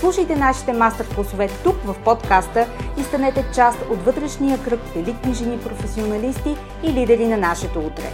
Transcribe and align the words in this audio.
Слушайте 0.00 0.36
нашите 0.36 0.72
мастер-класове 0.72 1.48
тук 1.64 1.76
в 1.84 1.96
подкаста 2.04 2.66
и 2.98 3.02
станете 3.02 3.44
част 3.54 3.78
от 3.90 4.04
вътрешния 4.04 4.58
кръг 4.64 4.80
елитни 4.96 5.34
жени 5.34 5.58
професионалисти 5.58 6.56
и 6.82 6.92
лидери 6.92 7.26
на 7.26 7.36
нашето 7.36 7.78
утре. 7.78 8.12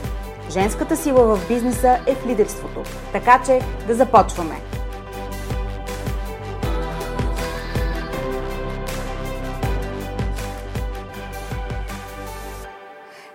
Женската 0.50 0.97
сила 0.97 1.36
в 1.36 1.48
бизнеса 1.48 1.98
е 2.06 2.14
в 2.14 2.27
лидерството. 2.27 2.83
Така 3.12 3.42
че 3.47 3.61
да 3.86 3.94
започваме! 3.94 4.61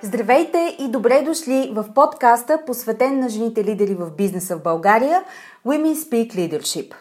Здравейте 0.02 0.76
и 0.80 0.88
добре 0.88 1.22
дошли 1.22 1.72
в 1.73 1.86
подкаста, 1.95 2.59
посветен 2.66 3.20
на 3.20 3.30
жените 3.30 3.64
лидери 3.64 3.95
в 3.95 4.11
бизнеса 4.11 4.58
в 4.58 4.64
България 4.64 5.23
Women 5.66 5.95
Speak 5.95 6.36
Leadership. 6.36 6.94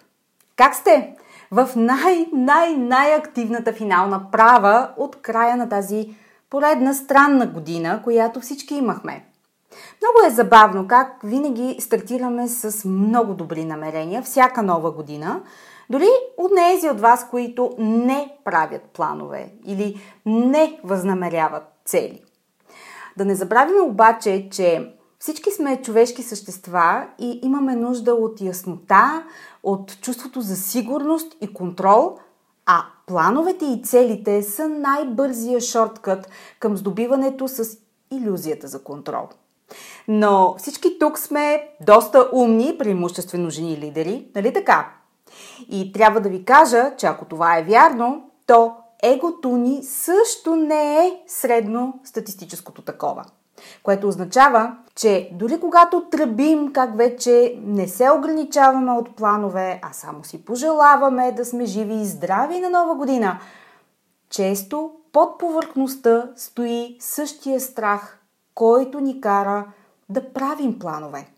Как 0.56 0.74
сте? 0.74 1.16
В 1.50 1.68
най-най-най-активната 1.76 3.72
финална 3.72 4.30
права 4.30 4.90
от 4.96 5.16
края 5.16 5.56
на 5.56 5.68
тази 5.68 6.16
поредна 6.50 6.94
странна 6.94 7.46
година, 7.46 8.00
която 8.04 8.40
всички 8.40 8.74
имахме. 8.74 9.24
Много 10.02 10.26
е 10.26 10.34
забавно 10.34 10.88
как 10.88 11.20
винаги 11.24 11.76
стартираме 11.80 12.48
с 12.48 12.88
много 12.88 13.34
добри 13.34 13.64
намерения 13.64 14.22
всяка 14.22 14.62
нова 14.62 14.90
година, 14.90 15.40
дори 15.90 16.08
от 16.36 16.52
нези 16.52 16.88
от 16.88 17.00
вас, 17.00 17.30
които 17.30 17.74
не 17.78 18.36
правят 18.44 18.82
планове 18.82 19.52
или 19.64 20.00
не 20.26 20.80
възнамеряват 20.84 21.64
цели. 21.84 22.22
Да 23.16 23.24
не 23.24 23.34
забравяме 23.34 23.80
обаче, 23.80 24.48
че 24.50 24.92
всички 25.18 25.50
сме 25.50 25.82
човешки 25.82 26.22
същества 26.22 27.06
и 27.18 27.40
имаме 27.42 27.76
нужда 27.76 28.14
от 28.14 28.40
яснота, 28.40 29.24
от 29.66 30.00
чувството 30.00 30.40
за 30.40 30.56
сигурност 30.56 31.36
и 31.40 31.54
контрол, 31.54 32.16
а 32.66 32.84
плановете 33.06 33.64
и 33.64 33.82
целите 33.82 34.42
са 34.42 34.68
най-бързия 34.68 35.60
шорткът 35.60 36.28
към 36.60 36.76
здобиването 36.76 37.48
с 37.48 37.78
иллюзията 38.10 38.68
за 38.68 38.82
контрол. 38.82 39.28
Но 40.08 40.54
всички 40.58 40.98
тук 40.98 41.18
сме 41.18 41.68
доста 41.80 42.30
умни, 42.32 42.78
преимуществено 42.78 43.50
жени 43.50 43.78
лидери, 43.78 44.26
нали 44.34 44.52
така? 44.52 44.92
И 45.68 45.92
трябва 45.92 46.20
да 46.20 46.28
ви 46.28 46.44
кажа, 46.44 46.92
че 46.96 47.06
ако 47.06 47.24
това 47.24 47.58
е 47.58 47.64
вярно, 47.64 48.30
то 48.46 48.76
егото 49.02 49.56
ни 49.56 49.84
също 49.84 50.56
не 50.56 51.06
е 51.06 51.22
средно 51.26 52.00
статистическото 52.04 52.82
такова. 52.82 53.24
Което 53.82 54.08
означава, 54.08 54.76
че 54.94 55.30
дори 55.32 55.60
когато 55.60 56.04
тръбим 56.10 56.72
как 56.72 56.96
вече 56.96 57.58
не 57.62 57.88
се 57.88 58.10
ограничаваме 58.10 58.92
от 58.92 59.16
планове, 59.16 59.80
а 59.82 59.92
само 59.92 60.24
си 60.24 60.44
пожелаваме 60.44 61.32
да 61.32 61.44
сме 61.44 61.64
живи 61.64 61.94
и 61.94 62.06
здрави 62.06 62.60
на 62.60 62.70
нова 62.70 62.94
година, 62.94 63.38
често 64.30 64.90
под 65.12 65.38
повърхността 65.38 66.30
стои 66.36 66.96
същия 67.00 67.60
страх, 67.60 68.18
който 68.54 69.00
ни 69.00 69.20
кара 69.20 69.66
да 70.08 70.32
правим 70.32 70.78
планове. 70.78 71.28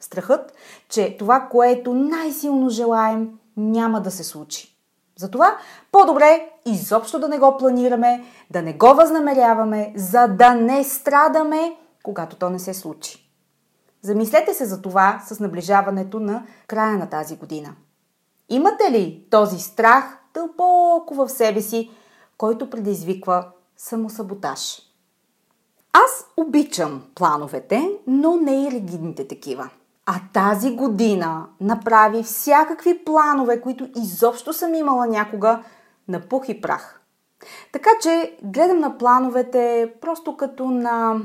Страхът, 0.00 0.52
че 0.88 1.16
това, 1.18 1.40
което 1.40 1.94
най-силно 1.94 2.68
желаем, 2.68 3.38
няма 3.56 4.00
да 4.00 4.10
се 4.10 4.24
случи. 4.24 4.76
Затова 5.16 5.58
по-добре 5.92 6.50
изобщо 6.70 7.18
да 7.18 7.28
не 7.28 7.38
го 7.38 7.56
планираме, 7.58 8.24
да 8.50 8.62
не 8.62 8.72
го 8.72 8.94
възнамеряваме, 8.94 9.92
за 9.96 10.26
да 10.26 10.54
не 10.54 10.84
страдаме, 10.84 11.76
когато 12.02 12.36
то 12.36 12.50
не 12.50 12.58
се 12.58 12.74
случи. 12.74 13.30
Замислете 14.02 14.54
се 14.54 14.64
за 14.64 14.82
това 14.82 15.22
с 15.26 15.40
наближаването 15.40 16.20
на 16.20 16.46
края 16.66 16.98
на 16.98 17.08
тази 17.08 17.36
година. 17.36 17.74
Имате 18.48 18.92
ли 18.92 19.26
този 19.30 19.58
страх 19.58 20.18
дълбоко 20.34 21.14
в 21.14 21.28
себе 21.28 21.60
си, 21.60 21.90
който 22.38 22.70
предизвиква 22.70 23.46
самосаботаж? 23.76 24.82
Аз 25.92 26.26
обичам 26.36 27.02
плановете, 27.14 27.90
но 28.06 28.36
не 28.36 28.64
и 28.64 28.70
ригидните 28.70 29.28
такива. 29.28 29.70
А 30.06 30.14
тази 30.32 30.76
година 30.76 31.46
направи 31.60 32.22
всякакви 32.22 33.04
планове, 33.04 33.60
които 33.60 33.88
изобщо 33.96 34.52
съм 34.52 34.74
имала 34.74 35.06
някога 35.06 35.62
на 36.08 36.20
пух 36.20 36.48
и 36.48 36.60
прах. 36.60 37.00
Така 37.72 37.90
че 38.02 38.36
гледам 38.42 38.78
на 38.78 38.98
плановете 38.98 39.92
просто 40.00 40.36
като 40.36 40.64
на, 40.64 41.20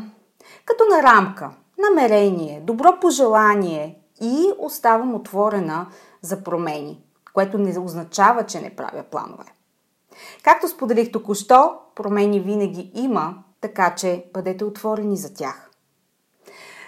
като 0.66 0.84
на 0.86 1.04
рамка, 1.04 1.50
намерение, 1.90 2.62
добро 2.64 3.00
пожелание 3.02 4.00
и 4.22 4.52
оставам 4.58 5.16
отворена 5.16 5.88
за 6.22 6.44
промени, 6.44 7.04
което 7.34 7.58
не 7.58 7.80
означава, 7.80 8.46
че 8.46 8.62
не 8.62 8.76
правя 8.76 9.04
планове. 9.04 9.44
Както 10.44 10.68
споделих 10.68 11.12
току-що, 11.12 11.74
промени 11.96 12.40
винаги 12.40 12.92
има, 12.96 13.36
така 13.62 13.96
че 13.96 14.26
бъдете 14.34 14.66
отворени 14.66 15.18
за 15.18 15.34
тях. 15.34 15.70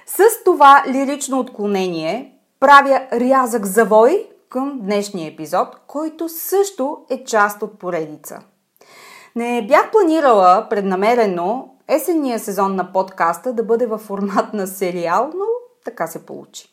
С 0.06 0.20
това 0.46 0.84
лирично 0.88 1.40
отклонение 1.40 2.40
правя 2.60 3.08
рязък 3.12 3.66
завой 3.66 4.30
към 4.56 4.80
днешния 4.82 5.32
епизод, 5.32 5.68
който 5.88 6.30
също 6.30 6.98
е 7.10 7.24
част 7.24 7.62
от 7.62 7.80
поредица. 7.80 8.40
Не 9.36 9.68
бях 9.68 9.92
планирала 9.92 10.68
преднамерено 10.70 11.76
есенния 11.88 12.40
сезон 12.40 12.76
на 12.76 12.92
подкаста 12.94 13.54
да 13.54 13.64
бъде 13.64 13.86
във 13.86 14.02
формат 14.02 14.54
на 14.54 14.68
сериал, 14.68 15.32
но 15.36 15.46
така 15.86 16.08
се 16.08 16.26
получи. 16.26 16.70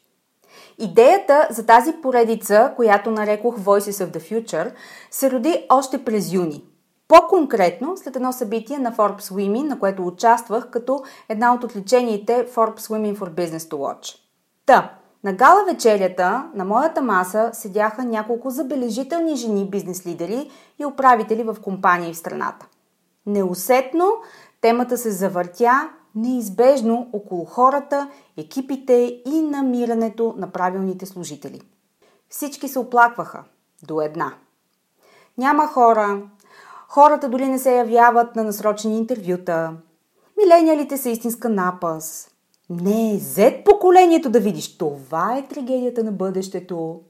Идеята 0.78 1.46
за 1.50 1.66
тази 1.66 1.92
поредица, 1.92 2.72
която 2.76 3.10
нарекох 3.10 3.58
Voices 3.58 4.06
of 4.06 4.18
the 4.18 4.20
Future, 4.32 4.72
се 5.10 5.30
роди 5.30 5.66
още 5.68 6.04
през 6.04 6.32
юни. 6.32 6.64
По-конкретно, 7.08 7.96
след 7.96 8.16
едно 8.16 8.32
събитие 8.32 8.78
на 8.78 8.92
Forbes 8.92 9.20
Women, 9.20 9.68
на 9.68 9.78
което 9.78 10.06
участвах 10.06 10.70
като 10.70 11.02
една 11.28 11.54
от 11.54 11.64
отличените 11.64 12.46
Forbes 12.54 12.80
Women 12.80 13.16
for 13.16 13.30
Business 13.30 13.70
to 13.70 13.74
Watch. 13.74 14.16
Та, 14.66 14.98
на 15.24 15.32
гала 15.32 15.64
вечерята 15.64 16.50
на 16.54 16.64
моята 16.64 17.02
маса 17.02 17.50
седяха 17.52 18.04
няколко 18.04 18.50
забележителни 18.50 19.36
жени 19.36 19.70
бизнес 19.70 20.06
лидери 20.06 20.50
и 20.78 20.86
управители 20.86 21.42
в 21.42 21.56
компании 21.62 22.12
в 22.12 22.18
страната. 22.18 22.66
Неусетно 23.26 24.10
темата 24.60 24.98
се 24.98 25.10
завъртя 25.10 25.90
неизбежно 26.14 27.10
около 27.12 27.44
хората, 27.44 28.08
екипите 28.36 29.22
и 29.26 29.42
намирането 29.42 30.34
на 30.38 30.50
правилните 30.50 31.06
служители. 31.06 31.60
Всички 32.28 32.68
се 32.68 32.78
оплакваха 32.78 33.44
до 33.82 34.00
една. 34.00 34.34
Няма 35.38 35.66
хора, 35.66 36.22
Хората 36.94 37.28
дори 37.28 37.48
не 37.48 37.58
се 37.58 37.76
явяват 37.76 38.36
на 38.36 38.44
насрочени 38.44 38.98
интервюта. 38.98 39.72
Милениалите 40.42 40.96
са 40.96 41.10
истинска 41.10 41.48
напас. 41.48 42.30
Не 42.70 43.20
е 43.38 43.64
поколението 43.64 44.30
да 44.30 44.40
видиш. 44.40 44.78
Това 44.78 45.36
е 45.36 45.46
трагедията 45.46 46.04
на 46.04 46.12
бъдещето. 46.12 47.00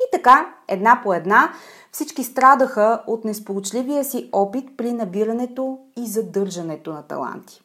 И 0.00 0.04
така, 0.12 0.54
една 0.68 1.00
по 1.04 1.14
една, 1.14 1.52
всички 1.92 2.24
страдаха 2.24 3.02
от 3.06 3.24
несполучливия 3.24 4.04
си 4.04 4.28
опит 4.32 4.76
при 4.76 4.92
набирането 4.92 5.78
и 5.96 6.06
задържането 6.06 6.92
на 6.92 7.02
таланти. 7.02 7.62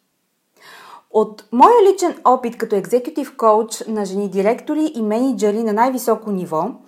От 1.11 1.45
моя 1.51 1.91
личен 1.91 2.15
опит 2.25 2.57
като 2.57 2.75
екзекутив 2.75 3.37
коуч 3.37 3.83
на 3.87 4.05
жени 4.05 4.29
директори 4.29 4.91
и 4.95 5.01
менеджери 5.01 5.63
на 5.63 5.73
най-високо 5.73 6.31
ниво– 6.31 6.71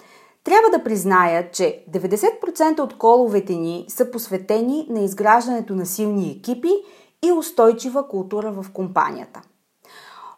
трябва 0.43 0.69
да 0.69 0.83
призная, 0.83 1.51
че 1.51 1.85
90% 1.91 2.79
от 2.79 2.97
коловете 2.97 3.55
ни 3.55 3.85
са 3.87 4.11
посветени 4.11 4.87
на 4.89 4.99
изграждането 4.99 5.75
на 5.75 5.85
силни 5.85 6.31
екипи 6.31 6.71
и 7.25 7.31
устойчива 7.31 8.07
култура 8.07 8.51
в 8.51 8.65
компанията. 8.73 9.41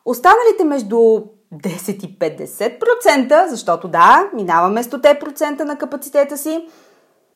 Останалите 0.06 0.64
между 0.66 0.96
10 0.96 2.06
и 2.06 2.20
50%, 2.20 3.48
защото 3.48 3.88
да, 3.88 4.30
минаваме 4.34 4.84
100% 4.84 5.64
на 5.64 5.78
капацитета 5.78 6.38
си, 6.38 6.68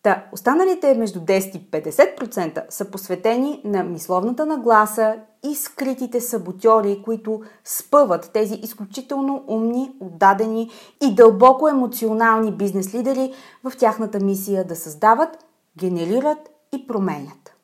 Та, 0.04 0.26
останалите 0.32 0.94
между 0.94 1.20
10 1.20 1.56
и 1.56 1.72
50% 1.72 2.64
са 2.70 2.92
посветени 2.92 3.62
на 3.66 3.84
мисловната 3.84 4.46
нагласа 4.46 5.16
и 5.44 5.56
скритите 5.56 6.22
саботьори, 6.22 7.02
които 7.06 7.42
спъват 7.64 8.30
тези 8.34 8.56
изключително 8.56 9.44
умни, 9.48 9.92
отдадени 10.00 10.70
и 11.04 11.16
дълбоко 11.16 11.70
емоционални 11.70 12.52
бизнес 12.52 12.94
лидери 12.94 13.34
в 13.64 13.78
тяхната 13.78 14.20
мисия 14.20 14.64
да 14.64 14.76
създават, 14.76 15.46
генерират 15.78 16.50
и 16.76 16.88
променят. 16.88 17.57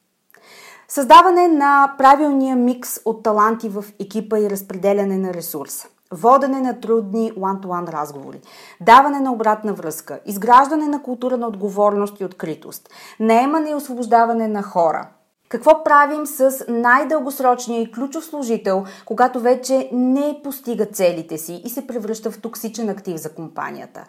Създаване 0.93 1.47
на 1.47 1.95
правилния 1.97 2.55
микс 2.55 2.99
от 3.05 3.23
таланти 3.23 3.69
в 3.69 3.85
екипа 3.99 4.39
и 4.39 4.49
разпределяне 4.49 5.17
на 5.17 5.33
ресурса 5.33 5.87
водене 6.11 6.61
на 6.61 6.79
трудни 6.79 7.31
one-to-one 7.31 7.91
разговори, 7.91 8.41
даване 8.81 9.19
на 9.19 9.31
обратна 9.31 9.73
връзка, 9.73 10.19
изграждане 10.25 10.87
на 10.87 11.03
култура 11.03 11.37
на 11.37 11.47
отговорност 11.47 12.19
и 12.19 12.25
откритост, 12.25 12.89
наемане 13.19 13.69
и 13.69 13.75
освобождаване 13.75 14.47
на 14.47 14.63
хора. 14.63 15.07
Какво 15.49 15.83
правим 15.83 16.25
с 16.25 16.65
най-дългосрочния 16.67 17.81
и 17.81 17.91
ключов 17.91 18.25
служител, 18.25 18.85
когато 19.05 19.39
вече 19.39 19.89
не 19.93 20.39
постига 20.43 20.85
целите 20.85 21.37
си 21.37 21.61
и 21.65 21.69
се 21.69 21.87
превръща 21.87 22.31
в 22.31 22.41
токсичен 22.41 22.89
актив 22.89 23.17
за 23.17 23.33
компанията? 23.33 24.05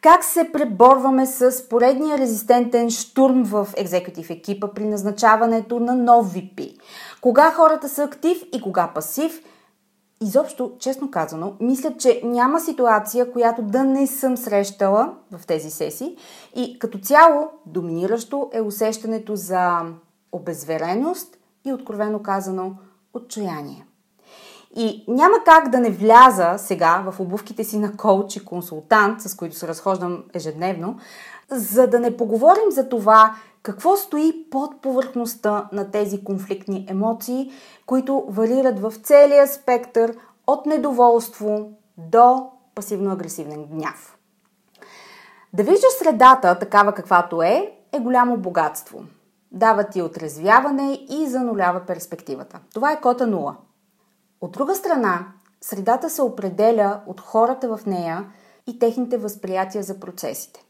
Как 0.00 0.24
се 0.24 0.50
преборваме 0.52 1.26
с 1.26 1.68
поредния 1.68 2.18
резистентен 2.18 2.90
штурм 2.90 3.42
в 3.44 3.68
екзекутив 3.76 4.30
екипа 4.30 4.68
при 4.74 4.84
назначаването 4.84 5.80
на 5.80 5.94
нов 5.94 6.34
VP? 6.34 6.78
Кога 7.20 7.50
хората 7.50 7.88
са 7.88 8.04
актив 8.04 8.42
и 8.52 8.60
кога 8.60 8.88
пасив– 8.94 9.42
изобщо, 10.22 10.72
честно 10.78 11.10
казано, 11.10 11.56
мисля, 11.60 11.96
че 11.98 12.20
няма 12.24 12.60
ситуация, 12.60 13.32
която 13.32 13.62
да 13.62 13.84
не 13.84 14.06
съм 14.06 14.36
срещала 14.36 15.14
в 15.30 15.46
тези 15.46 15.70
сесии 15.70 16.16
и 16.56 16.78
като 16.78 16.98
цяло 16.98 17.50
доминиращо 17.66 18.50
е 18.52 18.60
усещането 18.60 19.36
за 19.36 19.80
обезвереност 20.32 21.36
и 21.64 21.72
откровено 21.72 22.22
казано 22.22 22.74
отчаяние. 23.14 23.86
И 24.76 25.04
няма 25.08 25.36
как 25.44 25.68
да 25.68 25.78
не 25.78 25.90
вляза 25.90 26.54
сега 26.58 27.04
в 27.10 27.20
обувките 27.20 27.64
си 27.64 27.78
на 27.78 27.96
коуч 27.96 28.36
и 28.36 28.44
консултант, 28.44 29.20
с 29.20 29.34
които 29.34 29.56
се 29.56 29.68
разхождам 29.68 30.24
ежедневно, 30.34 30.98
за 31.50 31.86
да 31.86 32.00
не 32.00 32.16
поговорим 32.16 32.70
за 32.70 32.88
това 32.88 33.34
какво 33.62 33.96
стои 33.96 34.46
под 34.50 34.80
повърхността 34.80 35.68
на 35.72 35.90
тези 35.90 36.24
конфликтни 36.24 36.86
емоции, 36.90 37.50
които 37.86 38.24
варират 38.28 38.80
в 38.80 38.92
целия 39.02 39.46
спектър 39.46 40.16
от 40.46 40.66
недоволство 40.66 41.70
до 41.98 42.50
пасивно-агресивен 42.74 43.66
гняв. 43.66 44.16
Да 45.52 45.62
виждаш 45.62 45.92
средата 45.98 46.58
такава 46.58 46.92
каквато 46.92 47.42
е, 47.42 47.72
е 47.92 47.98
голямо 47.98 48.36
богатство. 48.36 49.04
Дава 49.52 49.84
ти 49.84 50.02
отрезвяване 50.02 51.00
и 51.10 51.26
занулява 51.26 51.80
перспективата. 51.80 52.60
Това 52.74 52.92
е 52.92 53.00
кота 53.00 53.26
0. 53.26 53.54
От 54.40 54.52
друга 54.52 54.74
страна, 54.74 55.26
средата 55.60 56.10
се 56.10 56.22
определя 56.22 57.00
от 57.06 57.20
хората 57.20 57.76
в 57.76 57.86
нея 57.86 58.32
и 58.66 58.78
техните 58.78 59.18
възприятия 59.18 59.82
за 59.82 60.00
процесите. 60.00 60.64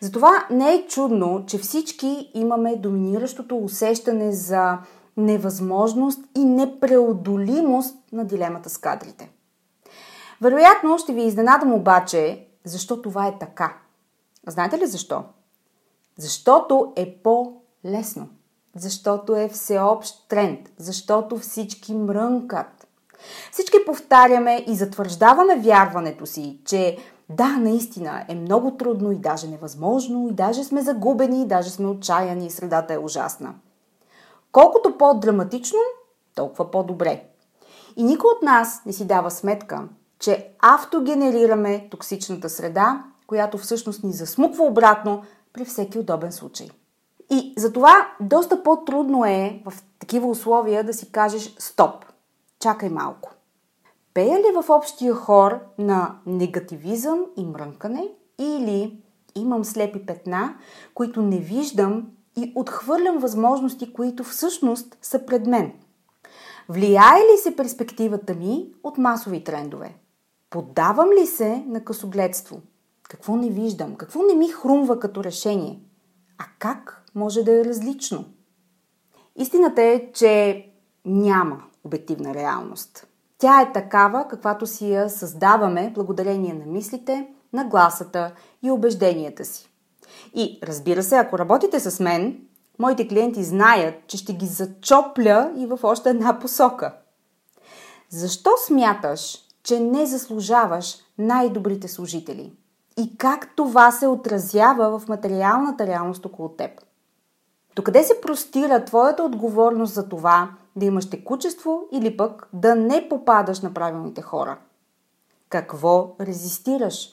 Затова 0.00 0.46
не 0.50 0.74
е 0.74 0.86
чудно, 0.86 1.44
че 1.46 1.58
всички 1.58 2.30
имаме 2.34 2.76
доминиращото 2.76 3.58
усещане 3.58 4.32
за 4.32 4.78
невъзможност 5.16 6.20
и 6.36 6.44
непреодолимост 6.44 7.96
на 8.12 8.24
дилемата 8.24 8.70
с 8.70 8.78
кадрите. 8.78 9.30
Вероятно 10.40 10.98
ще 10.98 11.12
ви 11.12 11.22
изненадам 11.22 11.72
обаче, 11.72 12.46
защо 12.64 13.02
това 13.02 13.26
е 13.26 13.38
така. 13.38 13.76
Знаете 14.46 14.78
ли 14.78 14.86
защо? 14.86 15.24
Защото 16.16 16.92
е 16.96 17.16
по-лесно. 17.22 18.28
Защото 18.76 19.36
е 19.36 19.48
всеобщ 19.48 20.28
тренд. 20.28 20.70
Защото 20.78 21.38
всички 21.38 21.94
мрънкат. 21.94 22.81
Всички 23.52 23.76
повтаряме 23.86 24.64
и 24.68 24.74
затвърждаваме 24.74 25.56
вярването 25.56 26.26
си, 26.26 26.58
че 26.64 26.98
да, 27.28 27.48
наистина 27.48 28.24
е 28.28 28.34
много 28.34 28.76
трудно 28.76 29.12
и 29.12 29.16
даже 29.16 29.48
невъзможно, 29.48 30.28
и 30.28 30.32
даже 30.32 30.64
сме 30.64 30.82
загубени, 30.82 31.42
и 31.42 31.46
даже 31.46 31.70
сме 31.70 31.86
отчаяни, 31.86 32.46
и 32.46 32.50
средата 32.50 32.94
е 32.94 32.98
ужасна. 32.98 33.54
Колкото 34.52 34.98
по-драматично, 34.98 35.78
толкова 36.34 36.70
по-добре. 36.70 37.24
И 37.96 38.02
никой 38.02 38.30
от 38.36 38.42
нас 38.42 38.82
не 38.86 38.92
си 38.92 39.06
дава 39.06 39.30
сметка, 39.30 39.82
че 40.18 40.48
автогенерираме 40.58 41.88
токсичната 41.90 42.48
среда, 42.48 43.04
която 43.26 43.58
всъщност 43.58 44.04
ни 44.04 44.12
засмуква 44.12 44.64
обратно 44.64 45.22
при 45.52 45.64
всеки 45.64 45.98
удобен 45.98 46.32
случай. 46.32 46.68
И 47.30 47.54
затова 47.56 48.08
доста 48.20 48.62
по-трудно 48.62 49.24
е 49.24 49.62
в 49.64 49.72
такива 49.98 50.28
условия 50.28 50.84
да 50.84 50.94
си 50.94 51.12
кажеш 51.12 51.54
стоп, 51.58 52.04
чакай 52.62 52.88
малко. 52.88 53.30
Пея 54.14 54.38
ли 54.38 54.62
в 54.62 54.70
общия 54.70 55.14
хор 55.14 55.58
на 55.78 56.16
негативизъм 56.26 57.26
и 57.36 57.44
мрънкане 57.44 58.08
или 58.38 59.02
имам 59.34 59.64
слепи 59.64 60.06
петна, 60.06 60.56
които 60.94 61.22
не 61.22 61.38
виждам 61.38 62.06
и 62.36 62.52
отхвърлям 62.54 63.18
възможности, 63.18 63.92
които 63.92 64.24
всъщност 64.24 64.98
са 65.02 65.26
пред 65.26 65.46
мен? 65.46 65.72
Влияе 66.68 67.20
ли 67.32 67.38
се 67.38 67.56
перспективата 67.56 68.34
ми 68.34 68.72
от 68.82 68.98
масови 68.98 69.44
трендове? 69.44 69.94
Поддавам 70.50 71.10
ли 71.20 71.26
се 71.26 71.64
на 71.66 71.84
късогледство? 71.84 72.60
Какво 73.02 73.36
не 73.36 73.50
виждам? 73.50 73.94
Какво 73.94 74.22
не 74.22 74.34
ми 74.34 74.48
хрумва 74.48 74.98
като 74.98 75.24
решение? 75.24 75.80
А 76.38 76.44
как 76.58 77.04
може 77.14 77.42
да 77.42 77.60
е 77.60 77.64
различно? 77.64 78.24
Истината 79.36 79.82
е, 79.82 80.12
че 80.12 80.66
няма 81.04 81.62
обективна 81.84 82.34
реалност. 82.34 83.06
Тя 83.38 83.60
е 83.60 83.72
такава, 83.72 84.28
каквато 84.28 84.66
си 84.66 84.92
я 84.92 85.10
създаваме 85.10 85.92
благодарение 85.94 86.54
на 86.54 86.66
мислите, 86.66 87.28
на 87.52 87.64
гласата 87.64 88.32
и 88.62 88.70
убежденията 88.70 89.44
си. 89.44 89.68
И 90.34 90.58
разбира 90.62 91.02
се, 91.02 91.16
ако 91.16 91.38
работите 91.38 91.80
с 91.80 92.00
мен, 92.00 92.40
моите 92.78 93.08
клиенти 93.08 93.44
знаят, 93.44 93.94
че 94.06 94.16
ще 94.16 94.32
ги 94.32 94.46
зачопля 94.46 95.52
и 95.56 95.66
в 95.66 95.78
още 95.82 96.10
една 96.10 96.38
посока. 96.38 96.94
Защо 98.08 98.50
смяташ, 98.66 99.38
че 99.62 99.80
не 99.80 100.06
заслужаваш 100.06 100.96
най-добрите 101.18 101.88
служители? 101.88 102.52
И 102.98 103.16
как 103.16 103.56
това 103.56 103.90
се 103.90 104.06
отразява 104.06 104.98
в 104.98 105.08
материалната 105.08 105.86
реалност 105.86 106.26
около 106.26 106.48
теб? 106.48 106.70
Докъде 107.76 108.02
се 108.02 108.20
простира 108.20 108.84
твоята 108.84 109.22
отговорност 109.22 109.94
за 109.94 110.08
това 110.08 110.50
да 110.76 110.86
имаш 110.86 111.10
текучество 111.10 111.88
или 111.92 112.16
пък 112.16 112.48
да 112.52 112.74
не 112.74 113.08
попадаш 113.08 113.60
на 113.60 113.74
правилните 113.74 114.22
хора? 114.22 114.58
Какво 115.48 116.16
резистираш? 116.20 117.08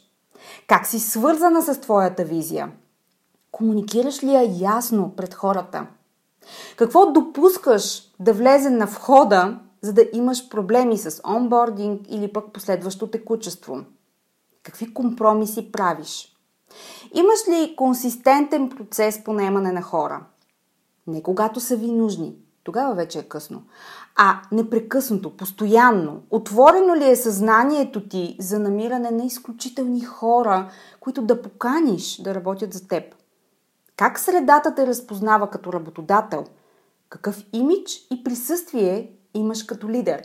Как 0.68 0.88
си 0.88 1.00
свързана 1.00 1.62
с 1.62 1.82
твоята 1.82 2.24
визия? 2.24 2.72
Комуникираш 3.52 4.24
ли 4.24 4.34
я 4.34 4.58
ясно 4.60 5.14
пред 5.16 5.34
хората? 5.34 5.88
Какво 6.76 7.12
допускаш 7.12 8.12
да 8.20 8.34
влезе 8.34 8.70
на 8.70 8.86
входа, 8.86 9.60
за 9.82 9.94
да 9.94 10.06
имаш 10.14 10.50
проблеми 10.50 10.98
с 10.98 11.22
онбординг 11.28 12.02
или 12.10 12.34
пък 12.34 12.54
последващо 12.54 13.08
текучество? 13.08 13.82
Какви 14.64 14.94
компромиси 14.94 15.72
правиш? 15.72 16.36
Имаш 17.14 17.40
ли 17.50 17.76
консистентен 17.76 18.70
процес 18.70 19.24
по 19.24 19.34
наемане 19.34 19.72
на 19.72 19.82
хора? 19.82 20.26
Не 21.08 21.24
когато 21.24 21.60
са 21.60 21.76
ви 21.76 21.92
нужни, 21.92 22.36
тогава 22.64 22.96
вече 22.96 23.20
е 23.20 23.24
късно. 23.24 23.64
А 24.16 24.42
непрекъснато, 24.52 25.38
постоянно, 25.38 26.22
отворено 26.30 26.96
ли 26.96 27.10
е 27.10 27.16
съзнанието 27.16 28.08
ти 28.08 28.36
за 28.40 28.60
намиране 28.60 29.12
на 29.12 29.24
изключителни 29.24 30.02
хора, 30.02 30.72
които 31.00 31.22
да 31.22 31.42
поканиш 31.42 32.22
да 32.22 32.36
работят 32.36 32.74
за 32.74 32.88
теб? 32.88 33.16
Как 33.98 34.20
средата 34.20 34.76
те 34.76 34.88
разпознава 34.88 35.50
като 35.50 35.74
работодател? 35.74 36.46
Какъв 37.10 37.44
имидж 37.54 38.08
и 38.12 38.24
присъствие 38.24 39.12
имаш 39.34 39.64
като 39.64 39.90
лидер? 39.90 40.22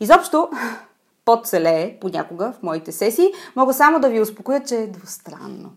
Изобщо, 0.00 0.50
подцелее 1.24 1.98
понякога 2.00 2.52
в 2.52 2.62
моите 2.62 2.92
сесии, 2.92 3.32
мога 3.56 3.74
само 3.74 4.00
да 4.00 4.08
ви 4.08 4.20
успокоя, 4.20 4.64
че 4.64 4.76
е 4.76 4.86
двустранно. 4.86 5.72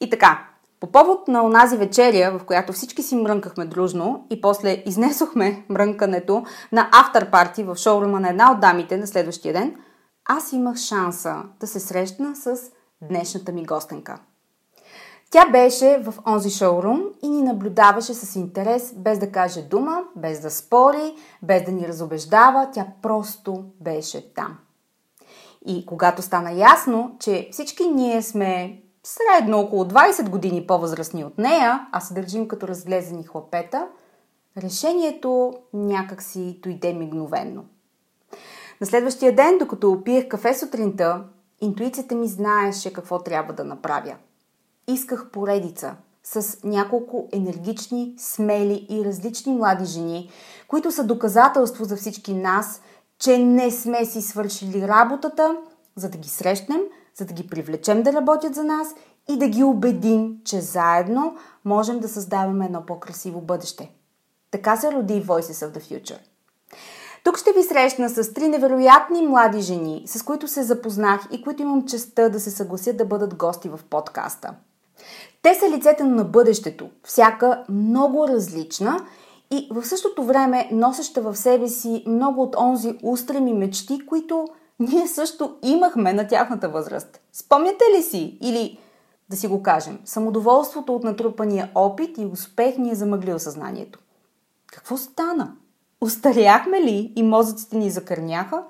И 0.00 0.10
така, 0.10 0.48
по 0.80 0.86
повод 0.86 1.28
на 1.28 1.44
онази 1.44 1.76
вечеря, 1.76 2.38
в 2.38 2.44
която 2.44 2.72
всички 2.72 3.02
си 3.02 3.16
мрънкахме 3.16 3.64
дружно 3.64 4.26
и 4.30 4.40
после 4.40 4.82
изнесохме 4.86 5.64
мрънкането 5.68 6.44
на 6.72 6.88
автор-парти 6.92 7.62
в 7.62 7.76
шоурума 7.76 8.20
на 8.20 8.28
една 8.28 8.52
от 8.52 8.60
дамите 8.60 8.96
на 8.96 9.06
следващия 9.06 9.54
ден, 9.54 9.76
аз 10.24 10.52
имах 10.52 10.76
шанса 10.76 11.42
да 11.60 11.66
се 11.66 11.80
срещна 11.80 12.36
с 12.36 12.56
днешната 13.02 13.52
ми 13.52 13.64
гостенка. 13.64 14.18
Тя 15.30 15.50
беше 15.50 16.02
в 16.04 16.14
онзи 16.26 16.50
шоурум 16.50 17.02
и 17.22 17.28
ни 17.28 17.42
наблюдаваше 17.42 18.14
с 18.14 18.36
интерес, 18.36 18.94
без 18.96 19.18
да 19.18 19.32
каже 19.32 19.62
дума, 19.62 20.04
без 20.16 20.40
да 20.40 20.50
спори, 20.50 21.14
без 21.42 21.64
да 21.64 21.72
ни 21.72 21.88
разобеждава. 21.88 22.68
Тя 22.72 22.86
просто 23.02 23.64
беше 23.80 24.34
там. 24.34 24.58
И 25.66 25.86
когато 25.86 26.22
стана 26.22 26.52
ясно, 26.52 27.16
че 27.20 27.48
всички 27.52 27.88
ние 27.88 28.22
сме 28.22 28.82
средно 29.06 29.60
около 29.60 29.84
20 29.84 30.28
години 30.28 30.66
по-възрастни 30.66 31.24
от 31.24 31.38
нея, 31.38 31.86
а 31.92 32.00
се 32.00 32.14
държим 32.14 32.48
като 32.48 32.68
разглезени 32.68 33.24
хлапета, 33.24 33.88
решението 34.56 35.54
някак 35.72 36.22
си 36.22 36.60
дойде 36.62 36.92
мигновенно. 36.92 37.64
На 38.80 38.86
следващия 38.86 39.34
ден, 39.34 39.58
докато 39.58 40.02
пиех 40.04 40.28
кафе 40.28 40.54
сутринта, 40.54 41.24
интуицията 41.60 42.14
ми 42.14 42.28
знаеше 42.28 42.92
какво 42.92 43.18
трябва 43.18 43.52
да 43.52 43.64
направя. 43.64 44.16
Исках 44.88 45.30
поредица 45.30 45.96
с 46.24 46.64
няколко 46.64 47.28
енергични, 47.32 48.14
смели 48.18 48.86
и 48.90 49.04
различни 49.04 49.52
млади 49.52 49.84
жени, 49.84 50.30
които 50.68 50.92
са 50.92 51.04
доказателство 51.04 51.84
за 51.84 51.96
всички 51.96 52.34
нас, 52.34 52.82
че 53.18 53.38
не 53.38 53.70
сме 53.70 54.04
си 54.04 54.22
свършили 54.22 54.88
работата, 54.88 55.56
за 55.96 56.10
да 56.10 56.18
ги 56.18 56.28
срещнем, 56.28 56.80
за 57.18 57.24
да 57.24 57.34
ги 57.34 57.46
привлечем 57.46 58.02
да 58.02 58.12
работят 58.12 58.54
за 58.54 58.64
нас 58.64 58.88
и 59.28 59.38
да 59.38 59.48
ги 59.48 59.64
убедим, 59.64 60.36
че 60.44 60.60
заедно 60.60 61.36
можем 61.64 61.98
да 61.98 62.08
създаваме 62.08 62.64
едно 62.64 62.86
по-красиво 62.86 63.40
бъдеще. 63.40 63.90
Така 64.50 64.76
се 64.76 64.92
роди 64.92 65.24
Voices 65.24 65.66
of 65.66 65.78
the 65.78 65.80
Future. 65.80 66.18
Тук 67.24 67.38
ще 67.38 67.52
ви 67.52 67.62
срещна 67.62 68.08
с 68.08 68.34
три 68.34 68.48
невероятни 68.48 69.26
млади 69.26 69.60
жени, 69.60 70.02
с 70.06 70.22
които 70.22 70.48
се 70.48 70.62
запознах 70.62 71.28
и 71.32 71.42
които 71.42 71.62
имам 71.62 71.86
честа 71.86 72.30
да 72.30 72.40
се 72.40 72.50
съгласят 72.50 72.96
да 72.96 73.04
бъдат 73.04 73.34
гости 73.34 73.68
в 73.68 73.80
подкаста. 73.90 74.54
Те 75.42 75.54
са 75.54 75.70
лицето 75.70 76.04
на 76.04 76.24
бъдещето, 76.24 76.90
всяка 77.04 77.64
много 77.68 78.28
различна 78.28 79.06
и 79.50 79.68
в 79.70 79.84
същото 79.84 80.24
време 80.24 80.68
носеща 80.72 81.20
в 81.20 81.36
себе 81.36 81.68
си 81.68 82.04
много 82.06 82.42
от 82.42 82.56
онзи 82.56 82.98
устреми 83.02 83.54
мечти, 83.54 84.06
които 84.06 84.48
ние 84.78 85.06
също 85.06 85.56
имахме 85.62 86.12
на 86.12 86.28
тяхната 86.28 86.68
възраст. 86.68 87.20
Спомняте 87.32 87.84
ли 87.96 88.02
си? 88.02 88.38
Или 88.40 88.78
да 89.28 89.36
си 89.36 89.46
го 89.46 89.62
кажем, 89.62 89.98
самодоволството 90.04 90.94
от 90.94 91.04
натрупания 91.04 91.70
опит 91.74 92.18
и 92.18 92.26
успех 92.26 92.78
ни 92.78 92.90
е 92.90 92.94
замъглил 92.94 93.38
съзнанието. 93.38 93.98
Какво 94.66 94.96
стана? 94.96 95.52
Остаряхме 96.00 96.80
ли 96.80 97.12
и 97.16 97.22
мозъците 97.22 97.76
ни 97.76 97.90
закърняха? 97.90 98.64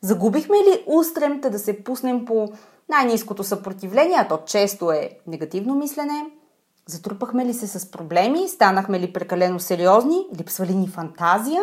Загубихме 0.00 0.56
ли 0.56 0.84
устремта 0.86 1.50
да 1.50 1.58
се 1.58 1.84
пуснем 1.84 2.24
по 2.24 2.52
най-низкото 2.88 3.44
съпротивление, 3.44 4.16
а 4.18 4.28
то 4.28 4.38
често 4.46 4.90
е 4.90 5.18
негативно 5.26 5.74
мислене? 5.74 6.30
Затрупахме 6.86 7.46
ли 7.46 7.54
се 7.54 7.66
с 7.66 7.90
проблеми? 7.90 8.48
Станахме 8.48 9.00
ли 9.00 9.12
прекалено 9.12 9.60
сериозни? 9.60 10.26
Липсва 10.38 10.66
ли 10.66 10.74
ни 10.74 10.88
фантазия? 10.88 11.62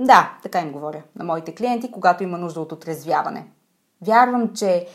Да, 0.00 0.38
така 0.42 0.60
им 0.60 0.72
говоря 0.72 1.02
на 1.16 1.24
моите 1.24 1.54
клиенти, 1.54 1.92
когато 1.92 2.22
има 2.22 2.38
нужда 2.38 2.60
от 2.60 2.72
отрезвяване. 2.72 3.46
Вярвам, 4.06 4.54
че 4.54 4.86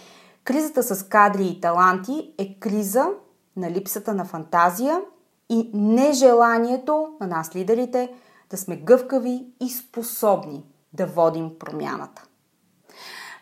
кризата 0.44 0.84
с 0.84 1.04
кадри 1.04 1.46
и 1.46 1.62
таланти 1.62 2.34
е 2.38 2.60
криза 2.60 3.08
на 3.56 3.72
липсата 3.72 4.14
на 4.14 4.26
фантазия 4.26 5.02
и 5.50 5.70
нежеланието 5.74 7.08
на 7.22 7.28
нас 7.28 7.56
лидерите 7.56 8.14
да 8.50 8.58
сме 8.58 8.76
гъвкави 8.76 9.46
и 9.62 9.70
способни 9.70 10.66
да 10.94 11.06
водим 11.06 11.52
промяната. 11.60 12.24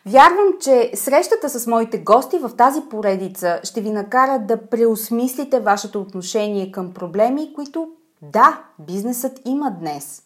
Вярвам, 0.06 0.48
че 0.60 0.90
срещата 0.94 1.50
с 1.50 1.66
моите 1.66 1.98
гости 1.98 2.38
в 2.38 2.50
тази 2.56 2.80
поредица 2.90 3.60
ще 3.62 3.80
ви 3.80 3.90
накара 3.90 4.38
да 4.38 4.66
преосмислите 4.66 5.60
вашето 5.60 6.00
отношение 6.00 6.72
към 6.72 6.94
проблеми, 6.94 7.54
които 7.54 7.90
да, 8.22 8.62
бизнесът 8.78 9.40
има 9.44 9.70
днес. 9.80 10.23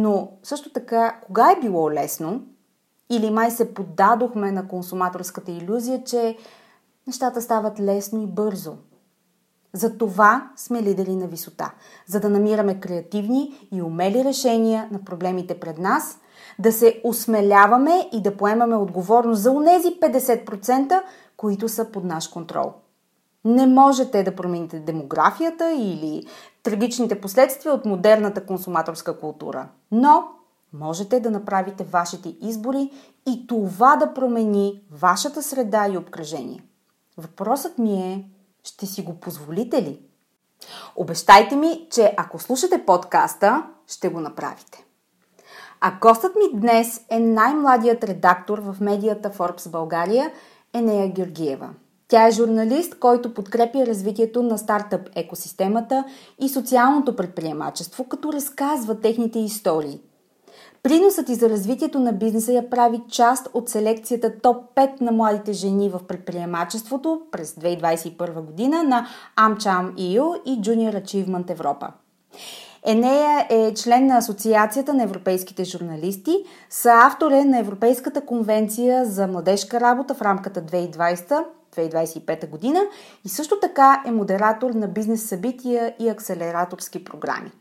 Но 0.00 0.32
също 0.42 0.72
така, 0.72 1.20
кога 1.26 1.50
е 1.50 1.60
било 1.60 1.90
лесно? 1.90 2.42
Или 3.10 3.30
май 3.30 3.50
се 3.50 3.74
поддадохме 3.74 4.52
на 4.52 4.68
консуматорската 4.68 5.50
иллюзия, 5.50 6.04
че 6.04 6.36
нещата 7.06 7.42
стават 7.42 7.80
лесно 7.80 8.22
и 8.22 8.26
бързо– 8.26 8.76
за 9.72 9.98
това 9.98 10.50
сме 10.56 10.82
лидери 10.82 11.16
на 11.16 11.26
висота, 11.26 11.72
за 12.06 12.20
да 12.20 12.28
намираме 12.28 12.80
креативни 12.80 13.68
и 13.72 13.82
умели 13.82 14.24
решения 14.24 14.88
на 14.90 15.04
проблемите 15.04 15.60
пред 15.60 15.78
нас, 15.78 16.18
да 16.58 16.72
се 16.72 17.00
осмеляваме 17.04 18.08
и 18.12 18.22
да 18.22 18.36
поемаме 18.36 18.76
отговорност 18.76 19.42
за 19.42 19.50
унези 19.50 19.88
50%, 19.88 21.02
които 21.36 21.68
са 21.68 21.84
под 21.84 22.04
наш 22.04 22.28
контрол. 22.28 22.72
Не 23.44 23.66
можете 23.66 24.22
да 24.22 24.36
промените 24.36 24.80
демографията 24.80 25.72
или 25.72 26.26
трагичните 26.62 27.20
последствия 27.20 27.74
от 27.74 27.84
модерната 27.84 28.46
консуматорска 28.46 29.18
култура, 29.18 29.68
но 29.90 30.24
можете 30.72 31.20
да 31.20 31.30
направите 31.30 31.84
вашите 31.84 32.36
избори 32.40 32.90
и 33.26 33.46
това 33.46 33.96
да 33.96 34.14
промени 34.14 34.82
вашата 34.90 35.42
среда 35.42 35.88
и 35.88 35.98
обкръжение. 35.98 36.64
Въпросът 37.16 37.78
ми 37.78 38.12
е 38.12 38.24
ще 38.64 38.86
си 38.86 39.02
го 39.02 39.14
позволите 39.14 39.82
ли? 39.82 40.00
Обещайте 40.96 41.56
ми, 41.56 41.88
че 41.90 42.14
ако 42.16 42.38
слушате 42.38 42.86
подкаста, 42.86 43.66
ще 43.86 44.08
го 44.08 44.20
направите. 44.20 44.84
А 45.80 45.92
гостът 46.00 46.36
ми 46.36 46.60
днес 46.60 47.00
е 47.10 47.18
най-младият 47.18 48.04
редактор 48.04 48.58
в 48.58 48.76
медията 48.80 49.30
Forbes 49.30 49.70
България, 49.70 50.32
Енея 50.74 51.12
Георгиева. 51.12 51.70
Тя 52.08 52.26
е 52.26 52.30
журналист, 52.30 52.98
който 52.98 53.34
подкрепя 53.34 53.86
развитието 53.86 54.42
на 54.42 54.58
стартъп 54.58 55.08
екосистемата 55.14 56.04
и 56.40 56.48
социалното 56.48 57.16
предприемачество, 57.16 58.04
като 58.04 58.32
разказва 58.32 59.00
техните 59.00 59.38
истории. 59.38 60.00
Приносът 60.82 61.28
и 61.28 61.34
за 61.34 61.50
развитието 61.50 61.98
на 61.98 62.12
бизнеса 62.12 62.52
я 62.52 62.70
прави 62.70 63.00
част 63.10 63.48
от 63.54 63.68
селекцията 63.68 64.38
топ 64.42 64.74
5 64.74 65.00
на 65.00 65.12
младите 65.12 65.52
жени 65.52 65.88
в 65.88 66.00
предприемачеството 66.08 67.20
през 67.30 67.54
2021 67.54 68.40
година 68.40 68.82
на 68.82 69.06
AmCham 69.36 69.94
EU 69.94 70.42
и 70.44 70.60
Junior 70.60 71.04
Achievement 71.04 71.50
Европа. 71.50 71.88
Енея 72.86 73.46
е 73.50 73.74
член 73.74 74.06
на 74.06 74.16
Асоциацията 74.16 74.94
на 74.94 75.02
европейските 75.02 75.64
журналисти, 75.64 76.36
автор 76.86 77.30
е 77.30 77.44
на 77.44 77.58
Европейската 77.58 78.20
конвенция 78.20 79.04
за 79.04 79.26
младежка 79.26 79.80
работа 79.80 80.14
в 80.14 80.22
рамката 80.22 80.60
2020-2025 81.76 82.48
година 82.48 82.80
и 83.24 83.28
също 83.28 83.60
така 83.60 84.02
е 84.06 84.10
модератор 84.10 84.70
на 84.70 84.88
бизнес 84.88 85.28
събития 85.28 85.94
и 85.98 86.08
акселераторски 86.08 87.04
програми. 87.04 87.52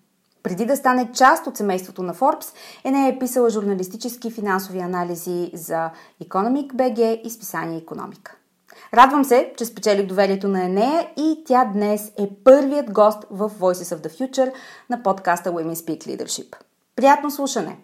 Преди 0.44 0.66
да 0.66 0.78
стане 0.78 1.12
част 1.14 1.48
от 1.48 1.58
семейството 1.58 2.04
на 2.04 2.14
Forbes, 2.14 2.56
Ене 2.84 3.08
е 3.08 3.20
писала 3.20 3.50
журналистически 3.50 4.32
финансови 4.32 4.80
анализи 4.80 5.52
за 5.54 5.90
Economic 6.24 6.74
BG 6.74 7.22
и 7.22 7.30
списание 7.30 7.78
Економика. 7.78 8.36
Радвам 8.94 9.26
се, 9.26 9.54
че 9.58 9.66
спечелих 9.66 10.06
доверието 10.06 10.48
на 10.48 10.66
Енея 10.66 11.10
и 11.18 11.44
тя 11.46 11.66
днес 11.66 12.12
е 12.20 12.30
първият 12.44 12.92
гост 12.92 13.26
в 13.30 13.50
Voices 13.50 13.96
of 13.96 14.08
the 14.08 14.20
Future 14.20 14.54
на 14.90 15.04
подкаста 15.04 15.52
Women 15.52 15.74
Speak 15.74 16.08
Leadership. 16.08 16.56
Приятно 16.96 17.32
слушане! 17.32 17.78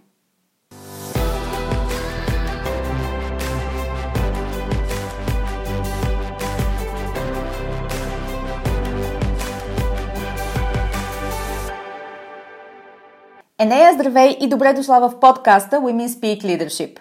Енея, 13.64 13.94
здравей 13.94 14.38
и 14.40 14.50
добре 14.50 14.74
дошла 14.74 15.00
в 15.00 15.20
подкаста 15.20 15.76
Women 15.76 16.08
Speak 16.08 16.44
Leadership. 16.44 17.00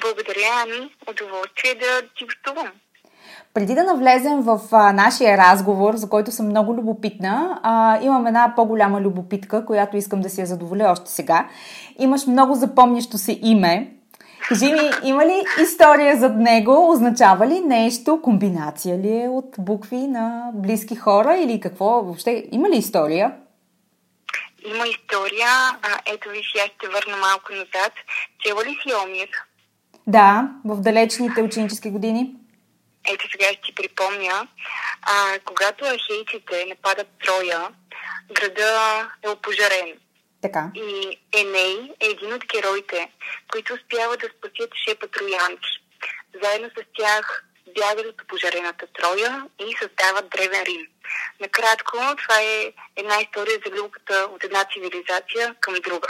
Благодаря, 0.00 0.62
Ани. 0.62 0.90
Удоволствие 1.10 1.74
да 1.74 2.08
ти 2.18 2.24
гостувам. 2.24 2.68
Преди 3.54 3.74
да 3.74 3.84
навлезем 3.84 4.40
в 4.40 4.60
а, 4.72 4.92
нашия 4.92 5.38
разговор, 5.38 5.94
за 5.96 6.08
който 6.08 6.30
съм 6.30 6.46
много 6.46 6.74
любопитна, 6.74 7.60
а, 7.62 7.98
имам 8.02 8.26
една 8.26 8.52
по-голяма 8.56 9.00
любопитка, 9.00 9.66
която 9.66 9.96
искам 9.96 10.20
да 10.20 10.28
си 10.28 10.40
я 10.40 10.46
задоволя 10.46 10.88
още 10.90 11.10
сега. 11.10 11.48
Имаш 11.98 12.26
много 12.26 12.54
запомнящо 12.54 13.18
се 13.18 13.38
име. 13.42 13.92
Кажи 14.48 14.72
ми, 14.72 14.90
има 15.04 15.26
ли 15.26 15.42
история 15.62 16.16
зад 16.16 16.36
него? 16.36 16.90
Означава 16.90 17.46
ли 17.46 17.60
нещо? 17.60 18.20
Комбинация 18.22 18.98
ли 18.98 19.22
е 19.22 19.28
от 19.28 19.54
букви 19.58 19.96
на 19.96 20.50
близки 20.54 20.96
хора 20.96 21.36
или 21.36 21.60
какво? 21.60 22.02
Въобще 22.02 22.44
има 22.52 22.70
ли 22.70 22.76
история? 22.76 23.32
Има 24.64 24.86
история. 24.86 25.48
А, 25.82 26.00
ето 26.06 26.28
ви 26.28 26.42
сега 26.52 26.66
ще 26.76 26.88
върна 26.88 27.16
малко 27.16 27.52
назад. 27.52 27.92
Чела 28.38 28.64
ли 28.64 28.78
си 28.82 28.94
Омир? 29.04 29.28
Да, 30.06 30.48
в 30.64 30.80
далечните 30.80 31.42
ученически 31.42 31.90
години. 31.90 32.30
Ето 33.12 33.28
сега 33.30 33.46
ще 33.52 33.60
ти 33.62 33.74
припомня. 33.74 34.48
А, 35.02 35.38
когато 35.44 35.84
ахейците 35.84 36.66
нападат 36.68 37.08
Троя, 37.24 37.68
града 38.32 39.08
е 39.22 39.28
опожарен. 39.28 39.92
Така. 40.42 40.70
И 40.74 41.18
Еней 41.32 41.90
е 42.00 42.06
един 42.06 42.32
от 42.32 42.44
героите, 42.46 43.10
които 43.52 43.74
успяват 43.74 44.20
да 44.20 44.28
спасят 44.38 44.70
шепа 44.84 45.06
троянци. 45.08 45.72
Заедно 46.42 46.68
с 46.68 46.82
тях 46.98 47.44
бягат 47.74 48.06
от 48.06 48.28
пожарената 48.28 48.86
Троя 48.86 49.46
и 49.58 49.76
създават 49.80 50.30
древен 50.30 50.62
Рим. 50.66 50.86
Накратко, 51.40 51.96
това 51.96 52.40
е 52.40 52.72
една 52.96 53.14
история 53.20 53.58
за 53.66 53.76
любовта 53.76 54.14
от 54.34 54.44
една 54.44 54.64
цивилизация 54.72 55.54
към 55.60 55.74
друга. 55.74 56.08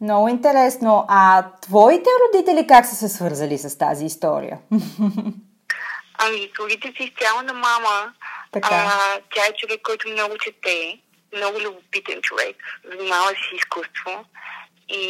Много 0.00 0.28
интересно. 0.28 1.06
А 1.08 1.44
твоите 1.62 2.10
родители 2.22 2.66
как 2.66 2.86
са 2.86 2.94
се 2.94 3.08
свързали 3.08 3.58
с 3.58 3.78
тази 3.78 4.04
история? 4.04 4.58
Ами, 6.18 6.50
слугите 6.56 6.92
си 6.96 7.02
изцяло 7.02 7.42
на 7.42 7.52
мама. 7.52 8.12
Така. 8.52 8.68
А, 8.70 9.20
тя 9.34 9.42
е 9.46 9.56
човек, 9.56 9.80
който 9.82 10.08
много 10.08 10.38
чете, 10.38 10.98
много 11.36 11.60
любопитен 11.60 12.22
човек, 12.22 12.56
занимава 12.84 13.28
се 13.28 13.34
с 13.34 13.56
изкуство 13.56 14.24
и, 14.88 15.02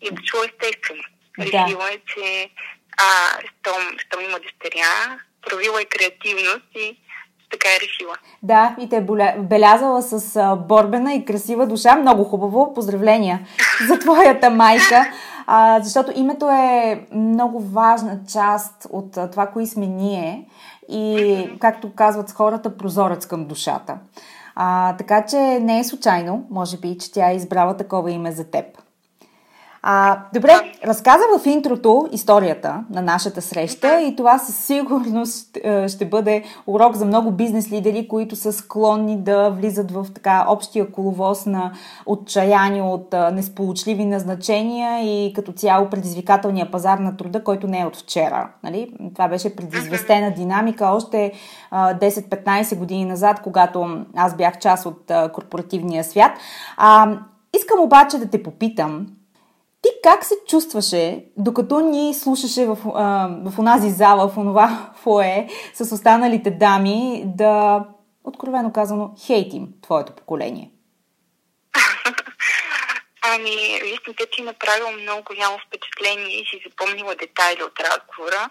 и 0.00 0.10
дошло 0.10 0.40
естествено. 0.44 1.02
Решила 1.38 1.84
да. 1.84 1.92
е, 1.92 1.98
че 2.14 2.50
а, 2.96 3.38
щом, 3.40 3.98
щом 3.98 4.24
има 4.24 4.38
дъщеря, 4.40 5.18
правила 5.46 5.82
е 5.82 5.84
креативност 5.84 6.66
и 6.74 6.96
така 7.50 7.68
е 7.68 7.80
решила. 7.86 8.14
Да, 8.42 8.76
и 8.80 8.88
те 8.88 8.96
е 8.96 9.06
белязала 9.38 10.02
с 10.02 10.56
борбена 10.68 11.14
и 11.14 11.24
красива 11.24 11.66
душа. 11.66 11.96
Много 11.96 12.24
хубаво. 12.24 12.74
Поздравления 12.74 13.40
за 13.88 13.98
твоята 13.98 14.50
майка. 14.50 15.06
А, 15.46 15.80
защото 15.82 16.12
името 16.14 16.48
е 16.50 17.06
много 17.12 17.60
важна 17.60 18.18
част 18.32 18.86
от 18.90 19.16
а, 19.16 19.30
това, 19.30 19.46
кои 19.46 19.66
сме 19.66 19.86
ние 19.86 20.48
и, 20.88 21.50
както 21.60 21.94
казват 21.94 22.30
хората, 22.30 22.76
прозорец 22.76 23.26
към 23.26 23.44
душата. 23.44 23.98
А, 24.54 24.96
така 24.96 25.26
че 25.26 25.36
не 25.38 25.78
е 25.78 25.84
случайно, 25.84 26.46
може 26.50 26.76
би, 26.76 26.98
че 26.98 27.12
тя 27.12 27.30
е 27.30 27.36
избрала 27.36 27.76
такова 27.76 28.10
име 28.10 28.32
за 28.32 28.44
теб. 28.50 28.64
А, 29.82 30.18
добре, 30.34 30.52
разказа 30.84 31.22
в 31.38 31.46
интрото 31.46 32.08
историята 32.12 32.84
на 32.90 33.02
нашата 33.02 33.42
среща 33.42 34.00
и 34.00 34.16
това 34.16 34.38
със 34.38 34.56
сигурност 34.56 35.56
е, 35.56 35.88
ще 35.88 36.04
бъде 36.04 36.44
урок 36.66 36.96
за 36.96 37.04
много 37.04 37.30
бизнес 37.30 37.72
лидери, 37.72 38.08
които 38.08 38.36
са 38.36 38.52
склонни 38.52 39.16
да 39.16 39.50
влизат 39.50 39.90
в 39.90 40.06
така 40.14 40.44
общия 40.48 40.92
коловоз 40.92 41.46
на 41.46 41.72
отчаяние 42.06 42.82
от 42.82 43.14
е, 43.14 43.30
несполучливи 43.30 44.04
назначения 44.04 45.00
и 45.02 45.32
като 45.32 45.52
цяло 45.52 45.90
предизвикателния 45.90 46.70
пазар 46.70 46.98
на 46.98 47.16
труда, 47.16 47.44
който 47.44 47.66
не 47.66 47.80
е 47.80 47.86
от 47.86 47.96
вчера. 47.96 48.48
Нали? 48.64 48.92
Това 49.14 49.28
беше 49.28 49.56
предизвестена 49.56 50.30
динамика 50.30 50.86
още 50.86 51.32
10-15 51.72 52.72
е, 52.72 52.76
години 52.76 53.04
назад, 53.04 53.40
когато 53.42 54.04
аз 54.16 54.36
бях 54.36 54.58
част 54.58 54.86
от 54.86 55.12
корпоративния 55.32 56.04
свят. 56.04 56.32
А, 56.76 57.18
искам 57.56 57.80
обаче 57.80 58.18
да 58.18 58.26
те 58.26 58.42
попитам, 58.42 59.06
ти 59.88 60.00
как 60.02 60.24
се 60.24 60.34
чувстваше, 60.48 61.24
докато 61.36 61.80
ни 61.80 62.14
слушаше 62.14 62.66
в, 62.66 62.78
а, 62.94 63.28
в 63.50 63.58
онази 63.58 63.90
зала, 63.90 64.28
в 64.28 64.38
онова 64.38 64.92
фое, 65.02 65.48
с 65.74 65.92
останалите 65.92 66.50
дами, 66.50 67.22
да, 67.26 67.84
откровено 68.24 68.72
казано, 68.72 69.14
хейтим 69.26 69.68
твоето 69.82 70.12
поколение? 70.12 70.70
Ами, 73.22 73.50
истината, 73.94 74.26
че 74.32 74.42
направил 74.42 74.90
много 75.02 75.22
голямо 75.22 75.58
впечатление 75.66 76.40
и 76.40 76.46
си 76.46 76.60
запомнила 76.66 77.14
детайли 77.14 77.62
от 77.62 77.80
разговора 77.80 78.50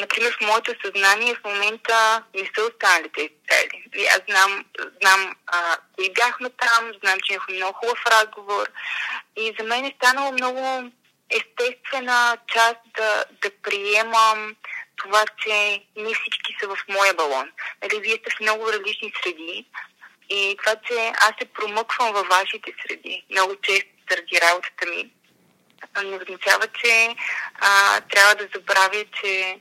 например, 0.00 0.36
в 0.36 0.46
моето 0.46 0.74
съзнание 0.84 1.34
в 1.34 1.44
момента 1.44 2.22
не 2.34 2.50
са 2.54 2.64
останали 2.64 3.08
тези 3.08 3.30
цели. 3.50 4.06
Аз 4.06 4.20
знам, 4.28 4.64
знам 5.00 5.34
а, 5.46 5.76
кои 5.96 6.12
бяхме 6.12 6.50
там, 6.50 6.92
знам, 7.02 7.18
че 7.24 7.32
имахме 7.32 7.54
много 7.54 7.72
хубав 7.72 8.06
разговор 8.06 8.66
и 9.36 9.54
за 9.58 9.66
мен 9.66 9.84
е 9.84 9.94
станало 9.96 10.32
много 10.32 10.90
естествена 11.30 12.38
част 12.54 12.76
да, 12.96 13.24
да 13.42 13.50
приемам 13.62 14.56
това, 14.96 15.24
че 15.44 15.82
не 15.96 16.14
всички 16.14 16.56
са 16.60 16.68
в 16.68 16.78
моя 16.88 17.14
балон. 17.14 17.50
Нали, 17.82 18.00
вие 18.00 18.16
сте 18.16 18.30
в 18.36 18.40
много 18.40 18.72
различни 18.72 19.12
среди 19.22 19.66
и 20.30 20.56
това, 20.58 20.76
че 20.88 21.12
аз 21.20 21.32
се 21.38 21.44
промъквам 21.44 22.12
във 22.12 22.28
вашите 22.28 22.72
среди 22.86 23.24
много 23.30 23.56
често 23.56 23.88
заради 24.10 24.40
работата 24.40 24.86
ми 24.86 25.10
не 26.04 26.16
означава, 26.16 26.66
че 26.66 27.14
а, 27.60 28.00
трябва 28.00 28.34
да 28.34 28.48
забравя, 28.54 29.04
че 29.20 29.60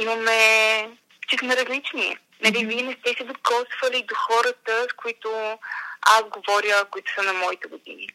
имаме, 0.00 0.90
че 1.28 1.36
сме 1.38 1.56
различни. 1.56 2.16
Нали, 2.44 2.66
вие 2.66 2.82
не 2.82 2.92
сте 2.92 3.14
се 3.18 3.24
докосвали 3.24 4.02
до 4.02 4.14
хората, 4.14 4.86
с 4.90 4.92
които 4.96 5.58
аз 6.02 6.22
говоря, 6.22 6.84
които 6.90 7.14
са 7.14 7.22
на 7.22 7.32
моите 7.32 7.68
години. 7.68 8.08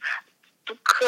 Тук 0.66 1.00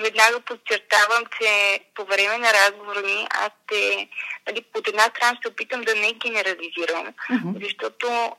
веднага 0.00 0.40
подчертавам, 0.40 1.24
че 1.40 1.80
по 1.94 2.04
време 2.04 2.38
на 2.38 2.52
разговора 2.52 3.02
ни 3.02 3.26
аз 3.30 3.50
те, 3.68 4.08
нали, 4.46 4.62
под 4.72 4.88
една 4.88 5.02
страна 5.02 5.38
се 5.42 5.48
опитам 5.48 5.80
да 5.80 5.94
не 5.94 6.12
генерализирам, 6.12 7.06
mm-hmm. 7.06 7.64
защото 7.64 8.36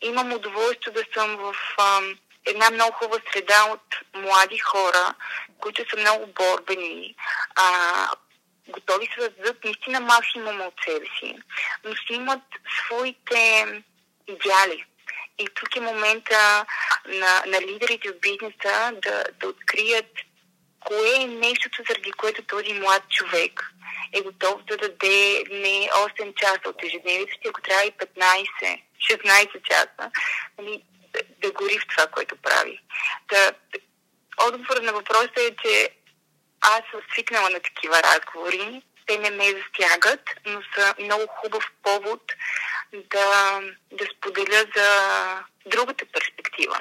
имам 0.00 0.32
удоволствие 0.32 0.92
да 0.92 1.02
съм 1.14 1.36
в 1.36 1.54
а, 1.78 2.00
една 2.46 2.70
много 2.70 2.92
хубава 2.92 3.22
среда 3.32 3.66
от 3.72 3.96
млади 4.14 4.58
хора, 4.58 5.14
които 5.58 5.90
са 5.90 6.00
много 6.00 6.26
борбени, 6.26 7.14
а, 7.56 8.08
готови 8.70 9.08
са 9.14 9.20
да 9.20 9.30
дадат 9.30 9.64
наистина 9.64 10.00
максимум 10.00 10.60
от 10.60 10.74
себе 10.84 11.06
си, 11.18 11.36
но 11.84 11.96
си 11.96 12.12
имат 12.12 12.42
своите 12.84 13.66
идеали. 14.28 14.84
И 15.38 15.46
тук 15.54 15.76
е 15.76 15.80
момента 15.80 16.66
на, 17.06 17.42
на 17.46 17.60
лидерите 17.60 18.08
в 18.08 18.20
бизнеса 18.20 18.92
да, 19.02 19.24
да 19.40 19.48
открият 19.48 20.12
кое 20.80 21.14
е 21.20 21.26
нещото, 21.26 21.82
заради 21.88 22.12
което 22.12 22.42
този 22.42 22.72
млад 22.72 23.02
човек 23.08 23.70
е 24.12 24.20
готов 24.20 24.64
да 24.64 24.76
даде 24.76 25.44
не 25.50 25.88
8 25.88 26.34
часа 26.34 26.60
от 26.66 26.82
ежедневието 26.84 27.32
си, 27.32 27.48
ако 27.48 27.62
трябва 27.62 27.84
и 27.84 27.92
15, 27.92 28.82
16 29.10 29.62
часа, 29.62 30.10
нали, 30.58 30.82
да, 31.12 31.20
да 31.38 31.52
гори 31.52 31.78
в 31.78 31.86
това, 31.96 32.06
което 32.06 32.36
прави. 32.36 32.80
Да, 33.28 33.52
отговор 34.46 34.76
на 34.82 34.92
въпроса 34.92 35.32
е, 35.36 35.50
че 35.64 35.90
аз 36.60 36.80
съм 36.90 37.00
свикнала 37.12 37.50
на 37.50 37.60
такива 37.60 38.02
разговори. 38.02 38.82
Те 39.06 39.18
не 39.18 39.30
ме 39.30 39.44
застягат, 39.44 40.20
но 40.46 40.60
са 40.74 40.94
много 41.00 41.24
хубав 41.26 41.64
повод 41.82 42.22
да, 42.92 43.60
да 43.92 44.04
споделя 44.16 44.64
за 44.76 44.88
другата 45.66 46.04
перспектива. 46.12 46.76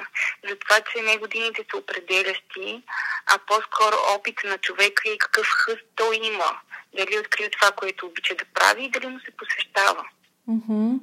За 0.49 0.55
това, 0.55 0.81
че 0.81 1.01
не 1.01 1.17
годините 1.17 1.65
са 1.71 1.77
определящи, 1.77 2.83
а 3.25 3.37
по-скоро 3.47 3.95
опит 4.15 4.39
на 4.45 4.57
човека 4.57 5.09
и 5.09 5.17
какъв 5.17 5.47
хъст 5.47 5.85
той 5.95 6.19
има. 6.23 6.51
Дали 6.97 7.19
открива 7.19 7.49
това, 7.49 7.71
което 7.71 8.05
обича 8.05 8.35
да 8.35 8.45
прави 8.53 8.83
и 8.83 8.89
дали 8.89 9.07
му 9.07 9.19
се 9.19 9.31
посвещава. 9.31 10.03
Mm-hmm. 10.49 10.99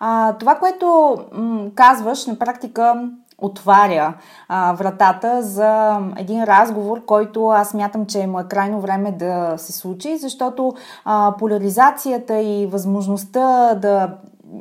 А, 0.00 0.38
това, 0.38 0.58
което 0.58 0.86
м- 1.32 1.70
казваш, 1.76 2.26
на 2.26 2.38
практика 2.38 2.94
отваря 3.38 4.14
а, 4.48 4.72
вратата 4.72 5.42
за 5.42 6.00
един 6.16 6.44
разговор, 6.44 7.04
който 7.04 7.48
аз 7.48 7.74
мятам, 7.74 8.06
че 8.06 8.26
му 8.26 8.40
е 8.40 8.44
крайно 8.44 8.80
време 8.80 9.12
да 9.12 9.54
се 9.56 9.72
случи, 9.72 10.16
защото 10.16 10.74
а, 11.04 11.34
поляризацията 11.38 12.40
и 12.40 12.66
възможността 12.66 13.74
да 13.74 14.16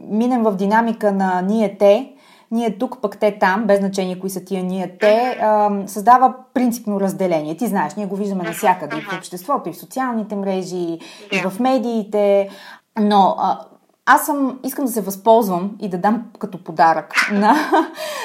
минем 0.10 0.44
в 0.44 0.56
динамика 0.56 1.12
на 1.12 1.42
ние-те, 1.42 2.12
ние 2.52 2.78
тук, 2.78 3.02
пък 3.02 3.18
те 3.20 3.40
там, 3.40 3.64
без 3.66 3.80
значение 3.80 4.20
кои 4.20 4.30
са 4.30 4.46
тия 4.46 4.64
ние 4.64 4.98
те, 5.00 5.38
а, 5.42 5.72
създава 5.88 6.34
принципно 6.54 7.00
разделение. 7.00 7.58
Ти 7.58 7.68
знаеш, 7.68 7.96
ние 7.96 8.06
го 8.06 8.16
виждаме 8.16 8.44
навсякъде, 8.44 8.98
и 8.98 9.02
в 9.02 9.18
обществото, 9.18 9.70
и 9.70 9.74
в 9.74 9.78
социалните 9.78 10.36
мрежи, 10.36 11.00
и 11.32 11.42
в 11.50 11.60
медиите, 11.60 12.50
но 13.00 13.36
а, 13.40 13.60
аз 14.08 14.26
съм, 14.26 14.60
искам 14.64 14.86
да 14.86 14.92
се 14.92 15.02
възползвам 15.02 15.72
и 15.82 15.90
да 15.90 15.98
дам 15.98 16.24
като 16.40 16.64
подарък 16.64 17.14
на, 17.32 17.56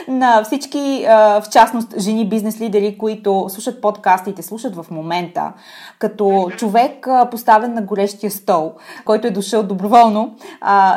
на 0.08 0.44
всички, 0.44 1.04
в 1.08 1.44
частност 1.50 1.94
жени 1.98 2.28
бизнес 2.28 2.60
лидери, 2.60 2.98
които 2.98 3.46
слушат 3.48 3.80
подкастите, 3.80 4.42
слушат 4.42 4.76
в 4.76 4.86
момента, 4.90 5.52
като 5.98 6.50
човек 6.56 7.08
поставен 7.30 7.74
на 7.74 7.82
горещия 7.82 8.30
стол, 8.30 8.72
който 9.04 9.26
е 9.26 9.30
дошъл 9.30 9.62
доброволно, 9.62 10.34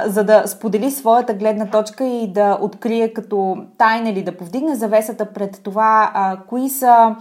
за 0.05 0.23
да 0.23 0.43
сподели 0.47 0.91
своята 0.91 1.33
гледна 1.33 1.65
точка 1.69 2.05
и 2.05 2.33
да 2.33 2.57
открие 2.61 3.13
като 3.13 3.57
тайна 3.77 4.09
или 4.09 4.23
да 4.23 4.37
повдигне 4.37 4.75
завесата 4.75 5.33
пред 5.33 5.61
това, 5.63 6.11
кои 6.49 6.69
са 6.69 7.15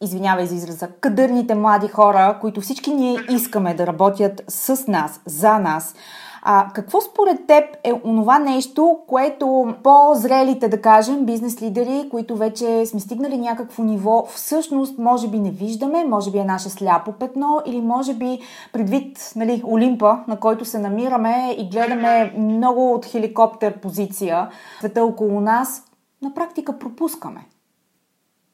извинявай 0.00 0.46
за 0.46 0.54
израза, 0.54 0.88
кадърните 1.00 1.54
млади 1.54 1.88
хора, 1.88 2.38
които 2.40 2.60
всички 2.60 2.94
ние 2.94 3.18
искаме 3.30 3.74
да 3.74 3.86
работят 3.86 4.42
с 4.48 4.86
нас, 4.86 5.20
за 5.26 5.58
нас, 5.58 5.94
а, 6.42 6.68
какво 6.74 7.00
според 7.00 7.46
теб 7.46 7.64
е 7.84 7.92
онова 8.04 8.38
нещо, 8.38 8.98
което 9.06 9.74
по-зрелите, 9.82 10.68
да 10.68 10.80
кажем, 10.80 11.24
бизнес 11.24 11.62
лидери, 11.62 12.08
които 12.10 12.36
вече 12.36 12.86
сме 12.86 13.00
стигнали 13.00 13.38
някакво 13.38 13.82
ниво, 13.82 14.26
всъщност 14.34 14.98
може 14.98 15.28
би 15.28 15.38
не 15.38 15.50
виждаме, 15.50 16.04
може 16.04 16.30
би 16.30 16.38
е 16.38 16.44
наше 16.44 16.68
сляпо 16.68 17.12
петно 17.12 17.62
или 17.66 17.80
може 17.80 18.14
би 18.14 18.38
предвид 18.72 19.32
нали, 19.36 19.62
Олимпа, 19.66 20.18
на 20.28 20.40
който 20.40 20.64
се 20.64 20.78
намираме 20.78 21.56
и 21.58 21.68
гледаме 21.68 22.34
много 22.38 22.94
от 22.94 23.06
хеликоптер 23.06 23.80
позиция, 23.80 24.48
света 24.78 25.04
около 25.04 25.40
нас, 25.40 25.84
на 26.22 26.34
практика 26.34 26.78
пропускаме? 26.78 27.40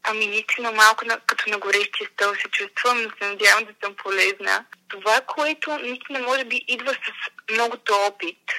Ами 0.07 0.27
наистина 0.27 0.73
малко 0.73 1.05
на, 1.05 1.21
като 1.21 1.51
на 1.51 1.59
горещия 1.59 2.09
стол 2.13 2.35
се 2.35 2.49
чувствам, 2.49 3.03
но 3.03 3.11
се 3.11 3.29
надявам 3.31 3.65
да 3.65 3.75
съм 3.83 3.95
полезна. 3.97 4.65
Това, 4.89 5.21
което 5.21 5.79
наистина 5.79 6.21
може 6.21 6.45
би 6.45 6.65
идва 6.69 6.93
с 6.93 7.53
многото 7.53 7.95
опит, 7.95 8.53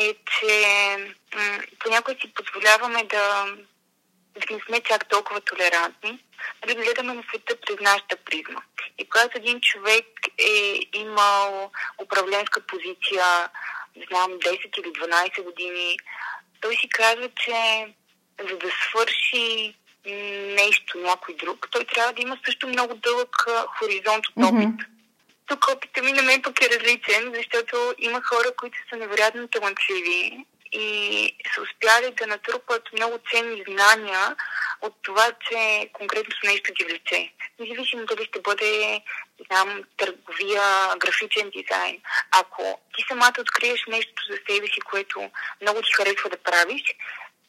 е, 0.00 0.14
че 0.14 0.96
м- 1.34 1.58
понякога 1.78 2.16
си 2.20 2.32
позволяваме 2.34 3.04
да, 3.04 3.46
да 4.34 4.54
не 4.54 4.60
сме 4.66 4.80
чак 4.80 5.08
толкова 5.08 5.40
толерантни, 5.40 6.24
да 6.66 6.74
гледаме 6.74 7.14
на 7.14 7.22
света 7.28 7.56
през 7.60 7.80
нашата 7.80 8.16
призма. 8.16 8.60
И 8.98 9.08
когато 9.08 9.38
един 9.38 9.60
човек 9.60 10.06
е 10.38 10.80
имал 10.92 11.70
управленска 12.02 12.60
позиция, 12.60 13.48
не 13.96 14.06
знам, 14.08 14.32
10 14.32 14.80
или 14.80 14.92
12 14.92 15.42
години, 15.42 15.96
той 16.60 16.76
си 16.76 16.88
казва, 16.88 17.30
че 17.44 17.86
за 18.50 18.58
да 18.58 18.70
свърши 18.70 19.74
нещо, 20.06 20.98
някой 20.98 21.34
друг, 21.34 21.68
той 21.70 21.84
трябва 21.84 22.12
да 22.12 22.22
има 22.22 22.38
също 22.44 22.68
много 22.68 22.94
дълъг 22.94 23.36
хоризонт 23.78 24.26
от 24.28 24.44
опит. 24.44 24.68
Mm-hmm. 24.68 24.86
Тук 25.46 25.68
опита 25.68 26.02
ми 26.02 26.12
на 26.12 26.22
мен 26.22 26.42
пък 26.42 26.62
е 26.62 26.78
различен, 26.78 27.32
защото 27.34 27.94
има 27.98 28.22
хора, 28.22 28.48
които 28.56 28.78
са 28.90 28.96
невероятно 28.96 29.48
талантливи 29.48 30.46
и 30.72 31.36
са 31.54 31.62
успяли 31.62 32.14
да 32.14 32.26
натрупат 32.26 32.92
много 32.92 33.18
ценни 33.30 33.64
знания 33.68 34.36
от 34.82 34.94
това, 35.02 35.32
че 35.50 35.88
конкретно 35.92 36.34
с 36.34 36.46
нещо 36.46 36.72
ги 36.72 36.84
влече. 36.84 37.32
Независимо 37.60 38.06
дали 38.06 38.24
ще 38.24 38.40
бъде 38.40 39.00
знам, 39.46 39.82
търговия, 39.96 40.96
графичен 40.98 41.50
дизайн. 41.50 42.00
Ако 42.30 42.80
ти 42.96 43.04
самата 43.08 43.34
откриеш 43.40 43.84
нещо 43.88 44.22
за 44.30 44.36
себе 44.48 44.66
си, 44.66 44.80
което 44.80 45.30
много 45.60 45.82
ти 45.82 45.92
харесва 45.92 46.30
да 46.30 46.36
правиш, 46.36 46.82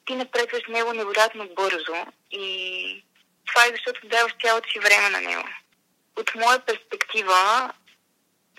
ти 0.05 0.15
напредваш 0.15 0.61
него 0.69 0.93
невероятно 0.93 1.49
бързо 1.55 2.05
и 2.31 3.05
това 3.45 3.65
е 3.65 3.71
защото 3.71 4.07
даваш 4.07 4.35
цялото 4.43 4.69
си 4.69 4.79
време 4.79 5.09
на 5.09 5.21
него. 5.21 5.49
От 6.15 6.35
моя 6.35 6.59
перспектива, 6.59 7.73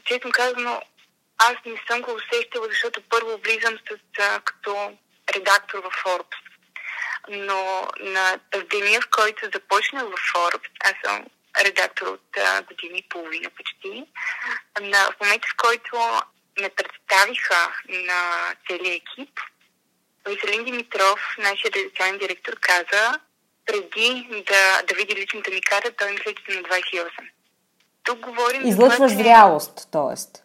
честно 0.05 0.31
казано, 0.31 0.83
аз 1.39 1.55
не 1.67 1.83
съм 1.91 2.01
го 2.03 2.13
усещала, 2.13 2.67
защото 2.69 3.03
първо 3.09 3.39
влизам 3.39 3.79
с, 3.79 3.99
като 4.45 4.93
редактор 5.35 5.79
в 5.79 5.91
Forbes. 6.05 6.37
Но 7.29 7.89
на 8.01 8.41
деня, 8.71 9.01
в 9.01 9.09
който 9.11 9.51
започнах 9.55 10.05
в 10.05 10.35
Forbes, 10.35 10.71
аз 10.85 10.95
съм 11.05 11.27
редактор 11.61 12.07
от 12.07 12.39
години 12.67 12.99
и 12.99 13.09
половина 13.09 13.51
почти, 13.51 14.05
на, 14.81 15.11
в 15.13 15.21
момента, 15.21 15.49
в 15.49 15.57
който 15.57 15.97
ме 16.61 16.69
представиха 16.69 17.73
на 17.89 18.55
целия 18.69 18.95
екип, 18.95 19.41
Веселин 20.27 20.65
Димитров, 20.65 21.21
нашия 21.39 21.71
редакционен 21.77 22.19
директор, 22.19 22.57
каза, 22.61 23.21
преди 23.67 24.29
да, 24.31 24.83
да 24.89 24.95
види 24.95 25.17
личната 25.17 25.51
ми 25.51 25.61
карта, 25.61 25.93
той 25.99 26.11
мисля, 26.11 26.33
че 26.35 26.57
на 26.57 26.63
28. 26.63 27.11
Тук 28.05 28.19
говорим... 28.19 28.67
Излъчваш 28.67 29.13
това, 29.13 29.23
зрялост, 29.23 29.89
т.е. 29.93 30.43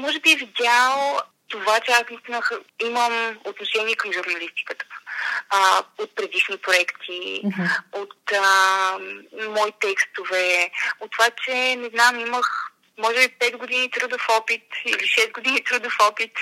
Може 0.00 0.20
би 0.20 0.32
е 0.32 0.36
видял 0.36 1.20
това, 1.48 1.80
че 1.80 1.92
аз 1.92 2.02
наистина 2.10 2.42
имам 2.84 3.38
отношение 3.44 3.96
към 3.96 4.12
журналистиката. 4.12 4.84
А, 5.50 5.82
от 5.98 6.14
предишни 6.14 6.56
проекти, 6.56 7.42
mm-hmm. 7.44 7.82
от 7.92 8.32
а, 8.32 8.98
мои 9.48 9.72
текстове, 9.80 10.70
от 11.00 11.10
това, 11.12 11.30
че, 11.44 11.76
не 11.76 11.88
знам, 11.88 12.20
имах 12.20 12.73
може 12.98 13.28
би 13.28 13.34
5 13.38 13.56
години 13.56 13.90
трудов 13.90 14.28
опит 14.40 14.62
или 14.84 14.94
6 14.94 15.32
години 15.32 15.64
трудов 15.64 15.96
опит, 16.10 16.32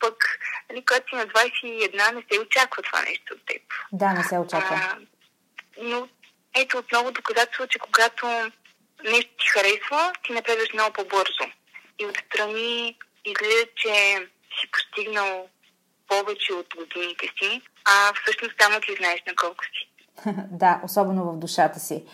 пък, 0.00 0.38
нали, 0.70 0.84
когато 0.84 1.08
си 1.08 1.14
на 1.16 1.26
21, 1.26 2.14
не 2.14 2.22
се 2.32 2.40
очаква 2.40 2.82
това 2.82 3.02
нещо 3.02 3.34
от 3.34 3.46
теб. 3.46 3.62
Да, 3.92 4.12
не 4.12 4.24
се 4.24 4.38
очаква. 4.38 4.76
А, 4.76 4.98
но 5.82 6.08
ето 6.54 6.78
отново 6.78 7.12
доказателство, 7.12 7.66
че 7.66 7.78
когато 7.78 8.26
нещо 9.04 9.30
ти 9.38 9.46
харесва, 9.46 10.12
ти 10.24 10.32
напредваш 10.32 10.72
много 10.72 10.92
по-бързо. 10.92 11.52
И 11.98 12.06
отстрани 12.06 12.98
изглежда, 13.24 13.66
че 13.76 14.16
си 14.60 14.70
постигнал 14.72 15.48
повече 16.08 16.52
от 16.52 16.66
годините 16.76 17.26
си, 17.38 17.62
а 17.84 18.12
всъщност 18.22 18.54
само 18.60 18.80
ти 18.80 18.96
знаеш 18.98 19.22
на 19.26 19.34
колко 19.34 19.64
си. 19.64 19.88
да, 20.50 20.80
особено 20.84 21.32
в 21.32 21.38
душата 21.38 21.80
си. 21.80 22.04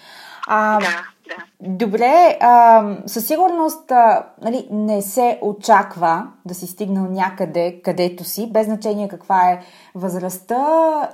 А, 0.49 0.79
да, 0.79 0.87
да. 1.29 1.45
Добре, 1.61 2.39
а, 2.41 2.85
със 3.07 3.27
сигурност 3.27 3.91
а, 3.91 4.23
нали, 4.43 4.69
не 4.71 5.03
се 5.03 5.39
очаква 5.43 6.27
да 6.45 6.55
си 6.55 6.67
стигнал 6.67 7.07
някъде, 7.11 7.81
където 7.85 8.25
си, 8.25 8.51
без 8.53 8.67
значение 8.67 9.09
каква 9.09 9.51
е 9.51 9.61
възрастта, 9.95 10.65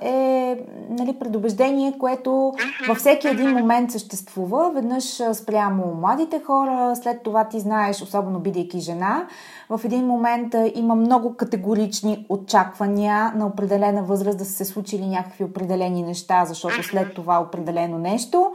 е 0.01 0.57
нали, 0.89 1.19
предубеждение, 1.19 1.97
което 1.99 2.53
във 2.87 2.97
всеки 2.97 3.27
един 3.27 3.49
момент 3.49 3.91
съществува. 3.91 4.71
Веднъж 4.71 5.21
спрямо 5.33 5.95
младите 6.01 6.41
хора, 6.45 6.95
след 6.95 7.23
това 7.23 7.43
ти 7.43 7.59
знаеш, 7.59 8.01
особено 8.01 8.39
бидейки 8.39 8.79
жена, 8.79 9.27
в 9.69 9.81
един 9.85 10.05
момент 10.05 10.55
има 10.75 10.95
много 10.95 11.35
категорични 11.35 12.25
очаквания 12.29 13.33
на 13.35 13.45
определена 13.45 14.03
възраст 14.03 14.37
да 14.37 14.45
са 14.45 14.51
се 14.51 14.65
случили 14.65 15.07
някакви 15.07 15.43
определени 15.43 16.03
неща, 16.03 16.45
защото 16.45 16.83
след 16.83 17.13
това 17.13 17.39
определено 17.39 17.97
нещо 17.97 18.51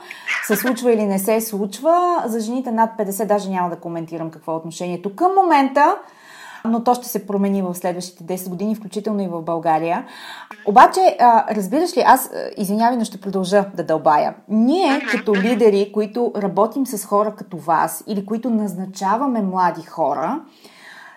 се 0.46 0.56
случва 0.66 0.92
или 0.92 1.06
не 1.06 1.18
се 1.18 1.40
случва. 1.40 2.22
За 2.26 2.40
жените 2.40 2.70
над 2.70 2.90
50 2.98 3.26
даже 3.26 3.50
няма 3.50 3.70
да 3.70 3.76
коментирам 3.76 4.30
какво 4.30 4.52
е 4.52 4.56
отношението 4.56 5.16
към 5.16 5.34
момента, 5.34 5.96
но 6.64 6.84
то 6.84 6.94
ще 6.94 7.08
се 7.08 7.26
промени 7.26 7.62
в 7.62 7.74
следващите 7.74 8.38
10 8.38 8.48
години, 8.48 8.74
включително 8.74 9.22
и 9.22 9.28
в 9.28 9.42
България. 9.42 10.06
Обаче, 10.66 11.16
разбираш 11.50 11.96
ли, 11.96 12.02
аз, 12.06 12.30
извинявай, 12.56 12.96
но 12.96 13.04
ще 13.04 13.20
продължа 13.20 13.64
да 13.74 13.84
дълбая. 13.84 14.34
Ние, 14.48 15.00
като 15.10 15.34
лидери, 15.34 15.90
които 15.94 16.32
работим 16.36 16.86
с 16.86 17.06
хора 17.06 17.34
като 17.34 17.56
вас 17.56 18.04
или 18.06 18.26
които 18.26 18.50
назначаваме 18.50 19.42
млади 19.42 19.82
хора, 19.82 20.40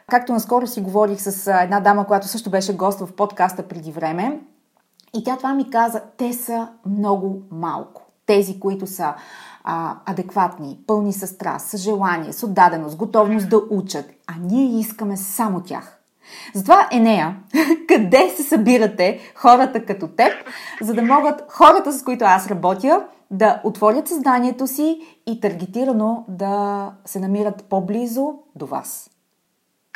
Както 0.09 0.33
наскоро 0.33 0.67
си 0.67 0.81
говорих 0.81 1.21
с 1.21 1.61
една 1.63 1.79
дама, 1.79 2.07
която 2.07 2.27
също 2.27 2.49
беше 2.49 2.75
гост 2.75 2.99
в 2.99 3.13
подкаста 3.13 3.67
преди 3.67 3.91
време, 3.91 4.39
и 5.13 5.23
тя 5.23 5.37
това 5.37 5.53
ми 5.53 5.69
каза, 5.69 6.01
те 6.17 6.33
са 6.33 6.67
много 6.85 7.41
малко. 7.51 7.98
Тези, 8.29 8.59
които 8.59 8.87
са 8.87 9.13
а, 9.63 9.95
адекватни, 10.05 10.77
пълни 10.87 11.13
с 11.13 11.27
страст, 11.27 11.67
с 11.69 11.77
желание, 11.77 12.33
с 12.33 12.43
отдаденост, 12.43 12.97
готовност 12.97 13.49
да 13.49 13.57
учат. 13.69 14.05
А 14.27 14.33
ние 14.39 14.79
искаме 14.79 15.17
само 15.17 15.63
тях. 15.63 15.97
Затова, 16.53 16.87
Енея, 16.91 17.35
къде 17.87 18.29
се 18.29 18.43
събирате 18.43 19.31
хората 19.35 19.85
като 19.85 20.07
теб, 20.07 20.33
за 20.81 20.93
да 20.93 21.01
могат 21.01 21.41
хората, 21.49 21.91
с 21.93 22.03
които 22.03 22.25
аз 22.25 22.47
работя, 22.47 23.05
да 23.31 23.61
отворят 23.63 24.07
съзнанието 24.07 24.67
си 24.67 25.17
и 25.27 25.39
таргетирано 25.41 26.25
да 26.27 26.91
се 27.05 27.19
намират 27.19 27.69
по-близо 27.69 28.33
до 28.55 28.65
вас? 28.65 29.09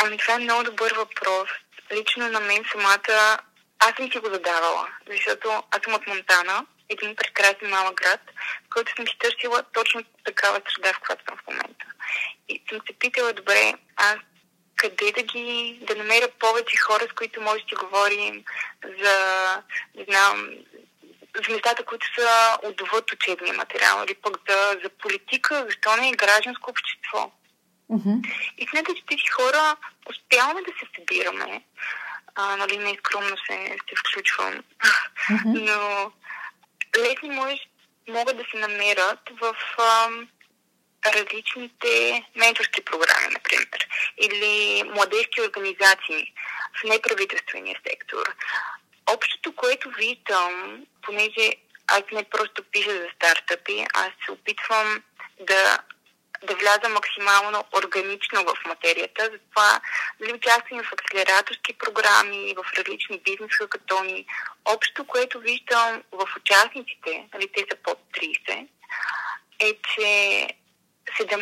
Ами 0.06 0.18
това 0.18 0.34
е 0.34 0.44
много 0.44 0.64
добър 0.64 0.94
въпрос. 0.98 1.50
Лично 1.94 2.28
на 2.28 2.40
мен 2.40 2.64
самата, 2.72 3.38
аз 3.80 3.96
съм 3.98 4.12
си 4.12 4.20
го 4.20 4.26
задавала, 4.26 4.88
защото 5.12 5.50
аз 5.72 5.82
съм 5.84 5.94
от 5.94 6.08
Монтана, 6.08 6.66
един 6.90 7.16
прекрасен 7.16 7.70
малък 7.70 7.96
град, 7.96 8.22
в 8.66 8.70
който 8.70 8.96
съм 8.96 9.08
си 9.08 9.18
търсила 9.20 9.64
точно 9.74 10.04
такава 10.24 10.62
среда, 10.76 10.94
в 10.94 11.00
която 11.00 11.24
съм 11.26 11.38
в 11.38 11.48
момента. 11.48 11.86
И 12.50 12.64
съм 12.70 12.80
се 12.88 12.94
питала, 13.00 13.34
добре, 13.34 13.74
аз 13.96 14.16
къде 14.76 15.12
да 15.12 15.24
ги, 15.24 15.80
да 15.82 15.96
намеря 15.96 16.28
повече 16.40 16.78
хора, 16.78 17.08
с 17.10 17.14
които 17.14 17.42
може 17.42 17.64
да 17.64 17.70
си 17.70 17.76
говорим 17.76 18.44
за, 18.84 19.16
не 19.96 20.04
знам, 20.04 20.50
за 21.48 21.54
нещата, 21.54 21.86
които 21.86 22.08
са 22.16 22.58
отвъд 22.64 23.12
учебния 23.12 23.54
материал, 23.54 24.06
или 24.08 24.16
пък 24.16 24.38
за, 24.50 24.80
за 24.84 24.90
политика, 24.90 25.66
защо 25.66 25.96
не 25.96 26.10
е 26.10 26.12
гражданско 26.12 26.70
общество. 26.70 27.32
Mm-hmm. 27.92 28.34
И 28.58 28.68
смятам, 28.68 28.96
че 28.96 29.06
тези 29.06 29.28
хора 29.28 29.76
успяваме 30.10 30.62
да 30.62 30.72
се 30.72 30.86
събираме. 30.96 31.64
А, 32.36 32.56
нали, 32.56 32.78
не 32.78 32.98
скромно 33.00 33.38
се, 33.38 33.78
се 33.90 33.96
включвам. 33.96 34.54
Mm-hmm. 34.54 35.44
Но 35.46 36.12
лесни 36.98 37.30
може, 37.30 37.58
могат 38.08 38.38
да 38.38 38.44
се 38.52 38.58
намерят 38.58 39.20
в 39.42 39.56
а, 39.78 40.10
различните 41.06 42.24
менторски 42.36 42.86
програми, 42.86 43.34
например, 43.34 43.88
или 44.18 44.84
младежки 44.84 45.42
организации 45.42 46.34
в 46.80 46.84
неправителствения 46.84 47.80
сектор. 47.88 48.36
Общото, 49.14 49.56
което 49.56 49.90
виждам, 49.90 50.86
понеже 51.02 51.54
аз 51.88 52.04
не 52.12 52.24
просто 52.24 52.64
пиша 52.72 52.92
за 52.92 53.08
стартъпи, 53.16 53.86
аз 53.94 54.10
се 54.26 54.32
опитвам 54.32 55.04
да 55.40 55.80
да 56.44 56.56
вляза 56.56 56.90
максимално 56.90 57.64
органично 57.78 58.44
в 58.44 58.66
материята. 58.66 59.30
Затова 59.32 59.82
дали 60.20 60.34
участвам 60.34 60.84
в 60.84 60.94
акселераторски 60.94 61.74
програми, 61.74 62.56
в 62.58 62.66
различни 62.78 63.20
бизнес 63.20 63.52
хакатони. 63.52 64.26
Общо, 64.66 65.06
което 65.06 65.40
виждам 65.40 66.04
в 66.12 66.28
участниците, 66.38 67.28
нали, 67.34 67.48
те 67.56 67.66
са 67.72 67.78
под 67.84 68.00
30, 68.14 68.68
е, 69.60 69.78
че 69.96 70.48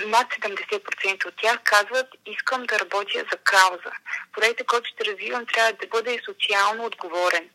над 0.07 0.27
70% 0.27 1.25
от 1.25 1.33
тях 1.41 1.59
казват, 1.63 2.07
искам 2.25 2.63
да 2.63 2.79
работя 2.79 3.25
за 3.31 3.37
кауза. 3.37 3.91
Проектът, 4.33 4.67
който 4.67 4.89
ще 4.93 5.05
развивам, 5.05 5.45
трябва 5.45 5.73
да 5.73 5.87
бъде 5.87 6.19
социално 6.25 6.85
отговорен. 6.85 7.49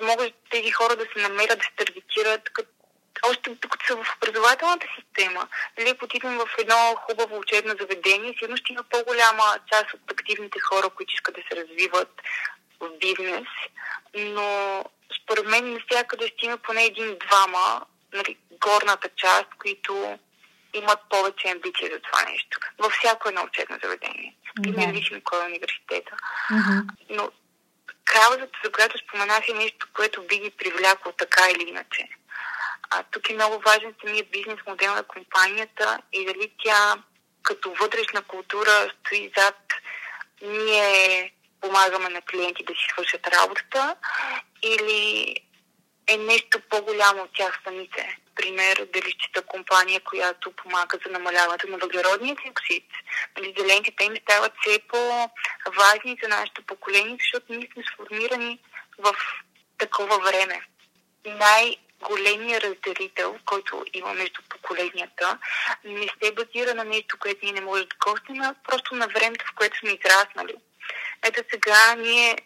Могат 0.00 0.34
тези 0.50 0.70
хора 0.70 0.96
да 0.96 1.04
се 1.04 1.28
намерят, 1.28 1.58
да 1.58 1.64
се 1.64 1.70
таргетират 1.76 2.50
като 2.52 2.77
още 3.30 3.50
докато 3.50 3.86
са 3.86 3.96
в 3.96 4.16
образователната 4.16 4.86
система, 4.98 5.48
нали, 5.78 5.90
ако 5.90 6.04
отидем 6.04 6.38
в 6.38 6.48
едно 6.58 6.94
хубаво 6.96 7.38
учебно 7.38 7.74
заведение, 7.80 8.34
сигурно 8.38 8.56
ще 8.56 8.72
има 8.72 8.82
по-голяма 8.82 9.44
част 9.72 9.94
от 9.94 10.12
активните 10.12 10.58
хора, 10.60 10.90
които 10.90 11.14
искат 11.14 11.34
да 11.34 11.42
се 11.48 11.56
развиват 11.56 12.12
в 12.80 12.90
бизнес, 13.00 13.48
но 14.14 14.84
според 15.22 15.46
мен 15.46 15.72
навсякъде 15.72 16.26
ще 16.28 16.46
има 16.46 16.56
поне 16.56 16.84
един-двама, 16.84 17.86
нали, 18.12 18.36
горната 18.50 19.08
част, 19.16 19.46
които 19.58 20.18
имат 20.74 21.00
повече 21.10 21.48
амбиции 21.48 21.90
за 21.92 22.00
това 22.00 22.22
нещо. 22.30 22.58
Във 22.78 22.92
всяко 22.92 23.28
едно 23.28 23.42
учебно 23.42 23.78
заведение. 23.82 24.34
Да. 24.58 24.70
Независимо 24.70 25.20
кой 25.24 25.42
е 25.42 25.46
университета. 25.46 26.16
Mm-hmm. 26.50 26.82
Но 27.10 27.30
каузата, 28.04 28.58
за 28.64 28.72
която 28.72 28.98
споменах, 28.98 29.48
е 29.48 29.52
нещо, 29.52 29.86
което 29.94 30.22
би 30.22 30.38
ги 30.38 30.50
привлякло 30.50 31.12
така 31.12 31.42
или 31.50 31.68
иначе. 31.68 32.08
А, 32.90 33.02
тук 33.02 33.30
е 33.30 33.34
много 33.34 33.58
важен 33.58 33.94
самият 34.00 34.30
бизнес 34.30 34.58
модел 34.66 34.94
на 34.94 35.02
компанията 35.02 35.98
и 36.12 36.24
дали 36.24 36.52
тя 36.64 36.94
като 37.42 37.74
вътрешна 37.74 38.22
култура 38.22 38.90
стои 39.00 39.32
зад 39.36 39.56
ние 40.42 41.32
помагаме 41.60 42.08
на 42.08 42.22
клиенти 42.22 42.64
да 42.64 42.72
си 42.72 42.86
свършат 42.92 43.26
работата 43.26 43.96
или 44.62 45.34
е 46.08 46.16
нещо 46.16 46.60
по-голямо 46.70 47.22
от 47.22 47.30
тях 47.36 47.60
самите. 47.64 48.18
Пример, 48.34 48.88
дали 48.92 49.14
компания, 49.42 50.00
която 50.00 50.52
помага 50.52 50.98
за 51.06 51.12
намаляването 51.12 51.66
на 51.66 51.78
въглеродния 51.78 52.36
диоксид. 52.44 52.84
Нали, 53.36 53.54
им 54.04 54.16
стават 54.16 54.52
все 54.60 54.80
по-важни 54.88 56.18
за 56.22 56.28
нашето 56.28 56.62
поколение, 56.62 57.16
защото 57.20 57.52
ние 57.52 57.68
сме 57.72 57.82
сформирани 57.92 58.58
в 58.98 59.14
такова 59.78 60.18
време. 60.18 60.60
Най- 61.26 61.76
големия 62.02 62.60
разделител, 62.60 63.38
който 63.44 63.84
има 63.92 64.14
между 64.14 64.42
поколенията, 64.48 65.38
не 65.84 66.08
се 66.22 66.32
базира 66.32 66.74
на 66.74 66.84
нещо, 66.84 67.18
което 67.18 67.40
ние 67.42 67.52
не 67.52 67.60
можем 67.60 67.86
да 67.86 67.96
костим, 68.00 68.42
а 68.42 68.54
просто 68.68 68.94
на 68.94 69.06
времето, 69.06 69.44
в 69.48 69.54
което 69.54 69.78
сме 69.78 69.90
израснали. 69.90 70.54
Ето 71.22 71.42
сега 71.50 71.94
ние 71.94 72.36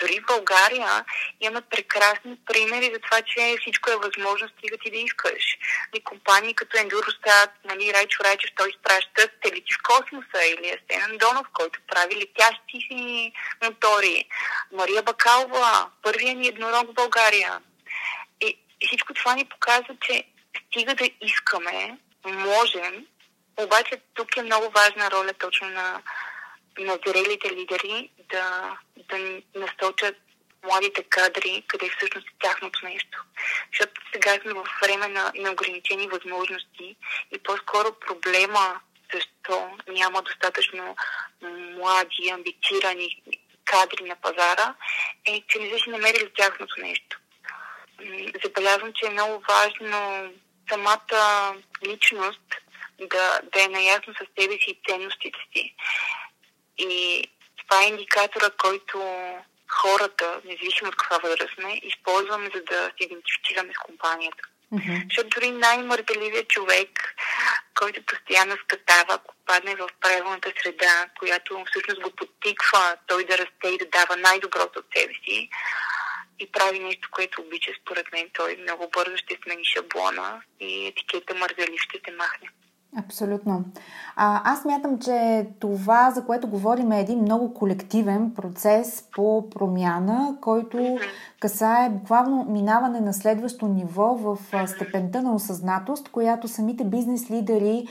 дори 0.00 0.20
в 0.20 0.26
България 0.26 1.04
имаме 1.40 1.60
прекрасни 1.70 2.38
примери 2.46 2.90
за 2.94 3.00
това, 3.00 3.22
че 3.22 3.56
всичко 3.60 3.90
е 3.90 3.96
възможно, 3.96 4.48
стига 4.48 4.76
ти 4.84 4.90
да 4.90 4.96
искаш. 4.96 5.44
И 5.94 6.04
компании 6.04 6.54
като 6.54 6.76
Endurostat, 6.76 7.50
нали, 7.64 7.92
Райчо 7.94 8.24
Райчев, 8.24 8.50
той 8.56 8.68
изпраща 8.68 9.28
телити 9.42 9.72
в 9.74 9.82
космоса 9.82 10.44
или 10.46 10.68
Естен 10.68 11.02
Андонов, 11.10 11.46
който 11.52 11.80
прави 11.88 12.16
летящи 12.16 12.78
си 12.88 13.32
мотори. 13.64 14.24
Мария 14.72 15.02
Бакалова, 15.02 15.90
първият 16.02 16.38
ни 16.38 16.48
еднорог 16.48 16.90
в 16.90 16.94
България. 16.94 17.60
И, 18.82 18.86
всичко 18.86 19.14
това 19.14 19.34
ни 19.34 19.44
показва, 19.44 19.96
че 20.00 20.24
стига 20.66 20.94
да 20.94 21.10
искаме, 21.20 21.98
можем, 22.24 23.06
обаче 23.56 24.00
тук 24.14 24.36
е 24.36 24.42
много 24.42 24.70
важна 24.70 25.10
роля 25.10 25.32
точно 25.32 25.68
на 25.68 26.02
на 26.78 26.98
зрелите 27.06 27.50
лидери 27.50 28.10
да, 28.30 28.76
да 28.96 29.40
насочат 29.54 30.16
младите 30.64 31.02
кадри, 31.02 31.64
къде 31.66 31.90
всъщност 31.96 32.28
е 32.28 32.36
тяхното 32.40 32.84
нещо. 32.84 33.24
Защото 33.72 34.00
сега 34.12 34.38
сме 34.42 34.52
в 34.52 34.64
време 34.82 35.08
на 35.08 35.32
неограничени 35.34 36.08
възможности 36.08 36.96
и 37.32 37.38
по-скоро 37.38 37.92
проблема 38.06 38.80
защо 39.14 39.70
няма 39.88 40.22
достатъчно 40.22 40.96
млади, 41.76 42.30
амбицирани 42.32 43.22
кадри 43.64 44.04
на 44.04 44.16
пазара, 44.16 44.74
е, 45.24 45.42
че 45.48 45.58
не 45.58 45.70
са 45.70 45.78
си 45.78 45.90
намерили 45.90 46.32
тяхното 46.36 46.80
нещо. 46.80 47.18
Забелязвам, 48.44 48.92
че 48.94 49.06
е 49.06 49.10
много 49.10 49.44
важно 49.48 50.32
самата 50.70 51.54
личност 51.86 52.40
да, 53.00 53.40
да 53.52 53.64
е 53.64 53.68
наясно 53.68 54.14
с 54.14 54.18
себе 54.18 54.54
си 54.54 54.70
и 54.70 54.80
ценностите 54.88 55.38
си. 55.52 55.74
И 56.78 57.24
това 57.56 57.82
е 57.82 57.88
индикатора, 57.88 58.50
който 58.58 58.98
хората, 59.68 60.40
независимо 60.44 60.88
от 60.88 60.96
каква 60.96 61.18
възраст 61.28 61.54
сме, 61.54 61.80
използваме, 61.82 62.50
за 62.54 62.62
да 62.62 62.84
се 62.84 63.04
идентифицираме 63.04 63.72
с 63.74 63.78
компанията. 63.78 64.42
Mm-hmm. 64.72 65.04
Защото 65.04 65.28
дори 65.28 65.50
най-мърделивият 65.50 66.48
човек, 66.48 67.14
който 67.74 68.02
постоянно 68.02 68.56
скатава, 68.64 69.14
ако 69.14 69.34
падне 69.46 69.74
в 69.74 69.88
правилната 70.00 70.52
среда, 70.62 71.06
която 71.18 71.64
всъщност 71.70 72.00
го 72.00 72.10
подтиква 72.10 72.96
той 73.06 73.24
да 73.24 73.38
расте 73.38 73.68
и 73.68 73.78
да 73.78 73.86
дава 73.86 74.16
най-доброто 74.16 74.78
от 74.78 74.86
себе 74.96 75.14
си 75.24 75.50
и 76.42 76.52
прави 76.52 76.78
нещо, 76.78 77.08
което 77.12 77.40
обича, 77.40 77.70
според 77.82 78.06
мен, 78.12 78.26
той 78.32 78.56
много 78.56 78.90
бързо 78.96 79.16
ще 79.16 79.38
смени 79.42 79.64
шаблона 79.64 80.42
и 80.60 80.86
етикета 80.86 81.34
мързелив 81.34 81.80
ще 81.80 81.98
се 82.04 82.16
махне. 82.16 82.48
Абсолютно. 82.98 83.64
А, 84.16 84.52
аз 84.52 84.64
мятам, 84.64 84.98
че 84.98 85.46
това, 85.60 86.10
за 86.10 86.26
което 86.26 86.48
говорим, 86.48 86.92
е 86.92 87.00
един 87.00 87.18
много 87.18 87.54
колективен 87.54 88.34
процес 88.34 89.04
по 89.12 89.50
промяна, 89.50 90.36
който 90.40 90.98
касае 91.40 91.90
буквално 91.90 92.46
минаване 92.48 93.00
на 93.00 93.12
следващо 93.12 93.66
ниво 93.66 94.14
в 94.14 94.38
степента 94.66 95.22
на 95.22 95.34
осъзнатост, 95.34 96.08
която 96.08 96.48
самите 96.48 96.84
бизнес 96.84 97.30
лидери 97.30 97.86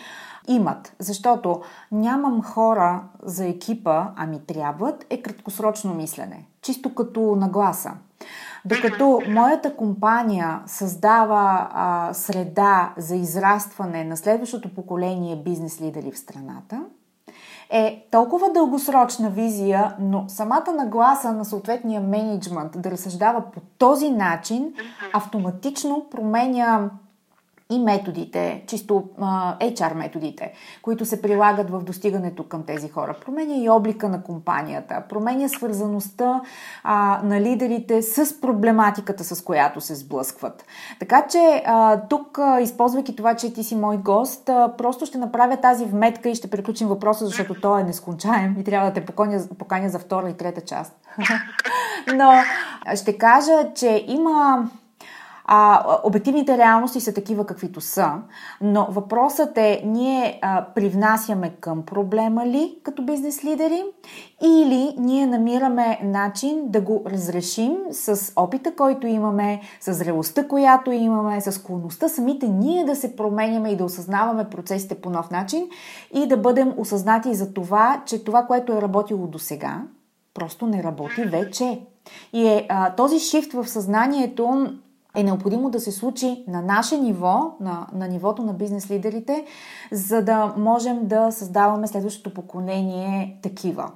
имат. 0.48 0.94
Защото 1.00 1.62
нямам 1.92 2.44
хора 2.44 3.04
за 3.24 3.46
екипа, 3.46 4.06
ами 4.16 4.46
трябват, 4.48 5.06
е 5.10 5.22
краткосрочно 5.22 5.94
мислене. 5.94 6.46
Чисто 6.62 6.96
като 6.96 7.36
нагласа. 7.36 7.92
Докато 8.66 9.22
моята 9.28 9.76
компания 9.76 10.60
създава 10.66 11.70
а, 11.72 12.10
среда 12.14 12.94
за 12.98 13.16
израстване 13.16 14.04
на 14.04 14.18
следващото 14.18 14.74
поколение 14.76 15.36
бизнес 15.36 15.82
лидери 15.82 16.12
в 16.12 16.18
страната, 16.18 16.82
е 17.70 18.08
толкова 18.12 18.50
дългосрочна 18.54 19.30
визия, 19.30 19.96
но 20.00 20.26
самата 20.28 20.74
нагласа 20.78 21.34
на 21.34 21.46
съответния 21.46 22.02
менеджмент 22.02 22.72
да 22.76 22.92
разсъждава 22.92 23.52
по 23.52 23.60
този 23.78 24.10
начин 24.10 24.74
автоматично 25.14 26.06
променя 26.12 26.90
и 27.72 27.80
методите, 27.80 28.64
чисто 28.68 29.04
HR 29.62 29.94
методите, 29.94 30.54
които 30.82 31.06
се 31.06 31.22
прилагат 31.22 31.70
в 31.70 31.84
достигането 31.84 32.44
към 32.44 32.64
тези 32.64 32.90
хора. 32.90 33.16
Променя 33.26 33.56
и 33.56 33.70
облика 33.70 34.10
на 34.10 34.24
компанията, 34.24 35.04
променя 35.10 35.48
свързаността 35.48 36.42
а, 36.84 37.22
на 37.24 37.42
лидерите 37.42 38.02
с 38.02 38.42
проблематиката, 38.42 39.24
с 39.24 39.44
която 39.44 39.82
се 39.82 39.96
сблъскват. 39.96 40.66
Така 41.00 41.28
че 41.30 41.64
а, 41.66 42.02
тук, 42.10 42.40
а, 42.40 42.62
използвайки 42.62 43.16
това, 43.16 43.36
че 43.36 43.54
ти 43.54 43.64
си 43.64 43.76
мой 43.76 43.98
гост, 43.98 44.50
а, 44.50 44.74
просто 44.78 45.06
ще 45.06 45.18
направя 45.18 45.58
тази 45.58 45.86
вметка 45.86 46.30
и 46.30 46.36
ще 46.36 46.50
приключим 46.50 46.88
въпроса, 46.88 47.26
защото 47.26 47.62
той 47.62 47.82
е 47.82 47.84
нескончаем 47.84 48.56
и 48.60 48.64
трябва 48.64 48.88
да 48.88 48.94
те 48.94 49.06
поканя, 49.06 49.42
поканя 49.60 49.90
за 49.90 50.00
втора 50.00 50.30
и 50.30 50.38
трета 50.38 50.62
част. 50.62 50.94
Но 52.16 52.32
ще 52.96 53.18
кажа, 53.18 53.74
че 53.76 54.06
има 54.08 54.70
а, 55.46 56.00
обективните 56.04 56.58
реалности 56.58 57.02
са 57.02 57.14
такива 57.14 57.46
каквито 57.46 57.82
са, 57.82 58.14
но 58.62 58.88
въпросът 58.90 59.58
е 59.58 59.82
ние 59.86 60.40
а, 60.42 60.66
привнасяме 60.76 61.50
към 61.60 61.86
проблема 61.86 62.46
ли 62.46 62.80
като 62.84 63.06
бизнес 63.06 63.44
лидери 63.44 63.84
или 64.44 64.96
ние 64.98 65.28
намираме 65.28 66.00
начин 66.04 66.62
да 66.66 66.82
го 66.82 67.04
разрешим 67.08 67.78
с 67.92 68.34
опита, 68.36 68.76
който 68.76 69.08
имаме, 69.08 69.62
с 69.80 69.94
зрелостта, 69.94 70.48
която 70.48 70.92
имаме, 70.92 71.42
с 71.42 71.52
склонността 71.52 72.10
самите 72.10 72.48
ние 72.48 72.86
да 72.86 72.96
се 72.96 73.16
променяме 73.16 73.70
и 73.70 73.78
да 73.78 73.86
осъзнаваме 73.86 74.50
процесите 74.50 74.96
по 74.96 75.10
нов 75.10 75.32
начин 75.32 75.70
и 76.14 76.28
да 76.28 76.38
бъдем 76.38 76.74
осъзнати 76.78 77.34
за 77.34 77.54
това, 77.54 78.02
че 78.06 78.24
това, 78.24 78.44
което 78.44 78.74
е 78.74 78.82
работило 78.82 79.28
до 79.28 79.40
сега, 79.40 79.82
просто 80.34 80.68
не 80.68 80.84
работи 80.84 81.24
вече. 81.24 81.82
И 82.34 82.48
е 82.48 82.66
а, 82.70 82.96
този 82.96 83.20
шифт 83.20 83.54
в 83.54 83.68
съзнанието 83.68 84.74
е 85.16 85.24
необходимо 85.24 85.70
да 85.70 85.80
се 85.80 85.92
случи 85.92 86.44
на 86.48 86.62
наше 86.62 86.98
ниво, 86.98 87.56
на, 87.60 87.88
на 87.94 88.08
нивото 88.08 88.44
на 88.44 88.54
бизнес 88.54 88.92
лидерите, 88.92 89.46
за 89.92 90.22
да 90.22 90.54
можем 90.58 91.08
да 91.08 91.32
създаваме 91.32 91.88
следващото 91.88 92.34
поколение 92.34 93.40
такива. 93.42 93.92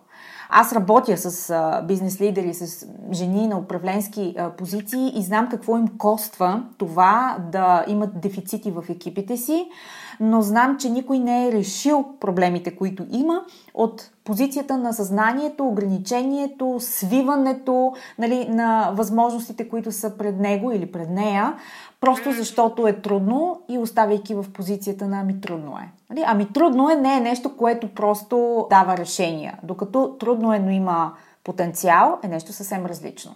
Аз 0.49 0.73
работя 0.73 1.17
с 1.17 1.54
бизнес 1.88 2.21
лидери, 2.21 2.54
с 2.54 2.88
жени 3.12 3.47
на 3.47 3.58
управленски 3.58 4.36
позиции 4.58 5.12
и 5.15 5.21
знам 5.23 5.49
какво 5.49 5.78
им 5.78 5.88
коства 5.97 6.63
това 6.78 7.38
да 7.51 7.86
имат 7.88 8.21
дефицити 8.21 8.71
в 8.71 8.84
екипите 8.89 9.38
си, 9.38 9.67
но 10.19 10.41
знам, 10.41 10.78
че 10.78 10.89
никой 10.89 11.19
не 11.19 11.47
е 11.47 11.51
решил 11.51 12.06
проблемите, 12.19 12.75
които 12.75 13.06
има 13.12 13.41
от 13.73 14.12
позицията 14.23 14.78
на 14.78 14.93
съзнанието, 14.93 15.67
ограничението, 15.67 16.78
свиването 16.80 17.93
нали, 18.19 18.47
на 18.49 18.91
възможностите, 18.93 19.69
които 19.69 19.91
са 19.91 20.17
пред 20.17 20.39
него 20.39 20.71
или 20.71 20.91
пред 20.91 21.10
нея, 21.10 21.54
просто 22.01 22.32
защото 22.32 22.88
е 22.88 22.93
трудно 22.93 23.62
и 23.69 23.78
оставяйки 23.78 24.36
в 24.36 24.45
позицията 24.54 25.08
на 25.08 25.19
ами 25.19 25.41
трудно 25.41 25.78
е. 25.78 25.89
Нали? 26.10 26.23
Ами 26.28 26.54
трудно 26.54 26.89
е 26.89 26.95
не 26.95 27.17
е 27.17 27.19
нещо, 27.19 27.58
което 27.58 27.88
просто 27.88 28.67
дава 28.69 28.97
решения, 28.97 29.60
докато 29.63 30.15
трудно 30.19 30.54
е, 30.54 30.60
но 30.60 30.71
има 30.71 31.13
потенциал, 31.43 32.17
е 32.23 32.28
нещо 32.28 32.54
съвсем 32.54 32.86
различно. 32.86 33.36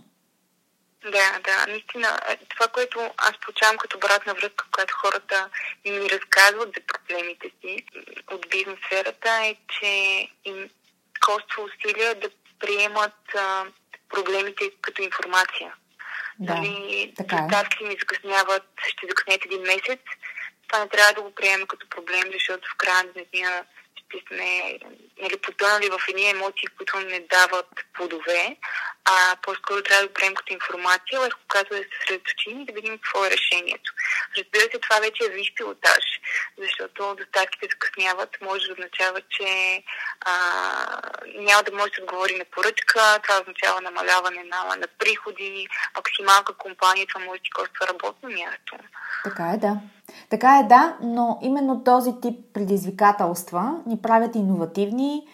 Да, 1.03 1.39
да, 1.43 1.65
наистина. 1.67 2.19
Това, 2.49 2.67
което 2.67 3.13
аз 3.17 3.31
получавам 3.37 3.77
като 3.77 3.97
обратна 3.97 4.33
връзка, 4.33 4.65
когато 4.71 4.95
хората 4.95 5.49
ми 5.85 6.09
разказват 6.09 6.69
за 6.75 6.81
проблемите 6.87 7.51
си 7.61 7.85
от 8.31 8.49
бизнес 8.49 8.79
сферата, 8.85 9.29
е, 9.29 9.55
че 9.79 9.87
им 10.45 10.69
коства 11.25 11.63
усилия 11.63 12.15
да 12.15 12.29
приемат 12.59 13.35
а, 13.35 13.65
проблемите 14.09 14.71
като 14.81 15.01
информация. 15.01 15.73
Да, 16.39 16.55
нали, 16.55 17.13
е. 17.19 17.23
доставки 17.23 17.83
ми 17.83 17.97
закъсняват, 17.99 18.63
ще 18.87 19.07
закъснете 19.07 19.47
един 19.47 19.61
месец. 19.61 19.99
Това 20.67 20.83
не 20.83 20.89
трябва 20.89 21.13
да 21.13 21.21
го 21.21 21.35
приемем 21.35 21.67
като 21.67 21.89
проблем, 21.89 22.23
защото 22.33 22.69
в 22.69 22.77
края 22.77 23.03
на 23.03 23.23
деня 23.33 23.65
сме 24.27 24.79
нали, 25.21 25.37
потънали 25.37 25.89
в 25.89 25.99
едни 26.09 26.29
емоции, 26.29 26.67
които 26.77 26.99
не 26.99 27.19
дават 27.19 27.69
плодове, 27.93 28.57
а 29.05 29.35
по-скоро 29.41 29.81
трябва 29.81 30.01
да 30.01 30.07
го 30.07 30.13
приемем 30.13 30.35
като 30.35 30.53
информация, 30.53 31.19
върху 31.19 31.39
която 31.51 31.69
да 31.69 31.77
се 31.77 31.89
съсредоточим 31.99 32.61
и 32.61 32.65
да 32.65 32.73
видим 32.73 32.97
какво 32.97 33.25
е 33.25 33.31
решението. 33.35 33.89
Разбира 34.37 34.61
се, 34.61 34.79
това 34.79 34.99
вече 34.99 35.23
е 35.23 35.35
виж 35.37 35.53
пилотаж, 35.55 36.05
защото 36.63 37.15
доставките 37.21 37.67
закъсняват, 37.73 38.37
може 38.41 38.67
да 38.67 38.73
означава, 38.73 39.21
че 39.35 39.49
а, 40.21 40.33
няма 41.47 41.63
да 41.63 41.71
може 41.71 41.91
да 41.91 42.03
отговори 42.03 42.35
на 42.35 42.45
поръчка, 42.45 43.19
това 43.23 43.35
означава 43.41 43.81
намаляване 43.81 44.43
на, 44.43 44.75
на 44.75 44.87
приходи, 44.99 45.67
ако 45.97 46.09
си 46.09 46.21
малка 46.31 46.53
компания, 46.53 47.07
това 47.07 47.25
може 47.25 47.39
да 47.39 47.43
ти 47.43 47.51
коства 47.51 47.87
работно 47.87 48.29
място. 48.29 48.73
Така 49.23 49.51
е, 49.53 49.57
да. 49.57 49.73
Така 50.29 50.59
е, 50.59 50.63
да, 50.63 50.97
но 51.01 51.39
именно 51.41 51.83
този 51.83 52.11
тип 52.21 52.35
предизвикателства 52.53 53.73
ни 53.85 53.98
правят 54.01 54.35
иновативни, 54.35 55.27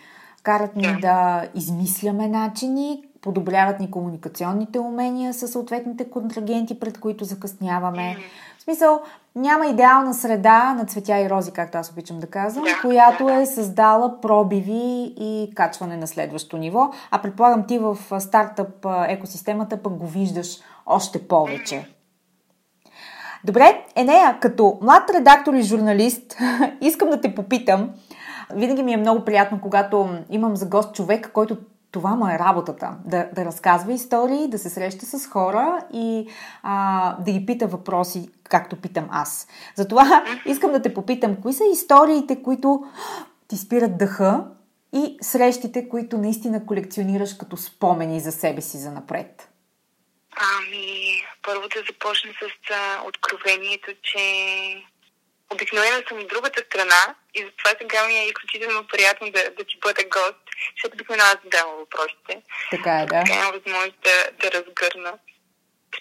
карат 0.43 0.75
ни 0.75 0.97
да, 1.01 1.47
измисляме 1.55 2.27
начини, 2.27 3.03
подобряват 3.21 3.79
ни 3.79 3.91
комуникационните 3.91 4.79
умения 4.79 5.33
с 5.33 5.47
съответните 5.47 6.09
контрагенти, 6.09 6.79
пред 6.79 6.99
които 6.99 7.25
закъсняваме. 7.25 8.17
В 8.57 8.61
смисъл, 8.61 9.01
няма 9.35 9.67
идеална 9.67 10.13
среда 10.13 10.73
на 10.73 10.85
цветя 10.85 11.19
и 11.19 11.29
рози, 11.29 11.51
както 11.51 11.77
аз 11.77 11.91
обичам 11.91 12.19
да 12.19 12.27
казвам, 12.27 12.63
да, 12.63 12.81
която 12.81 13.29
е 13.29 13.45
създала 13.45 14.21
пробиви 14.21 15.13
и 15.19 15.51
качване 15.55 15.97
на 15.97 16.07
следващо 16.07 16.57
ниво. 16.57 16.91
А 17.11 17.21
предполагам 17.21 17.67
ти 17.67 17.79
в 17.79 17.97
стартъп 18.19 18.85
екосистемата 19.07 19.77
пък 19.77 19.93
го 19.93 20.07
виждаш 20.07 20.59
още 20.85 21.27
повече. 21.27 21.95
Добре, 23.43 23.85
Енея, 23.95 24.37
като 24.39 24.77
млад 24.81 25.09
редактор 25.09 25.53
и 25.53 25.61
журналист, 25.61 26.37
искам 26.81 27.09
да 27.09 27.21
те 27.21 27.35
попитам. 27.35 27.89
Винаги 28.53 28.83
ми 28.83 28.93
е 28.93 28.97
много 28.97 29.25
приятно, 29.25 29.61
когато 29.61 30.19
имам 30.29 30.55
за 30.55 30.65
гост 30.65 30.95
човек, 30.95 31.31
който 31.33 31.57
това 31.91 32.15
му 32.15 32.27
е 32.27 32.39
работата. 32.39 32.95
Да, 33.05 33.29
да 33.33 33.45
разказва 33.45 33.93
истории, 33.93 34.47
да 34.47 34.57
се 34.57 34.69
среща 34.69 35.05
с 35.05 35.27
хора 35.27 35.85
и 35.93 36.27
а, 36.63 37.15
да 37.19 37.31
ги 37.31 37.45
пита 37.45 37.67
въпроси, 37.67 38.29
както 38.43 38.81
питам 38.81 39.07
аз. 39.11 39.47
Затова 39.75 40.25
искам 40.45 40.71
да 40.71 40.81
те 40.81 40.93
попитам, 40.93 41.41
кои 41.41 41.53
са 41.53 41.63
историите, 41.73 42.43
които 42.43 42.83
ти 43.47 43.57
спират 43.57 43.97
дъха 43.97 44.45
и 44.93 45.17
срещите, 45.21 45.89
които 45.89 46.17
наистина 46.17 46.65
колекционираш 46.65 47.33
като 47.33 47.57
спомени 47.57 48.19
за 48.19 48.31
себе 48.31 48.61
си 48.61 48.77
за 48.77 48.91
напред? 48.91 49.49
Ами, 50.37 51.23
първо 51.43 51.61
да 51.61 51.81
започна 51.87 52.31
с 52.31 52.45
откровението, 53.07 53.91
че 54.01 54.19
обикновено 55.53 56.07
съм 56.07 56.19
от 56.19 56.27
другата 56.27 56.63
страна 56.67 57.15
и 57.33 57.43
затова 57.43 57.71
сега 57.81 58.07
ми 58.07 58.17
е 58.17 58.27
изключително 58.27 58.87
приятно 58.87 59.31
да, 59.31 59.43
да 59.57 59.63
ти 59.63 59.77
бъда 59.81 60.03
гост, 60.03 60.45
защото 60.75 60.93
обикновено 60.93 61.23
аз 61.23 61.37
задавам 61.43 61.75
въпросите. 61.75 62.41
Така 62.71 62.91
е, 62.99 63.05
да. 63.05 63.23
Така 63.23 63.33
имам 63.33 63.51
възможност 63.51 63.99
да, 64.03 64.31
да 64.39 64.51
разгърна. 64.51 65.13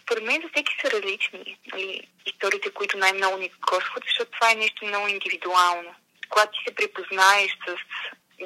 Според 0.02 0.24
мен 0.24 0.42
за 0.42 0.48
всеки 0.48 0.76
са 0.80 0.90
различни 0.90 1.58
нали, 1.72 2.08
историите, 2.26 2.70
които 2.70 2.98
най-много 2.98 3.36
ни 3.36 3.50
костват, 3.66 4.04
защото 4.04 4.30
това 4.30 4.50
е 4.50 4.54
нещо 4.54 4.86
много 4.86 5.08
индивидуално. 5.08 5.94
Когато 6.28 6.52
ти 6.52 6.58
се 6.68 6.74
припознаеш 6.74 7.50
с 7.66 7.76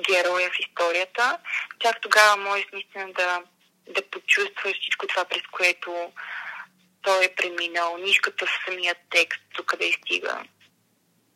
героя 0.00 0.50
в 0.50 0.60
историята, 0.60 1.38
чак 1.78 2.00
тогава 2.00 2.36
можеш 2.36 2.66
наистина 2.72 3.12
да 3.12 3.42
да 3.88 4.02
почувстваш 4.10 4.80
всичко 4.80 5.06
това, 5.06 5.24
през 5.24 5.42
което 5.52 6.12
той 7.02 7.24
е 7.24 7.34
преминал, 7.34 7.96
нишката 7.96 8.46
в 8.46 8.64
самия 8.66 8.94
текст, 9.10 9.40
до 9.56 9.64
къде 9.64 9.92
стига. 9.92 10.42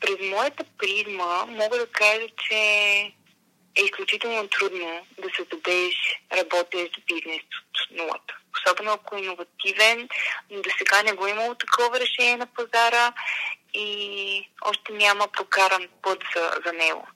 През 0.03 0.31
моята 0.31 0.65
призма 0.79 1.47
мога 1.47 1.79
да 1.79 1.87
кажа, 1.87 2.27
че 2.49 2.55
е 3.77 3.83
изключително 3.83 4.49
трудно 4.49 5.07
да 5.19 5.29
се 5.37 5.45
дадеш 5.45 5.95
работеш 6.33 6.91
бизнес 7.07 7.43
от 7.43 7.99
нулата. 7.99 8.37
Особено 8.55 8.93
ако 8.93 9.17
е 9.17 9.21
иновативен, 9.21 10.09
но 10.51 10.63
до 10.63 10.71
сега 10.79 11.03
не 11.03 11.13
го 11.13 11.27
е 11.27 11.31
имало 11.31 11.55
такова 11.55 12.01
решение 12.01 12.37
на 12.37 12.47
пазара 12.47 13.13
и 13.75 14.49
още 14.65 14.93
няма 14.93 15.29
прокаран 15.29 15.89
път 16.03 16.25
за, 16.37 16.53
за 16.67 16.73
него. 16.73 17.07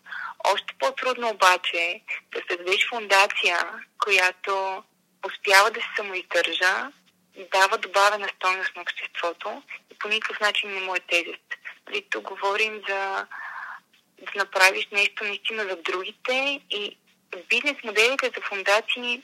Още 0.44 0.74
по-трудно 0.78 1.28
обаче 1.28 1.76
е 1.76 2.00
да 2.32 2.42
създадеш 2.48 2.88
фундация, 2.88 3.58
която 4.04 4.82
успява 5.26 5.70
да 5.70 5.80
се 5.80 5.86
самоиздържа, 5.96 6.90
дава 7.52 7.78
добавена 7.78 8.28
стойност 8.36 8.76
на 8.76 8.82
обществото 8.82 9.62
и 9.92 9.98
по 9.98 10.08
никакъв 10.08 10.40
начин 10.40 10.74
не 10.74 10.80
му 10.80 10.94
е 10.94 11.00
тежест. 11.00 11.56
Нали, 11.88 12.06
тук 12.10 12.24
говорим 12.24 12.82
за 12.88 13.26
да 14.18 14.32
направиш 14.36 14.88
нещо 14.92 15.24
наистина 15.24 15.62
за 15.62 15.76
другите 15.76 16.60
и 16.70 16.96
бизнес 17.48 17.76
моделите 17.84 18.30
за 18.36 18.42
фундации 18.48 19.22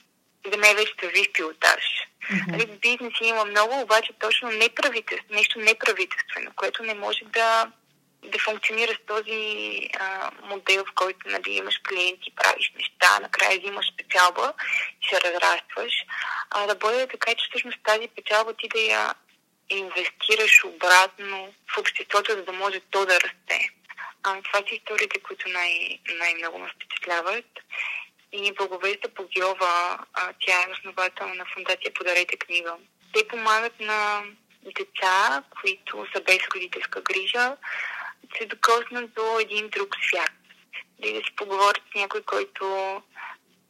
за 0.51 0.57
мен 0.57 0.75
вече 0.75 0.93
са 0.99 1.07
виж 1.07 1.29
пилотаж. 1.33 1.83
Mm-hmm. 2.31 2.79
Бизнес 2.79 3.13
има 3.21 3.45
много, 3.45 3.81
обаче 3.81 4.13
точно 4.19 4.49
неправителство, 4.49 5.33
нещо 5.33 5.59
неправителствено, 5.59 6.51
което 6.55 6.83
не 6.83 6.93
може 6.93 7.25
да 7.25 7.71
да 8.23 8.39
функционира 8.39 8.93
с 8.93 9.05
този 9.07 9.79
а, 9.99 10.31
модел, 10.43 10.85
в 10.85 10.93
който 10.95 11.27
нали, 11.29 11.51
имаш 11.51 11.81
клиенти, 11.89 12.35
правиш 12.35 12.73
неща, 12.75 13.19
накрая 13.21 13.59
взимаш 13.59 13.85
печалба 13.97 14.53
и 15.01 15.07
се 15.09 15.21
разрастваш, 15.21 15.93
а 16.49 16.67
да 16.67 16.75
бъде 16.75 17.07
така, 17.07 17.31
че 17.31 17.45
всъщност 17.49 17.77
тази 17.83 18.07
печалба 18.07 18.53
ти 18.53 18.67
да 18.67 18.79
я 18.79 19.13
инвестираш 19.69 20.63
обратно 20.63 21.53
в 21.67 21.77
обществото, 21.77 22.31
за 22.31 22.43
да 22.43 22.51
може 22.51 22.79
то 22.79 23.05
да 23.05 23.19
расте. 23.19 23.69
А, 24.23 24.41
това 24.41 24.59
са 24.59 24.75
историите, 24.75 25.19
които 25.19 25.49
най- 25.49 25.99
най-много 26.17 26.59
ме 26.59 26.71
впечатляват. 26.75 27.45
И 28.31 28.51
Благовеста 28.51 29.09
Погиова, 29.09 29.99
тя 30.39 30.61
е 30.61 30.71
основател 30.71 31.27
на 31.27 31.45
фундация 31.53 31.93
Подарете 31.93 32.37
книга. 32.37 32.75
Те 33.13 33.27
помагат 33.27 33.79
на 33.79 34.23
деца, 34.77 35.43
които 35.61 36.05
са 36.15 36.21
без 36.21 36.39
родителска 36.55 37.01
грижа, 37.01 37.57
се 38.37 38.45
докоснат 38.45 39.13
до 39.13 39.39
един 39.39 39.69
друг 39.69 39.95
свят. 40.07 40.31
Да, 40.99 41.13
да 41.13 41.19
си 41.19 41.35
поговорят 41.35 41.83
с 41.91 41.95
някой, 41.95 42.21
който 42.21 43.01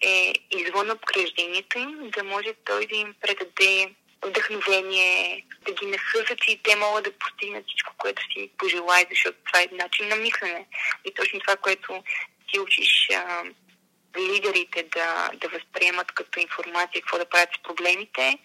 е 0.02 0.34
извън 0.52 0.92
обкръждението 0.92 1.80
им, 1.80 2.10
да 2.10 2.24
може 2.24 2.54
той 2.66 2.86
да 2.86 2.96
им 2.96 3.16
предаде 3.22 3.94
вдъхновение, 4.26 5.46
да 5.66 5.72
ги 5.72 5.86
насъза, 5.86 6.36
че 6.42 6.52
и 6.52 6.64
те 6.64 6.76
могат 6.76 7.04
да 7.04 7.12
постигнат 7.12 7.66
всичко, 7.68 7.94
което 7.98 8.22
си 8.22 8.52
пожелаят, 8.58 9.08
защото 9.10 9.38
това 9.46 9.62
е 9.62 9.68
начин 9.72 10.08
на 10.08 10.16
мислене. 10.16 10.66
И 11.06 11.14
точно 11.14 11.40
това, 11.40 11.56
което 11.56 12.04
ти 12.48 12.60
учиш 12.60 13.10
а, 13.14 13.44
лидерите 14.18 14.84
да, 14.84 15.30
да 15.34 15.50
възприемат 15.50 16.12
като 16.12 16.40
информация 16.40 17.02
какво 17.02 17.18
да 17.18 17.30
правят 17.30 17.50
с 17.60 17.64
проблемите, 17.64 18.38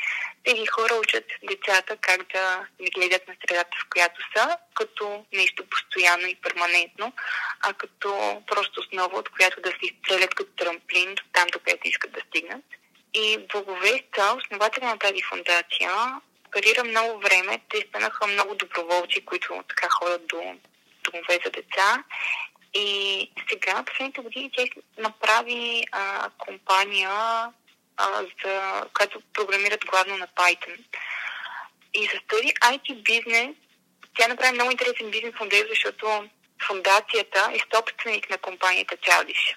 тези 0.45 0.67
хора 0.67 0.95
учат 0.95 1.25
децата 1.49 1.97
как 1.97 2.33
да 2.33 2.67
не 2.81 2.91
гледат 2.91 3.29
на 3.29 3.35
средата, 3.47 3.77
в 3.83 3.89
която 3.91 4.21
са, 4.37 4.59
като 4.75 5.25
нещо 5.33 5.65
постоянно 5.71 6.27
и 6.27 6.35
перманентно, 6.35 7.13
а 7.61 7.73
като 7.73 8.43
просто 8.47 8.81
основа, 8.81 9.19
от 9.19 9.29
която 9.29 9.61
да 9.61 9.71
се 9.71 9.79
изстрелят 9.83 10.35
като 10.35 10.51
трамплин 10.57 11.15
там, 11.33 11.47
до 11.53 11.59
където 11.59 11.89
искат 11.89 12.13
да 12.13 12.21
стигнат. 12.21 12.65
И 13.15 13.39
Благовеста, 13.53 14.35
основателя 14.37 14.87
на 14.87 14.99
тази 14.99 15.23
фундация, 15.23 15.91
парира 16.53 16.85
много 16.85 17.21
време. 17.21 17.61
Те 17.69 17.85
станаха 17.89 18.27
много 18.27 18.55
доброволци, 18.55 19.25
които 19.25 19.65
така 19.69 19.89
ходят 19.91 20.27
до 20.27 20.37
домове 21.05 21.39
за 21.45 21.51
деца 21.51 22.05
и 22.75 23.31
сега, 23.51 23.83
последните 23.83 24.21
години, 24.21 24.51
тя 24.57 24.65
направи 24.99 25.85
а, 25.93 26.31
компания, 26.39 27.11
а, 27.97 28.23
за, 28.45 28.85
която 28.95 29.23
програмират 29.33 29.85
главно 29.85 30.17
на 30.17 30.27
Python. 30.27 30.85
И 31.95 32.03
за 32.07 32.21
този 32.29 32.47
IT 32.47 33.03
бизнес, 33.03 33.57
тя 34.19 34.29
направи 34.29 34.53
много 34.53 34.71
интересен 34.71 35.11
бизнес 35.11 35.35
модел, 35.41 35.65
защото 35.69 36.29
фундацията 36.67 37.51
е 37.53 37.77
собственик 37.77 38.31
на 38.31 38.39
компанията 38.39 38.97
Childish. 38.97 39.57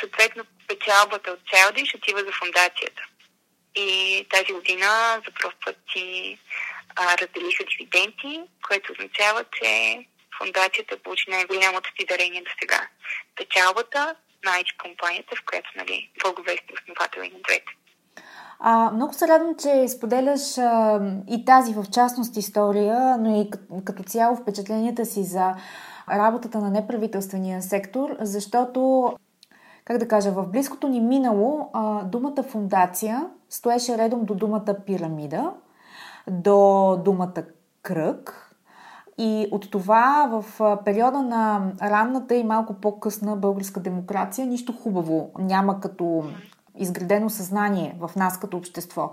Съответно, 0.00 0.44
печалбата 0.68 1.30
от 1.30 1.40
Childish 1.50 1.96
отива 1.96 2.20
за 2.20 2.32
фундацията. 2.40 3.02
И 3.74 3.88
тази 4.30 4.52
година 4.52 5.20
за 5.24 5.30
първ 5.40 5.54
път 5.64 5.76
си 5.92 6.38
а, 6.96 7.16
разделиха 7.18 7.64
дивиденти, 7.64 8.40
което 8.68 8.92
означава, 8.92 9.44
че 9.56 9.68
фундацията 10.38 11.02
получи 11.02 11.30
най-голямото 11.30 11.90
си 11.96 12.06
дарение 12.06 12.42
до 12.42 12.50
сега. 12.60 12.80
Печалбата 13.36 14.14
на 14.44 14.50
IT 14.50 14.76
компанията, 14.82 15.36
в 15.36 15.44
която 15.46 15.70
нали, 15.76 16.10
Благовест 16.22 16.64
е 16.68 16.74
основател 16.82 17.20
и 17.20 17.30
на 17.30 17.40
двете. 17.46 17.72
А, 18.60 18.90
много 18.90 19.12
се 19.14 19.28
радвам, 19.28 19.54
че 19.62 19.88
споделяш 19.88 20.58
а, 20.58 21.00
и 21.30 21.44
тази 21.44 21.74
в 21.74 21.84
частност 21.94 22.36
история, 22.36 23.16
но 23.20 23.42
и 23.42 23.50
като, 23.50 23.64
като 23.86 24.02
цяло 24.02 24.36
впечатленията 24.36 25.06
си 25.06 25.24
за 25.24 25.54
работата 26.10 26.58
на 26.58 26.70
неправителствения 26.70 27.62
сектор, 27.62 28.16
защото, 28.20 29.12
как 29.88 29.98
да 29.98 30.08
кажа, 30.08 30.30
в 30.30 30.46
близкото 30.46 30.88
ни 30.88 31.00
минало 31.00 31.68
а, 31.72 32.04
думата 32.04 32.42
фундация 32.48 33.26
стоеше 33.48 33.98
редом 33.98 34.24
до 34.24 34.34
думата 34.34 34.76
пирамида, 34.86 35.52
до 36.30 36.96
думата 37.04 37.42
кръг, 37.82 38.44
и 39.18 39.48
от 39.50 39.70
това 39.70 40.28
в 40.30 40.60
периода 40.84 41.22
на 41.22 41.72
ранната 41.82 42.34
и 42.34 42.44
малко 42.44 42.74
по-късна 42.74 43.36
българска 43.36 43.80
демокрация 43.80 44.46
нищо 44.46 44.72
хубаво 44.72 45.30
няма 45.38 45.80
като 45.80 46.24
изградено 46.76 47.30
съзнание 47.30 47.96
в 48.00 48.10
нас 48.16 48.40
като 48.40 48.56
общество. 48.56 49.10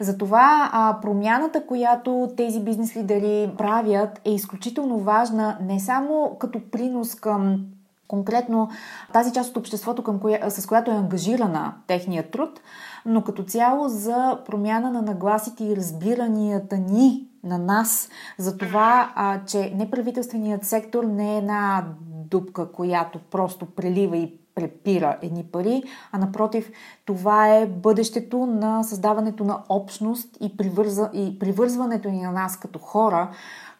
Затова 0.00 0.70
а, 0.72 0.98
промяната, 1.02 1.66
която 1.66 2.30
тези 2.36 2.60
бизнес 2.60 2.96
лидери 2.96 3.50
правят, 3.58 4.20
е 4.24 4.30
изключително 4.30 4.98
важна 4.98 5.58
не 5.60 5.80
само 5.80 6.36
като 6.40 6.70
принос 6.70 7.14
към 7.14 7.64
конкретно 8.08 8.68
тази 9.12 9.32
част 9.32 9.50
от 9.50 9.56
обществото, 9.56 10.02
към 10.02 10.18
коя, 10.20 10.50
с 10.50 10.66
която 10.66 10.90
е 10.90 10.94
ангажирана 10.94 11.74
техният 11.86 12.30
труд, 12.30 12.60
но 13.06 13.24
като 13.24 13.42
цяло 13.42 13.88
за 13.88 14.38
промяна 14.46 14.90
на 14.90 15.02
нагласите 15.02 15.64
и 15.64 15.76
разбиранията 15.76 16.78
ни 16.78 17.28
на 17.44 17.58
нас 17.58 18.08
за 18.38 18.56
това, 18.56 19.12
а, 19.14 19.44
че 19.44 19.72
неправителственият 19.76 20.64
сектор 20.64 21.04
не 21.04 21.34
е 21.34 21.38
една 21.38 21.84
дупка, 22.30 22.72
която 22.72 23.18
просто 23.30 23.66
прелива 23.66 24.16
и 24.16 24.38
препира 24.54 25.18
едни 25.22 25.44
пари, 25.44 25.82
а 26.12 26.18
напротив, 26.18 26.70
това 27.04 27.48
е 27.48 27.66
бъдещето 27.66 28.46
на 28.46 28.82
създаването 28.82 29.44
на 29.44 29.62
общност 29.68 30.36
и, 30.40 30.56
привърза, 30.56 31.10
и 31.12 31.38
привързването 31.38 32.08
ни 32.08 32.22
на 32.22 32.32
нас 32.32 32.56
като 32.56 32.78
хора 32.78 33.30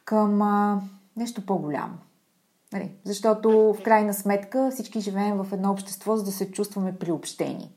към 0.05 0.43
а, 0.43 0.81
нещо 1.17 1.47
по-голямо. 1.47 1.95
Нали? 2.73 2.91
Защото 3.05 3.51
в 3.51 3.83
крайна 3.83 4.15
сметка 4.15 4.71
всички 4.73 5.01
живеем 5.01 5.37
в 5.37 5.53
едно 5.53 5.71
общество, 5.71 6.17
за 6.17 6.25
да 6.25 6.31
се 6.31 6.53
чувстваме 6.53 6.99
приобщени. 6.99 7.71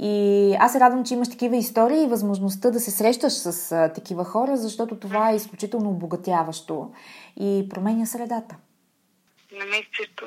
И 0.00 0.54
аз 0.60 0.72
се 0.72 0.80
радвам, 0.80 1.04
че 1.04 1.14
имаш 1.14 1.30
такива 1.30 1.56
истории 1.56 2.02
и 2.02 2.08
възможността 2.08 2.70
да 2.70 2.80
се 2.80 2.90
срещаш 2.90 3.32
с 3.32 3.72
а, 3.72 3.92
такива 3.92 4.24
хора, 4.24 4.56
защото 4.56 4.98
това 4.98 5.30
е 5.30 5.36
изключително 5.36 5.90
обогатяващо 5.90 6.94
и 7.40 7.66
променя 7.70 8.06
средата. 8.06 8.56
На 9.52 9.64
мен 9.64 9.82
също 9.96 10.26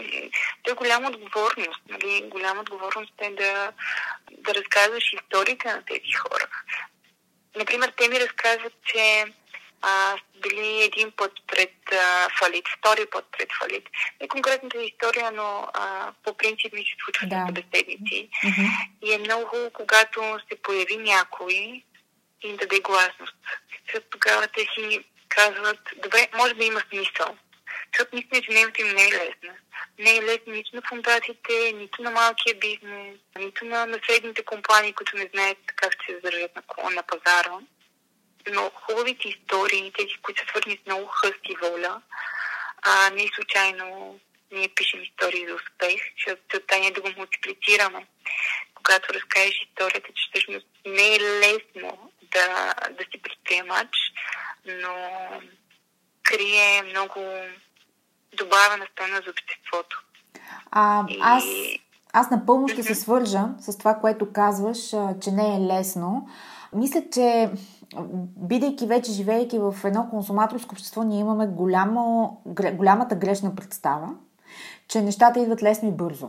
е 0.70 0.74
голяма 0.74 1.08
отговорност. 1.08 1.82
Нали? 1.89 2.30
Голяма 2.30 2.62
отговорност 2.62 3.14
е 3.22 3.30
да, 3.30 3.72
да 4.38 4.56
разказваш 4.56 5.14
историите 5.14 5.68
на 5.68 5.82
тези 5.88 6.12
хора. 6.12 6.48
Например, 7.58 7.93
те 7.98 8.08
ми 8.08 8.20
разказват, 8.20 8.74
че 8.84 9.26
а, 9.86 10.18
били 10.42 10.84
един 10.84 11.12
път 11.12 11.32
пред 11.48 11.74
а, 11.94 12.30
фалит, 12.40 12.66
втори 12.78 13.06
път 13.06 13.26
пред 13.38 13.50
фалит. 13.60 13.90
Не 14.22 14.28
конкретната 14.28 14.84
история, 14.84 15.32
но 15.32 15.68
а, 15.74 16.14
по 16.24 16.38
принцип 16.38 16.74
ми 16.74 16.80
се 16.80 16.96
случва 17.06 17.28
да. 17.28 17.46
събеседници. 17.48 18.30
Mm-hmm. 18.46 18.70
И 19.04 19.14
е 19.14 19.18
много 19.18 19.46
хубаво, 19.46 19.70
когато 19.72 20.40
се 20.50 20.62
появи 20.62 20.98
някой 20.98 21.54
и 21.54 21.84
им 22.44 22.58
даде 22.58 22.80
гласност. 22.80 23.36
Защото 23.86 24.06
тогава 24.10 24.48
те 24.48 24.62
си 24.62 25.04
казват, 25.30 25.80
добре, 26.04 26.28
може 26.38 26.54
да 26.54 26.66
има 26.66 26.82
смисъл. 26.90 27.38
Защото 27.94 28.16
наистина 28.16 28.40
ежедневието 28.40 28.82
им 28.82 28.96
не 28.96 29.04
е 29.04 29.12
лесно. 29.12 29.54
Не 30.00 30.18
е 30.18 30.24
лесно 30.24 30.54
нито 30.54 30.76
на 30.76 30.82
фундациите, 30.90 31.72
нито 31.76 32.02
на 32.02 32.12
малкия 32.12 32.56
бизнес, 32.56 33.18
нито 33.40 33.66
на 33.66 33.86
наследните 33.86 34.44
компании, 34.44 34.94
които 34.94 35.18
не 35.18 35.30
знаят 35.34 35.58
как 35.76 35.94
ще 35.94 36.06
се 36.06 36.16
задържат 36.16 36.52
на, 36.56 36.90
на 36.90 37.04
пазара 37.04 37.60
но 38.54 38.72
хубавите 38.76 39.28
истории, 39.28 39.93
тези, 39.98 40.14
които 40.22 40.41
са 40.41 40.50
свързани 40.50 40.80
с 40.84 40.86
много 40.86 41.06
хъст 41.08 41.39
и 41.43 41.56
воля, 41.62 42.02
а 42.82 43.10
не 43.10 43.30
случайно 43.36 44.20
ние 44.52 44.70
пишем 44.76 45.04
истории 45.04 45.48
за 45.48 45.56
успех, 45.56 46.02
защото 46.18 46.41
целта 46.52 46.80
ни 46.80 46.88
е 46.88 46.91
да 46.91 47.02
го 47.02 47.10
мултиплицираме. 47.18 48.08
Когато 48.76 49.14
разкажеш 49.14 49.62
историята, 49.62 50.08
че 50.16 50.24
всъщност 50.30 50.68
не 50.86 51.16
е 51.16 51.20
лесно 51.20 52.12
да, 52.32 52.74
да 52.89 53.04
си 53.12 53.22
предприемач, 53.22 53.89
но 54.66 54.96
крие 56.24 56.84
много 56.84 57.20
добавена 58.34 58.88
стойност 58.91 59.26
за 59.26 59.32
обществото. 59.32 60.04
А, 60.72 61.06
и... 61.10 61.20
аз, 61.22 61.43
аз 62.14 62.32
напълно 62.32 62.68
ще 62.68 62.84
се 62.84 62.96
свържа 62.96 63.43
с 63.60 63.78
това, 63.78 63.96
което 63.96 64.34
казваш, 64.34 64.89
че 65.22 65.32
не 65.32 65.56
е 65.56 65.60
лесно. 65.60 66.30
Мисля, 66.74 67.04
че 67.14 67.50
бидейки 68.38 68.88
вече, 68.88 69.12
живейки 69.12 69.60
в 69.60 69.76
едно 69.84 70.08
консуматорско 70.10 70.74
общество, 70.76 71.04
ние 71.04 71.20
имаме 71.20 71.48
голямо, 71.48 72.38
голямата 72.74 73.16
грешна 73.16 73.56
представа, 73.56 74.10
че 74.88 75.02
нещата 75.02 75.40
идват 75.40 75.64
лесно 75.64 75.90
и 75.90 75.92
бързо. 75.92 76.28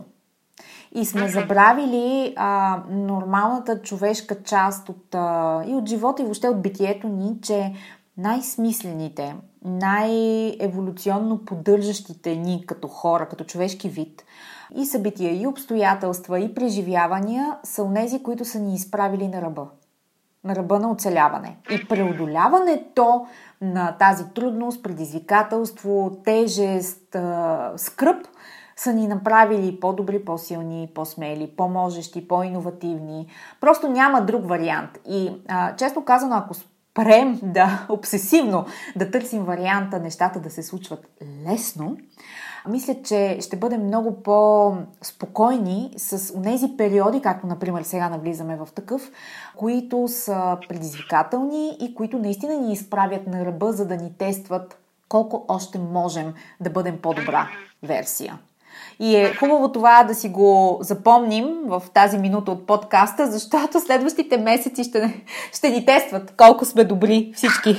И 0.95 1.05
сме 1.05 1.29
забравили 1.29 2.33
а, 2.35 2.81
нормалната 2.89 3.81
човешка 3.81 4.43
част 4.43 4.89
от, 4.89 5.15
а, 5.15 5.63
и 5.67 5.75
от 5.75 5.89
живота, 5.89 6.21
и 6.21 6.25
въобще 6.25 6.47
от 6.47 6.61
битието 6.61 7.07
ни, 7.07 7.41
че 7.41 7.73
най-смислените, 8.17 9.35
най-еволюционно 9.65 11.45
поддържащите 11.45 12.35
ни 12.35 12.65
като 12.65 12.87
хора, 12.87 13.29
като 13.29 13.43
човешки 13.43 13.89
вид, 13.89 14.23
и 14.75 14.85
събития, 14.85 15.41
и 15.41 15.47
обстоятелства, 15.47 16.39
и 16.39 16.55
преживявания 16.55 17.57
са 17.63 17.83
онези, 17.83 18.23
които 18.23 18.45
са 18.45 18.59
ни 18.59 18.75
изправили 18.75 19.27
на 19.27 19.41
ръба 19.41 19.67
на 20.47 20.55
ръба 20.55 20.79
на 20.79 20.91
оцеляване. 20.91 21.57
И 21.69 21.87
преодоляването 21.87 23.25
на 23.61 23.91
тази 23.91 24.23
трудност, 24.33 24.83
предизвикателство, 24.83 26.17
тежест, 26.25 27.15
скръп 27.75 28.27
са 28.75 28.93
ни 28.93 29.07
направили 29.07 29.79
по-добри, 29.79 30.25
по-силни, 30.25 30.89
по-смели, 30.95 31.53
по-можещи, 31.57 32.27
по-инновативни. 32.27 33.27
Просто 33.61 33.87
няма 33.87 34.21
друг 34.21 34.49
вариант. 34.49 34.99
И 35.09 35.31
а, 35.47 35.75
често 35.75 36.05
казано, 36.05 36.35
ако 36.35 36.53
спрем 36.53 37.39
да 37.43 37.85
обсесивно 37.89 38.65
да 38.95 39.11
търсим 39.11 39.43
варианта 39.43 39.99
нещата 39.99 40.39
да 40.39 40.49
се 40.49 40.63
случват 40.63 41.07
лесно, 41.47 41.97
мисля, 42.69 42.95
че 43.03 43.37
ще 43.41 43.55
бъдем 43.55 43.83
много 43.85 44.23
по-спокойни 44.23 45.93
с 45.97 46.41
тези 46.43 46.77
периоди, 46.77 47.21
както 47.21 47.47
например 47.47 47.83
сега 47.83 48.09
навлизаме 48.09 48.55
в 48.55 48.67
такъв, 48.75 49.11
които 49.55 50.07
са 50.07 50.57
предизвикателни 50.69 51.77
и 51.79 51.95
които 51.95 52.19
наистина 52.19 52.53
ни 52.53 52.73
изправят 52.73 53.27
на 53.27 53.45
ръба, 53.45 53.71
за 53.71 53.85
да 53.85 53.95
ни 53.95 54.13
тестват 54.17 54.79
колко 55.09 55.45
още 55.47 55.79
можем 55.79 56.33
да 56.59 56.69
бъдем 56.69 56.97
по-добра 57.01 57.47
версия. 57.83 58.39
И 58.99 59.15
е 59.15 59.33
хубаво 59.33 59.71
това 59.71 60.03
да 60.03 60.15
си 60.15 60.29
го 60.29 60.77
запомним 60.81 61.45
в 61.65 61.83
тази 61.93 62.17
минута 62.17 62.51
от 62.51 62.67
подкаста, 62.67 63.31
защото 63.31 63.79
следващите 63.79 64.37
месеци 64.37 64.83
ще, 64.83 65.23
ще 65.53 65.69
ни 65.69 65.85
тестват 65.85 66.33
колко 66.37 66.65
сме 66.65 66.83
добри 66.83 67.31
всички. 67.35 67.77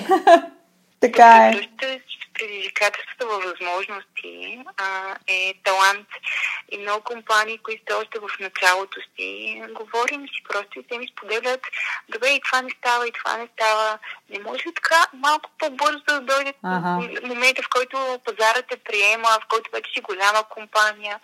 така 1.00 1.48
е 1.48 1.52
предизвикателството 2.38 3.26
във 3.26 3.44
възможности 3.44 4.58
а, 4.76 5.16
е 5.26 5.54
талант. 5.64 6.08
И 6.72 6.78
много 6.78 7.04
компании, 7.04 7.58
които 7.58 7.82
са 7.88 7.98
още 7.98 8.18
в 8.18 8.28
началото 8.40 9.00
си, 9.00 9.62
говорим 9.70 10.28
си 10.28 10.42
просто 10.48 10.78
и 10.78 10.86
те 10.88 10.98
ми 10.98 11.08
споделят, 11.12 11.60
добре, 12.08 12.28
и 12.28 12.40
това 12.40 12.62
не 12.62 12.70
става, 12.70 13.08
и 13.08 13.12
това 13.12 13.36
не 13.36 13.48
става. 13.54 13.98
Не 14.30 14.38
може 14.38 14.68
ли 14.68 14.74
така 14.74 15.06
малко 15.12 15.50
по-бързо 15.58 16.04
да 16.08 16.20
дойде 16.20 16.54
ага. 16.62 17.26
момента, 17.26 17.62
в 17.62 17.68
който 17.68 18.20
пазарът 18.24 18.66
те 18.68 18.76
приема, 18.76 19.28
в 19.28 19.46
който 19.48 19.70
вече 19.70 19.92
си 19.92 20.00
голяма 20.00 20.42
компания. 20.50 21.20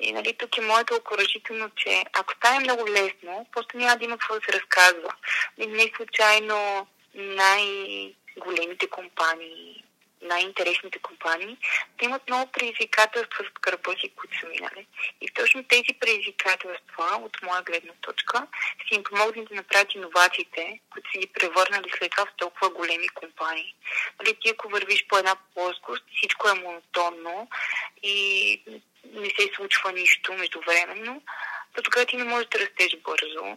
И 0.00 0.12
нали, 0.12 0.32
тук 0.38 0.58
е 0.58 0.60
моето 0.60 0.94
окоръжително, 0.94 1.70
че 1.76 2.04
ако 2.12 2.34
стане 2.34 2.60
много 2.60 2.88
лесно, 2.88 3.46
просто 3.52 3.76
няма 3.76 3.96
да 3.96 4.04
има 4.04 4.18
какво 4.18 4.34
да 4.34 4.40
се 4.40 4.52
разказва. 4.52 5.10
И 5.58 5.66
не 5.66 5.90
случайно 5.96 6.86
най-големите 7.14 8.86
компании 8.90 9.85
най-интересните 10.26 10.98
компании, 10.98 11.56
да 11.98 12.04
имат 12.04 12.28
много 12.28 12.52
предизвикателства 12.52 13.44
с 13.44 13.60
гърба 13.60 13.92
си, 14.00 14.12
които 14.16 14.38
са 14.38 14.46
минали. 14.46 14.86
И 15.20 15.28
точно 15.28 15.64
тези 15.64 15.92
предизвикателства, 16.00 17.04
от 17.22 17.42
моя 17.42 17.62
гледна 17.62 17.92
точка, 18.00 18.46
си 18.88 18.94
им 18.94 19.04
помогнат 19.04 19.48
да 19.48 19.54
направят 19.54 19.94
иновациите, 19.94 20.80
които 20.90 21.10
са 21.12 21.18
ги 21.18 21.26
превърнали 21.26 21.90
след 21.98 22.10
това 22.10 22.26
в 22.26 22.36
толкова 22.36 22.70
големи 22.70 23.08
компании. 23.08 23.74
Нали, 24.18 24.36
ти 24.40 24.48
ако 24.48 24.68
вървиш 24.68 25.06
по 25.08 25.18
една 25.18 25.36
плоскост, 25.54 26.04
всичко 26.16 26.48
е 26.48 26.54
монотонно 26.54 27.48
и 28.02 28.62
не 29.12 29.30
се 29.30 29.50
случва 29.56 29.92
нищо 29.92 30.32
междувременно, 30.32 31.22
то 31.74 31.82
тогава 31.82 32.06
ти 32.06 32.16
не 32.16 32.24
можеш 32.24 32.48
да 32.48 32.58
растеш 32.58 32.96
бързо 32.96 33.56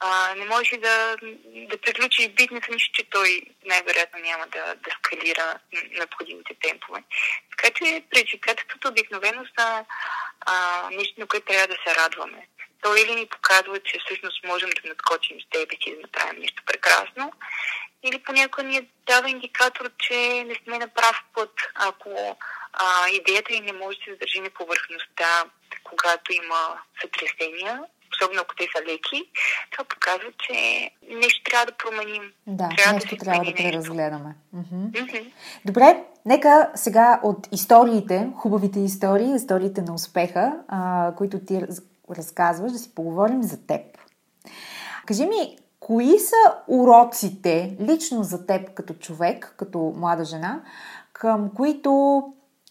а, 0.00 0.34
не 0.34 0.44
можеш 0.44 0.78
да, 0.78 1.16
да 1.44 1.78
приключиш 1.78 2.28
бизнеса, 2.28 2.72
нищо, 2.72 2.92
че 2.92 3.10
той 3.10 3.42
най-вероятно 3.64 4.18
няма 4.20 4.46
да, 4.46 4.74
да 4.74 4.90
скалира 4.90 5.58
необходимите 5.98 6.54
темпове. 6.62 7.02
Така 7.50 7.74
че 7.74 8.02
предизвикателството 8.10 8.88
обикновено 8.88 9.44
са 9.58 9.84
а, 10.40 10.88
нещо, 10.92 11.20
на 11.20 11.26
което 11.26 11.46
трябва 11.46 11.66
да 11.66 11.76
се 11.86 11.94
радваме. 11.94 12.46
то 12.82 12.96
или 12.96 13.14
ни 13.14 13.26
показва, 13.26 13.80
че 13.80 13.98
всъщност 14.04 14.44
можем 14.44 14.70
да 14.70 14.88
надскочим 14.88 15.36
с 15.40 15.44
си 15.82 15.90
и 15.90 15.94
да 15.94 16.00
направим 16.00 16.40
нещо 16.40 16.62
прекрасно, 16.66 17.32
или 18.02 18.18
понякога 18.18 18.62
ни 18.62 18.88
дава 19.06 19.30
индикатор, 19.30 19.90
че 19.98 20.44
не 20.44 20.54
сме 20.54 20.78
на 20.78 20.88
прав 20.88 21.16
път, 21.34 21.52
ако 21.74 22.36
а, 22.72 23.08
идеята 23.08 23.52
ни 23.52 23.60
не 23.60 23.72
може 23.72 23.98
да 23.98 24.04
се 24.04 24.10
задържи 24.10 24.40
на 24.40 24.50
повърхността, 24.50 25.44
когато 25.84 26.32
има 26.32 26.78
сътресения, 27.00 27.80
особено 28.12 28.40
ако 28.42 28.54
те 28.56 28.68
са 28.76 28.92
леки, 28.92 29.30
това 29.70 29.84
показва, 29.84 30.28
че 30.38 30.90
нещо 31.08 31.42
трябва 31.50 31.66
да 31.66 31.72
променим. 31.72 32.32
Да, 32.46 32.68
трябва 32.76 32.92
нещо 32.92 33.16
да 33.16 33.24
трябва 33.24 33.44
да 33.44 33.54
преразгледаме. 33.54 34.34
Mm-hmm. 34.56 35.32
Добре, 35.64 36.04
нека 36.26 36.70
сега 36.74 37.20
от 37.22 37.48
историите, 37.52 38.28
хубавите 38.36 38.80
истории, 38.80 39.34
историите 39.34 39.82
на 39.82 39.94
успеха, 39.94 40.52
а, 40.68 41.12
които 41.16 41.38
ти 41.38 41.62
разказваш, 42.10 42.72
да 42.72 42.78
си 42.78 42.94
поговорим 42.94 43.42
за 43.42 43.66
теб. 43.66 43.80
Кажи 45.06 45.26
ми, 45.26 45.58
кои 45.80 46.18
са 46.18 46.54
уроците 46.68 47.76
лично 47.80 48.22
за 48.22 48.46
теб 48.46 48.74
като 48.74 48.94
човек, 48.94 49.54
като 49.56 49.92
млада 49.96 50.24
жена, 50.24 50.62
към 51.12 51.50
които 51.54 52.22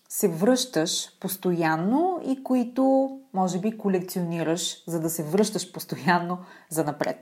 се 0.09 0.27
връщаш 0.27 0.91
постоянно 1.21 2.21
и 2.25 2.43
които, 2.43 3.09
може 3.33 3.59
би, 3.59 3.77
колекционираш, 3.77 4.61
за 4.87 4.99
да 4.99 5.09
се 5.09 5.23
връщаш 5.23 5.71
постоянно 5.71 6.45
за 6.69 6.83
напред? 6.83 7.17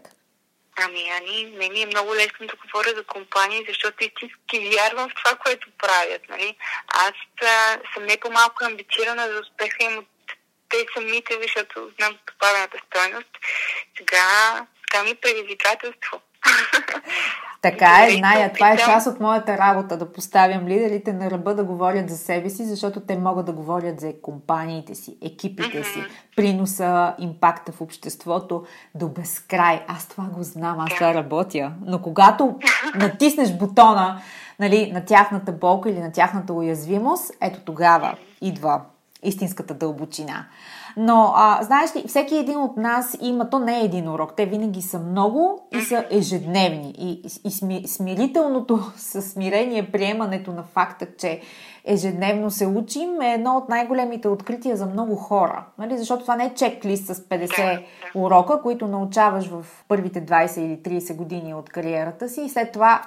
Ами, 0.79 1.03
Ани, 1.17 1.43
не 1.43 1.69
ми 1.69 1.81
е 1.81 1.85
много 1.85 2.15
лесно 2.15 2.47
да 2.47 2.53
говоря 2.55 2.95
за 2.95 3.03
компании, 3.03 3.65
защото 3.67 4.03
истински 4.03 4.69
вярвам 4.75 5.09
в 5.09 5.13
това, 5.23 5.37
което 5.37 5.71
правят. 5.77 6.21
Нали? 6.29 6.55
Аз 6.87 7.13
а, 7.41 7.77
съм 7.93 8.03
не 8.05 8.17
по-малко 8.17 8.63
амбицирана 8.63 9.27
за 9.27 9.39
успеха 9.39 9.83
им 9.83 9.97
от 9.97 10.07
те 10.69 10.85
самите, 10.93 11.39
защото 11.41 11.91
знам 11.97 12.17
добавената 12.33 12.77
стойност. 12.87 13.31
Сега 13.97 14.27
това 14.91 15.03
ми 15.03 15.09
е 15.09 15.15
предизвикателство. 15.15 16.21
Така 17.61 18.07
е, 18.07 18.17
зная. 18.17 18.53
Това 18.53 18.71
е 18.71 18.77
част 18.77 19.07
от 19.07 19.19
моята 19.19 19.57
работа, 19.57 19.97
да 19.97 20.11
поставям 20.11 20.67
лидерите 20.67 21.13
на 21.13 21.31
ръба 21.31 21.55
да 21.55 21.63
говорят 21.63 22.09
за 22.09 22.17
себе 22.17 22.49
си, 22.49 22.65
защото 22.65 22.99
те 22.99 23.17
могат 23.17 23.45
да 23.45 23.51
говорят 23.51 23.99
за 23.99 24.13
компаниите 24.21 24.95
си, 24.95 25.17
екипите 25.21 25.83
си, 25.83 26.03
приноса, 26.35 27.15
импакта 27.19 27.71
в 27.71 27.81
обществото 27.81 28.63
до 28.95 29.07
безкрай. 29.07 29.81
Аз 29.87 30.07
това 30.07 30.23
го 30.23 30.43
знам, 30.43 30.79
аз 30.79 30.93
това 30.93 31.13
работя. 31.13 31.71
Но 31.85 32.01
когато 32.01 32.59
натиснеш 32.95 33.53
бутона 33.53 34.21
нали, 34.59 34.91
на 34.91 35.05
тяхната 35.05 35.51
болка 35.51 35.89
или 35.89 35.99
на 35.99 36.11
тяхната 36.11 36.53
уязвимост, 36.53 37.33
ето 37.41 37.59
тогава 37.59 38.17
идва 38.41 38.81
истинската 39.23 39.73
дълбочина. 39.73 40.45
Но, 40.99 41.33
а, 41.35 41.63
знаеш 41.63 41.95
ли, 41.95 42.03
всеки 42.07 42.35
един 42.35 42.57
от 42.57 42.77
нас 42.77 43.17
има, 43.21 43.49
то 43.49 43.59
не 43.59 43.79
е 43.79 43.83
един 43.83 44.09
урок, 44.09 44.35
те 44.35 44.45
винаги 44.45 44.81
са 44.81 44.99
много 44.99 45.67
и 45.71 45.81
са 45.81 46.05
ежедневни. 46.11 46.93
И, 46.97 47.21
и 47.45 47.51
сми, 47.51 47.83
смирителното 47.87 48.79
със 48.95 49.31
смирение, 49.31 49.91
приемането 49.91 50.51
на 50.51 50.63
факта, 50.63 51.07
че 51.17 51.41
ежедневно 51.85 52.51
се 52.51 52.65
учим, 52.65 53.21
е 53.21 53.33
едно 53.33 53.57
от 53.57 53.69
най-големите 53.69 54.27
открития 54.27 54.77
за 54.77 54.85
много 54.85 55.15
хора. 55.15 55.65
Нали? 55.77 55.97
Защото 55.97 56.21
това 56.21 56.35
не 56.35 56.45
е 56.45 56.53
чек-лист 56.53 57.13
с 57.13 57.15
50 57.15 57.83
урока, 58.15 58.61
които 58.61 58.87
научаваш 58.87 59.47
в 59.47 59.65
първите 59.87 60.25
20 60.25 60.59
или 60.59 60.99
30 60.99 61.15
години 61.15 61.53
от 61.53 61.69
кариерата 61.69 62.29
си 62.29 62.41
и 62.41 62.49
след 62.49 62.71
това 62.71 63.01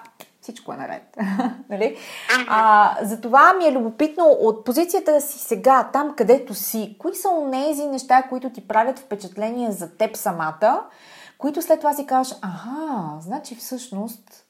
всичко 0.50 0.72
е 0.72 0.76
наред. 0.76 1.02
нали? 1.68 1.96
а, 2.48 2.96
затова 3.02 3.52
ми 3.52 3.64
е 3.64 3.72
любопитно 3.72 4.24
от 4.24 4.64
позицията 4.64 5.20
си 5.20 5.38
сега, 5.38 5.90
там 5.92 6.14
където 6.16 6.54
си, 6.54 6.96
кои 6.98 7.14
са 7.14 7.28
онези 7.28 7.86
неща, 7.86 8.22
които 8.22 8.50
ти 8.50 8.68
правят 8.68 8.98
впечатление 8.98 9.70
за 9.70 9.96
теб 9.96 10.16
самата, 10.16 10.84
които 11.38 11.62
след 11.62 11.80
това 11.80 11.92
си 11.92 12.06
кажеш, 12.06 12.34
ага, 12.42 13.20
значи 13.20 13.54
всъщност 13.54 14.46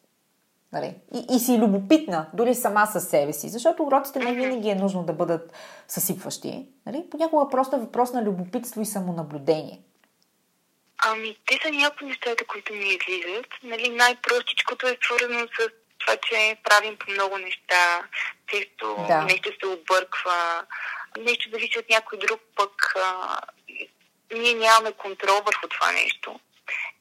Нали? 0.72 0.94
И, 1.14 1.36
и 1.36 1.38
си 1.38 1.58
любопитна, 1.58 2.26
дори 2.34 2.54
сама 2.54 2.86
със 2.86 3.08
себе 3.08 3.32
си, 3.32 3.48
защото 3.48 3.82
уроците 3.82 4.18
не 4.18 4.34
винаги 4.34 4.68
е 4.68 4.74
нужно 4.74 5.02
да 5.02 5.12
бъдат 5.12 5.52
съсипващи. 5.88 6.66
Нали? 6.86 7.04
Понякога 7.10 7.50
просто 7.50 7.76
е 7.76 7.80
въпрос 7.80 8.12
на 8.12 8.22
любопитство 8.22 8.80
и 8.80 8.86
самонаблюдение. 8.86 9.80
Ами, 11.06 11.36
те 11.46 11.58
са 11.62 11.70
някои 11.72 12.06
нещата, 12.06 12.44
които 12.46 12.72
ми 12.72 12.84
излизат. 12.84 13.46
Нали, 13.62 13.88
най-простичкото 13.88 14.86
е 14.86 14.98
свързано 15.02 15.46
с 15.46 15.79
това, 16.00 16.16
че 16.16 16.56
правим 16.64 16.96
по 16.96 17.10
много 17.10 17.38
неща, 17.38 18.08
често 18.46 19.04
да. 19.08 19.22
нещо 19.22 19.50
се 19.60 19.66
обърква, 19.66 20.66
нещо 21.18 21.50
зависи 21.50 21.78
от 21.78 21.88
някой 21.90 22.18
друг, 22.18 22.40
пък 22.56 22.94
а, 22.96 23.40
ние 24.32 24.54
нямаме 24.54 24.92
контрол 24.92 25.42
върху 25.46 25.68
това 25.68 25.92
нещо. 25.92 26.40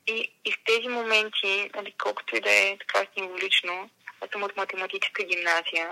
И, 0.08 0.32
и 0.45 0.52
в 0.52 0.56
тези 0.66 0.88
моменти, 0.88 1.72
нали, 1.76 1.93
колкото 2.04 2.36
и 2.36 2.41
да 2.41 2.52
е 2.52 2.78
така 2.78 3.06
символично, 3.18 3.89
аз 4.22 4.30
съм 4.32 4.43
от 4.43 4.58
математическа 4.58 5.24
гимназия 5.24 5.89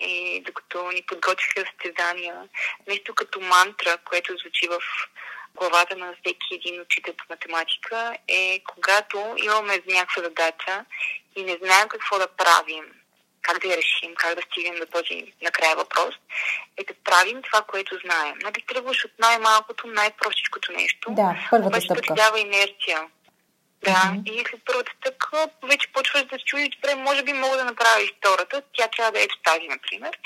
и 0.00 0.42
докато 0.46 0.90
ни 0.90 1.02
подготвиха 1.02 1.64
състезания, 1.66 2.48
нещо 2.88 3.14
като 3.14 3.40
мантра, 3.40 3.98
което 4.04 4.36
звучи 4.36 4.68
в 4.68 4.80
главата 5.54 5.96
на 5.96 6.12
всеки 6.12 6.54
един 6.54 6.80
учител 6.80 7.14
по 7.14 7.24
математика 7.30 8.16
е 8.28 8.62
когато 8.66 9.34
имаме 9.36 9.82
някаква 9.86 10.22
задача 10.22 10.84
и 11.36 11.42
не 11.42 11.58
знаем 11.62 11.88
какво 11.88 12.18
да 12.18 12.26
правим, 12.26 12.84
как 13.42 13.58
да 13.58 13.68
я 13.68 13.76
решим, 13.76 14.14
как 14.14 14.34
да 14.34 14.42
стигнем 14.42 14.74
до 14.80 14.86
този 14.86 15.32
накрая 15.42 15.76
въпрос, 15.76 16.14
е 16.76 16.84
да 16.84 16.94
правим 17.04 17.42
това, 17.42 17.62
което 17.62 17.98
знаем. 18.04 18.34
Нали, 18.42 18.64
тръгваш 18.68 19.04
от 19.04 19.12
най-малкото, 19.18 19.86
най-простичкото 19.86 20.72
нещо, 20.72 21.10
да, 21.10 21.46
първата 21.50 21.80
стъпка. 21.80 22.14
дава 22.14 22.40
инерция. 22.40 23.08
Да, 23.84 23.90
mm-hmm. 23.90 24.30
и 24.30 24.44
след 24.50 24.60
първата 24.64 24.92
стъпка 25.00 25.48
вече 25.62 25.92
почваш 25.92 26.22
да 26.22 26.38
се 26.38 26.44
чудиш, 26.44 26.68
добре, 26.68 26.94
може 26.94 27.22
би 27.22 27.32
мога 27.32 27.56
да 27.56 27.64
направя 27.64 28.02
и 28.02 28.12
втората, 28.18 28.62
тя 28.72 28.88
трябва 28.88 29.12
да 29.12 29.20
е 29.20 29.22
ето 29.22 29.38
тази, 29.44 29.68
например. 29.68 30.18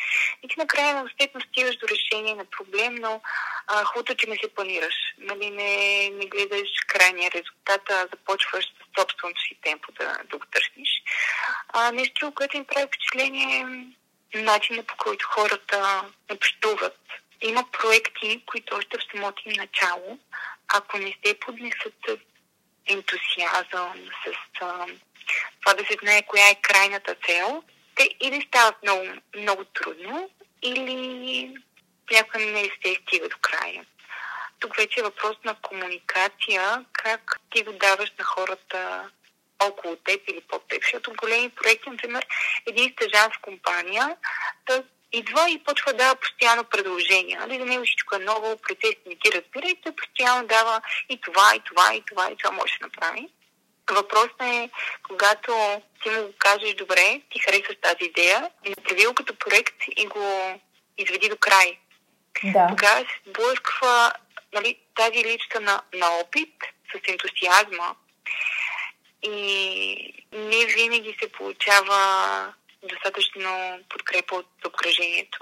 И 0.43 0.49
ти 0.49 0.55
накрая 0.59 0.95
на 0.95 1.03
успешно 1.03 1.41
стигаш 1.41 1.77
до 1.77 1.87
решение 1.89 2.35
на 2.35 2.45
проблем, 2.45 2.95
но 2.95 3.21
а, 3.67 3.85
хубавото, 3.85 4.15
че 4.15 4.31
не 4.31 4.37
се 4.37 4.55
планираш. 4.55 4.95
Нали, 5.19 5.51
не, 5.51 6.11
не 6.11 6.27
гледаш 6.27 6.69
крайния 6.87 7.31
резултат, 7.31 7.91
а 7.91 8.07
започваш 8.13 8.65
собственото 8.99 9.41
си 9.41 9.59
темпо 9.63 9.93
да, 9.93 10.19
да 10.31 10.39
го 10.39 10.47
търсиш. 10.47 11.03
А, 11.69 11.93
нещо, 11.93 12.33
което 12.35 12.57
им 12.57 12.65
прави 12.65 12.87
впечатление 12.87 13.67
е 14.35 14.39
начинът 14.39 14.87
по 14.87 14.97
който 14.97 15.27
хората 15.27 16.05
общуват. 16.31 16.99
Има 17.41 17.65
проекти, 17.73 18.43
които 18.47 18.77
още 18.77 18.99
в 18.99 19.07
самото 19.13 19.43
им 19.47 19.53
начало, 19.57 20.19
ако 20.69 20.99
не 20.99 21.15
се 21.25 21.41
поднесат 21.41 21.95
с 22.09 22.17
ентусиазъм, 22.87 24.11
с 24.27 24.33
а, 24.61 24.87
това 25.61 25.75
да 25.75 25.85
се 25.85 25.97
знае 26.03 26.23
коя 26.23 26.49
е 26.49 26.61
крайната 26.63 27.15
цел, 27.27 27.63
те 27.95 28.11
или 28.21 28.47
стават 28.49 28.83
много, 28.83 29.05
много 29.37 29.65
трудно, 29.65 30.31
или 30.63 31.55
някой 32.11 32.45
не 32.45 32.63
се 32.63 32.97
стига 33.03 33.29
до 33.29 33.37
края. 33.41 33.87
Е 34.97 35.03
въпрос 35.03 35.37
на 35.45 35.55
комуникация, 35.55 36.85
как 36.93 37.41
ти 37.51 37.63
го 37.63 37.73
даваш 37.73 38.13
на 38.19 38.25
хората 38.25 39.11
около 39.63 39.97
теб 39.97 40.21
или 40.29 40.41
под 40.41 40.69
теб, 40.69 40.83
защото 40.83 41.13
големи 41.17 41.49
проекти, 41.49 41.91
например, 41.91 42.27
един 42.67 42.93
стъжан 42.93 43.31
в 43.31 43.41
компания, 43.43 44.17
да 44.67 44.85
идва 45.13 45.51
и 45.51 45.65
почва 45.65 45.93
да 45.93 45.99
дава 45.99 46.15
постоянно 46.15 46.65
предложения. 46.65 47.41
Нали? 47.41 47.59
За 47.59 47.65
него 47.65 47.85
всичко 47.85 48.17
е 48.17 48.19
ново, 48.19 48.57
процес 48.57 48.95
не 49.07 49.15
ги 49.15 49.33
разбира 49.35 49.69
и 49.69 49.81
той 49.83 49.93
постоянно 49.93 50.47
дава 50.47 50.81
и 51.09 51.21
това, 51.21 51.53
и 51.57 51.61
това, 51.61 51.95
и 51.95 52.03
това, 52.07 52.31
и 52.31 52.37
това 52.37 52.51
може 52.51 52.79
да 52.81 52.87
направи. 52.87 53.29
Въпросът 53.91 54.43
е, 54.43 54.71
когато 55.09 55.83
ти 56.03 56.11
му 56.11 56.33
кажеш, 56.39 56.75
добре, 56.75 57.21
ти 57.31 57.39
харесваш 57.39 57.77
тази 57.83 58.05
идея, 58.05 58.51
направи 58.69 59.07
го 59.07 59.15
като 59.15 59.39
проект 59.39 59.77
и 59.97 60.07
го 60.07 60.61
изведи 60.99 61.29
до 61.29 61.37
край. 61.37 61.79
Да. 62.45 62.67
Тогава 62.69 63.01
се 63.01 63.31
сблъсква 63.31 64.13
нали, 64.53 64.79
тази 64.97 65.25
липса 65.25 65.61
на, 65.61 65.83
на 65.95 66.11
опит 66.11 66.55
с 66.93 67.09
ентусиазма 67.09 67.97
и 69.23 70.25
не 70.33 70.67
винаги 70.67 71.17
се 71.23 71.33
получава 71.33 72.55
достатъчно 72.83 73.81
подкрепа 73.89 74.35
от 74.35 74.65
обкръжението. 74.67 75.39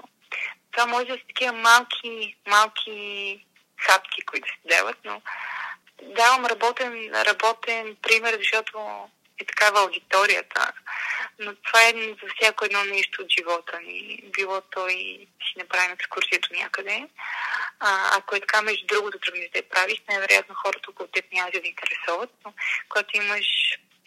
Това 0.71 0.85
може 0.85 1.05
да 1.05 1.13
са 1.13 1.27
такива 1.27 1.53
малки, 1.53 2.35
малки 2.47 3.45
хапки, 3.77 4.21
които 4.21 4.47
се 4.47 4.77
дават, 4.77 4.97
но 5.05 5.21
давам 6.03 6.45
работен, 6.45 7.11
работен 7.13 7.95
пример, 8.01 8.37
защото 8.37 9.09
е 9.39 9.45
такава 9.45 9.79
аудиторията. 9.81 10.71
Но 11.39 11.55
това 11.55 11.81
е 11.87 11.91
за 11.91 12.27
всяко 12.35 12.65
едно 12.65 12.83
нещо 12.83 13.21
от 13.21 13.29
живота 13.29 13.79
ни. 13.79 14.23
Било 14.37 14.61
то 14.61 14.87
и 14.87 15.27
си 15.45 15.53
направим 15.57 15.91
екскурсията 15.91 16.47
някъде. 16.61 17.07
А, 17.79 18.17
ако 18.17 18.35
е 18.35 18.39
така, 18.39 18.61
между 18.61 18.85
другото, 18.87 19.19
тръгнеш 19.19 19.49
да 19.49 19.59
я 19.59 19.69
правиш, 19.69 20.01
най-вероятно 20.09 20.55
хората 20.55 20.89
около 20.89 21.07
теб 21.07 21.25
няма 21.33 21.51
да 21.53 21.59
ви 21.59 21.67
интересуват, 21.67 22.29
но 22.45 22.53
когато 22.89 23.17
имаш 23.17 23.47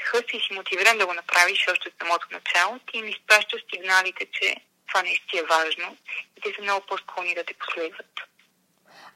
хъс 0.02 0.22
и 0.32 0.40
си 0.40 0.54
мотивиран 0.54 0.98
да 0.98 1.06
го 1.06 1.14
направиш 1.14 1.66
още 1.72 1.88
от 1.88 1.94
самото 2.02 2.26
начало, 2.32 2.78
ти 2.78 2.98
им 2.98 3.08
изпращаш 3.08 3.60
сигналите, 3.74 4.26
че 4.32 4.56
това 4.88 5.02
наистина 5.02 5.42
е 5.42 5.46
важно 5.56 5.96
и 6.36 6.40
те 6.40 6.48
са 6.56 6.62
много 6.62 6.86
по-склонни 6.86 7.34
да 7.34 7.44
те 7.44 7.54
последват. 7.54 8.12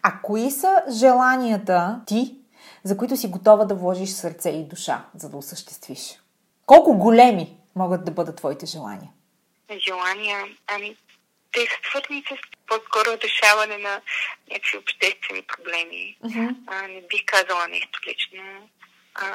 А 0.02 0.20
кои 0.22 0.50
са 0.50 0.82
желанията 1.00 2.00
ти 2.06 2.41
за 2.84 2.96
които 2.96 3.16
си 3.16 3.28
готова 3.28 3.64
да 3.64 3.74
вложиш 3.74 4.10
сърце 4.10 4.50
и 4.50 4.64
душа, 4.64 5.04
за 5.14 5.30
да 5.30 5.36
осъществиш? 5.36 6.20
Колко 6.66 6.98
големи 6.98 7.56
могат 7.76 8.04
да 8.04 8.10
бъдат 8.10 8.36
твоите 8.36 8.66
желания? 8.66 9.10
Желания? 9.86 10.44
Ами, 10.66 10.96
те 11.52 11.60
са 11.60 11.90
свързани 11.90 12.22
с 12.28 12.30
по-скоро 12.68 13.18
решаване 13.24 13.78
на 13.78 14.00
някакви 14.50 14.78
обществени 14.78 15.42
проблеми. 15.42 16.16
Uh-huh. 16.24 16.56
А, 16.66 16.88
не 16.88 17.00
бих 17.00 17.24
казала 17.26 17.68
нещо 17.68 18.00
лично. 18.08 18.42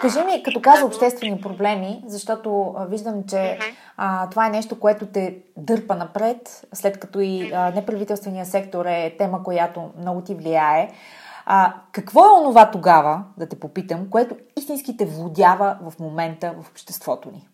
Кажи 0.02 0.20
ми, 0.20 0.43
като 0.43 0.62
каза 0.62 0.86
обществени 0.86 1.41
проблеми, 1.41 2.02
защото 2.06 2.76
виждам, 2.89 3.24
че 3.30 3.60
а, 3.98 4.30
това 4.30 4.48
е 4.48 4.50
нещо, 4.50 4.80
което 4.80 5.06
те 5.06 5.36
дърпа 5.58 5.95
напред, 5.95 6.68
след 6.74 7.00
като 7.00 7.20
и 7.20 7.52
а, 7.54 7.72
неправителствения 7.72 8.45
сектор 8.45 8.86
е 8.86 9.16
тема, 9.18 9.43
която 9.43 9.91
много 9.98 10.22
ти 10.22 10.36
влияе. 10.36 10.91
А, 11.50 11.74
какво 11.91 12.26
е 12.26 12.39
онова 12.39 12.72
тогава, 12.72 13.24
да 13.38 13.50
те 13.50 13.60
попитам, 13.60 14.10
което 14.10 14.38
истински 14.58 14.98
те 14.98 15.06
владява 15.06 15.78
в 15.82 16.00
момента 16.00 16.54
в 16.58 16.70
обществото 16.70 17.32
ни? 17.32 17.48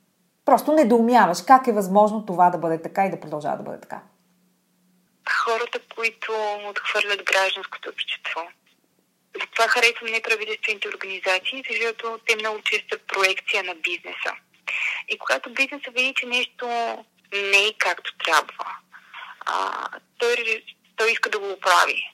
Просто 0.46 0.72
недоумяваш 0.72 1.41
как 1.48 1.68
е 1.68 1.74
възможно 1.74 2.26
това 2.26 2.50
да 2.50 2.58
бъде 2.58 2.82
така 2.82 3.06
и 3.06 3.12
да 3.12 3.20
продължава 3.20 3.58
да 3.58 3.64
бъде 3.64 3.82
така. 3.82 4.02
Хората, 5.46 5.80
които 5.96 6.32
отхвърлят 6.70 7.24
гражданското 7.26 7.89
общество 7.89 8.41
затова 9.41 9.68
харесвам 9.68 10.12
неправителствените 10.12 10.88
организации, 10.88 11.64
защото 11.70 12.20
те 12.26 12.36
много 12.36 12.62
често 12.62 12.98
проекция 13.08 13.64
на 13.64 13.76
бизнеса. 13.76 14.32
И 15.10 15.18
когато 15.18 15.54
бизнеса 15.54 15.91
види, 15.91 16.14
че 16.18 16.26
нещо 16.26 16.68
не 17.34 17.68
е 17.68 17.74
както 17.78 18.18
трябва, 18.18 18.66
а, 19.46 19.88
той, 20.18 20.64
той 20.96 21.12
иска 21.12 21.30
да 21.30 21.39
го 21.39 21.52
оправи. 21.52 22.14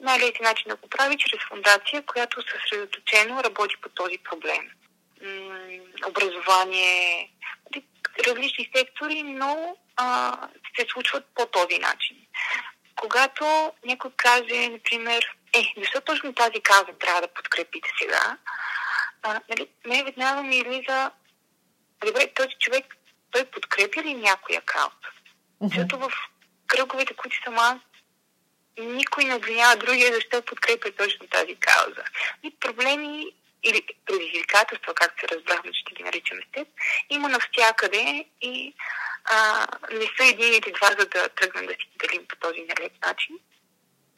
Най-лесният 0.00 0.40
начин 0.40 0.68
да 0.68 0.76
го 0.76 0.88
прави 0.88 1.16
чрез 1.18 1.40
фундация, 1.48 2.02
която 2.02 2.42
съсредоточено 2.42 3.44
работи 3.44 3.76
по 3.82 3.88
този 3.88 4.18
проблем. 4.18 4.70
М- 5.22 6.08
образование, 6.08 7.30
различни 8.26 8.70
сектори, 8.76 9.22
но 9.22 9.76
а, 9.96 10.36
се 10.78 10.86
случват 10.92 11.24
по 11.34 11.46
този 11.46 11.78
начин. 11.78 12.16
Когато 12.96 13.72
някой 13.84 14.10
каже, 14.16 14.68
например, 14.68 15.36
е, 15.52 15.72
защо 15.78 16.00
точно 16.00 16.34
тази 16.34 16.60
каза 16.62 16.92
трябва 17.00 17.20
да 17.20 17.28
подкрепите 17.28 17.88
сега? 17.98 18.36
А, 19.22 19.40
нали, 19.48 19.68
ме 19.86 20.04
веднага 20.04 20.42
ми 20.42 20.56
излиза, 20.56 21.10
добре, 22.06 22.32
този 22.34 22.54
човек, 22.58 22.96
той 23.30 23.44
подкрепя 23.44 24.02
ли 24.02 24.14
някоя 24.14 24.60
кауза? 24.60 24.90
Mm-hmm. 25.62 25.68
Защото 25.68 25.98
в 25.98 26.10
кръговете, 26.66 27.14
които 27.14 27.36
съм 27.44 27.58
аз, 27.58 27.76
никой 28.80 29.24
не 29.24 29.34
обвинява 29.34 29.76
другия, 29.76 30.14
защо 30.14 30.42
подкрепя 30.42 30.90
точно 30.92 31.26
тази 31.28 31.56
кауза. 31.56 32.04
И 32.42 32.50
проблеми 32.60 33.32
или 33.62 33.82
предизвикателства, 34.06 34.94
както 34.94 35.20
се 35.20 35.36
разбрахме, 35.36 35.70
че 35.72 35.94
ги 35.94 36.02
наричаме 36.02 36.42
с 36.42 36.52
теб, 36.52 36.68
има 37.10 37.28
навсякъде 37.28 38.24
и 38.40 38.74
а, 39.24 39.66
не 39.92 40.06
са 40.16 40.24
едините 40.24 40.70
два, 40.70 40.88
за 40.88 41.06
да 41.06 41.28
тръгнем 41.28 41.66
да 41.66 41.72
си 41.72 41.88
делим 41.98 42.26
по 42.28 42.36
този 42.36 42.60
нелеп 42.60 42.92
начин 43.06 43.38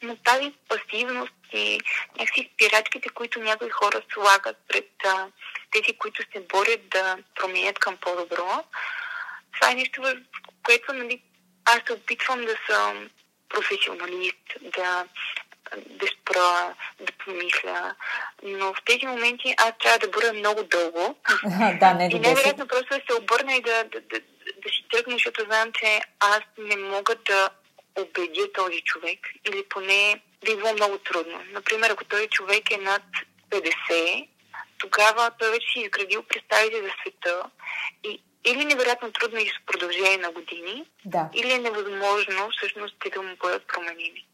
но 0.03 0.17
тази 0.17 0.53
пасивност 0.69 1.35
и 1.53 1.81
някакси 2.19 2.51
спирачките, 2.55 3.09
които 3.09 3.41
някои 3.41 3.71
хора 3.71 4.03
слагат 4.13 4.57
пред 4.69 4.91
а, 5.05 5.27
тези, 5.71 5.99
които 5.99 6.23
се 6.33 6.41
борят 6.41 6.89
да 6.89 7.19
променят 7.35 7.79
към 7.79 7.97
по-добро, 7.97 8.65
това 9.55 9.71
е 9.71 9.75
нещо, 9.75 10.03
в 10.03 10.17
което 10.63 10.93
нали, 10.93 11.23
аз 11.65 11.81
се 11.87 11.93
опитвам 11.93 12.45
да 12.45 12.57
съм 12.71 13.11
професионалист, 13.51 14.47
да, 14.61 15.05
да 15.77 16.07
спра, 16.07 16.75
да 17.01 17.13
помисля. 17.25 17.95
Но 18.43 18.75
в 18.75 18.77
тези 18.87 19.07
моменти 19.07 19.55
аз 19.59 19.73
трябва 19.79 19.99
да 19.99 20.09
бъда 20.09 20.33
много 20.33 20.63
дълго. 20.63 21.17
да, 21.81 21.95
не 21.95 22.09
и 22.13 22.19
невероятно 22.19 22.67
просто 22.67 22.89
да 22.89 23.01
се 23.11 23.23
обърна 23.23 23.57
и 23.57 23.63
да, 23.63 23.85
да, 23.85 24.01
да, 24.01 24.21
да 24.63 24.69
си 24.69 24.85
тръгна, 24.91 25.13
защото 25.13 25.45
знам, 25.45 25.73
че 25.73 26.01
аз 26.21 26.41
не 26.59 26.77
мога 26.77 27.15
да 27.27 27.51
убедя 27.99 28.53
този 28.53 28.81
човек 28.81 29.19
или 29.49 29.65
поне 29.69 30.21
би 30.45 30.57
било 30.57 30.73
много 30.73 30.99
трудно. 30.99 31.43
Например, 31.53 31.91
ако 31.91 32.05
този 32.05 32.29
човек 32.29 32.71
е 32.71 32.77
над 32.77 33.03
50, 33.51 34.29
тогава 34.79 35.31
той 35.39 35.51
вече 35.51 35.67
си 35.73 35.81
изградил 35.81 36.23
представите 36.23 36.83
за 36.83 36.91
света 37.01 37.43
и 38.05 38.23
или 38.45 38.65
невероятно 38.65 39.13
трудно 39.13 39.39
и 39.39 39.49
с 39.49 39.67
продължение 39.67 40.19
на 40.19 40.31
години, 40.31 40.85
да. 41.05 41.29
или 41.35 41.53
е 41.53 41.59
невъзможно 41.59 42.49
всъщност 42.59 42.97
те 43.05 43.11
да 43.11 43.23
му 43.23 43.37
бъдат 43.43 43.63
променени. 43.67 44.27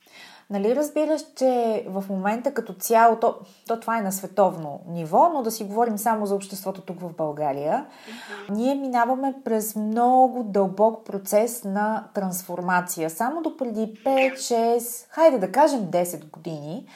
Нали 0.51 0.77
разбираш, 0.77 1.21
че 1.37 1.85
в 1.87 2.05
момента 2.09 2.55
като 2.55 2.73
цяло, 2.73 3.17
то, 3.17 3.39
то 3.67 3.81
това 3.81 3.99
е 3.99 4.03
на 4.03 4.13
световно 4.13 4.81
ниво, 4.89 5.31
но 5.35 5.43
да 5.43 5.51
си 5.51 5.65
говорим 5.65 5.99
само 5.99 6.27
за 6.27 6.35
обществото 6.35 6.81
тук 6.81 7.01
в 7.01 7.13
България, 7.13 7.87
mm-hmm. 7.87 8.51
ние 8.51 8.75
минаваме 8.75 9.35
през 9.45 9.77
много 9.77 10.43
дълбок 10.45 11.07
процес 11.07 11.65
на 11.65 12.05
трансформация. 12.15 13.11
Само 13.11 13.43
до 13.43 13.57
преди 13.57 13.95
5-6, 14.05 15.07
хайде 15.11 15.39
да 15.39 15.53
кажем 15.53 15.81
10 15.81 16.31
години, 16.31 16.87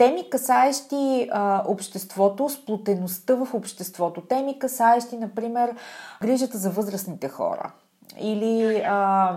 теми 0.00 0.30
касаещи 0.30 1.28
а, 1.32 1.62
обществото, 1.66 2.48
сплутеността 2.48 3.34
в 3.34 3.54
обществото, 3.54 4.20
теми 4.20 4.58
касаещи, 4.58 5.16
например, 5.16 5.74
грижата 6.22 6.58
за 6.58 6.70
възрастните 6.70 7.28
хора. 7.28 7.72
Или 8.20 8.82
а, 8.86 9.36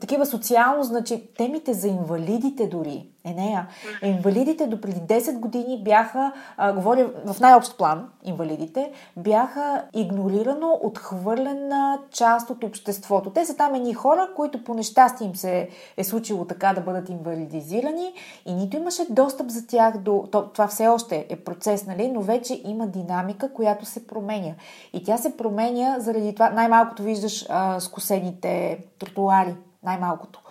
такива 0.00 0.26
социално 0.26 0.82
значи 0.82 1.22
темите 1.36 1.72
за 1.72 1.88
инвалидите 1.88 2.66
дори. 2.66 3.06
Е, 3.24 3.34
нея. 3.34 3.66
Инвалидите 4.02 4.66
до 4.66 4.80
преди 4.80 5.00
10 5.00 5.38
години 5.38 5.82
бяха, 5.84 6.32
а, 6.56 6.72
говоря 6.72 7.10
в 7.26 7.40
най-общ 7.40 7.78
план, 7.78 8.08
инвалидите, 8.24 8.92
бяха 9.16 9.84
игнорирано, 9.94 10.80
отхвърлена 10.82 11.98
част 12.10 12.50
от 12.50 12.64
обществото. 12.64 13.30
Те 13.30 13.44
са 13.44 13.56
там 13.56 13.74
едни 13.74 13.94
хора, 13.94 14.28
които 14.36 14.64
по 14.64 14.74
нещастие 14.74 15.26
им 15.26 15.36
се 15.36 15.68
е 15.96 16.04
случило 16.04 16.44
така 16.44 16.72
да 16.72 16.80
бъдат 16.80 17.08
инвалидизирани 17.08 18.12
и 18.46 18.54
нито 18.54 18.76
имаше 18.76 19.06
достъп 19.10 19.50
за 19.50 19.66
тях 19.66 19.98
до... 19.98 20.24
Това 20.52 20.66
все 20.66 20.88
още 20.88 21.26
е 21.28 21.36
процес, 21.36 21.86
нали? 21.86 22.08
но 22.08 22.20
вече 22.20 22.62
има 22.64 22.86
динамика, 22.86 23.52
която 23.52 23.84
се 23.84 24.06
променя. 24.06 24.54
И 24.92 25.04
тя 25.04 25.16
се 25.16 25.36
променя 25.36 25.96
заради 26.00 26.34
това. 26.34 26.50
Най-малкото 26.50 27.02
виждаш 27.02 27.46
а, 27.48 27.80
скосените 27.80 28.78
тротуари. 28.98 29.54
Най-малкото. 29.82 30.42